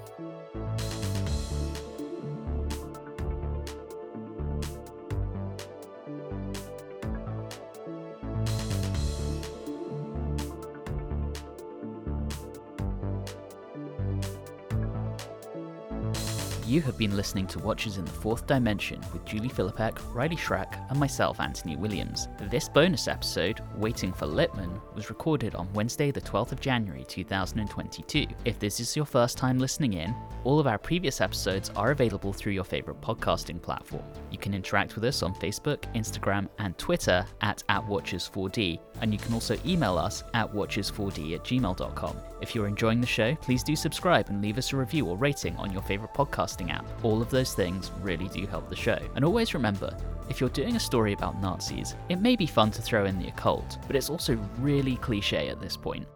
You 16.73 16.81
have 16.81 16.97
been 16.97 17.15
listening 17.15 17.45
to 17.49 17.59
Watchers 17.59 17.97
in 17.97 18.05
the 18.05 18.09
Fourth 18.09 18.47
Dimension 18.47 18.99
with 19.13 19.23
Julie 19.25 19.47
Philippek, 19.47 19.99
Riley 20.11 20.35
Schreck, 20.35 20.83
and 20.89 20.99
myself, 20.99 21.39
Anthony 21.39 21.75
Williams. 21.75 22.27
This 22.49 22.67
bonus 22.67 23.07
episode, 23.07 23.61
Waiting 23.75 24.11
for 24.11 24.25
Lipman, 24.25 24.81
was 24.95 25.11
recorded 25.11 25.53
on 25.53 25.71
Wednesday, 25.73 26.09
the 26.09 26.19
12th 26.19 26.51
of 26.51 26.59
January 26.59 27.05
2022. 27.07 28.25
If 28.45 28.57
this 28.57 28.79
is 28.79 28.95
your 28.95 29.05
first 29.05 29.37
time 29.37 29.59
listening 29.59 29.93
in, 29.93 30.15
all 30.45 30.59
of 30.59 30.65
our 30.65 30.79
previous 30.79 31.21
episodes 31.21 31.69
are 31.75 31.91
available 31.91 32.33
through 32.33 32.53
your 32.53 32.63
favorite 32.63 33.01
podcasting 33.01 33.61
platform. 33.61 34.03
You 34.31 34.39
can 34.39 34.55
interact 34.55 34.95
with 34.95 35.03
us 35.03 35.21
on 35.21 35.35
Facebook, 35.35 35.83
Instagram, 35.93 36.49
and 36.57 36.75
Twitter 36.79 37.23
at, 37.41 37.63
at 37.69 37.85
Watchers4D, 37.85 38.79
and 39.01 39.13
you 39.13 39.19
can 39.19 39.35
also 39.35 39.57
email 39.63 39.99
us 39.99 40.23
at 40.33 40.51
watchers4d 40.51 41.35
at 41.35 41.43
gmail.com. 41.43 42.17
If 42.41 42.53
you're 42.53 42.67
enjoying 42.67 42.99
the 42.99 43.07
show, 43.07 43.35
please 43.35 43.63
do 43.63 43.75
subscribe 43.75 44.27
and 44.29 44.41
leave 44.41 44.57
us 44.57 44.73
a 44.73 44.77
review 44.77 45.07
or 45.07 45.17
rating 45.17 45.55
on 45.57 45.71
your 45.71 45.81
favorite 45.83 46.13
podcasting 46.63 46.73
app. 46.73 46.85
All 47.03 47.21
of 47.21 47.29
those 47.29 47.53
things 47.53 47.91
really 48.01 48.27
do 48.29 48.45
help 48.45 48.69
the 48.69 48.75
show. 48.75 48.97
And 49.15 49.25
always 49.25 49.53
remember, 49.53 49.95
if 50.29 50.39
you're 50.39 50.49
doing 50.49 50.75
a 50.75 50.79
story 50.79 51.13
about 51.13 51.41
Nazis, 51.41 51.95
it 52.09 52.19
may 52.19 52.35
be 52.35 52.45
fun 52.45 52.71
to 52.71 52.81
throw 52.81 53.05
in 53.05 53.19
the 53.19 53.27
occult, 53.27 53.77
but 53.87 53.95
it's 53.95 54.09
also 54.09 54.37
really 54.59 54.95
cliche 54.97 55.49
at 55.49 55.61
this 55.61 55.77
point. 55.77 56.07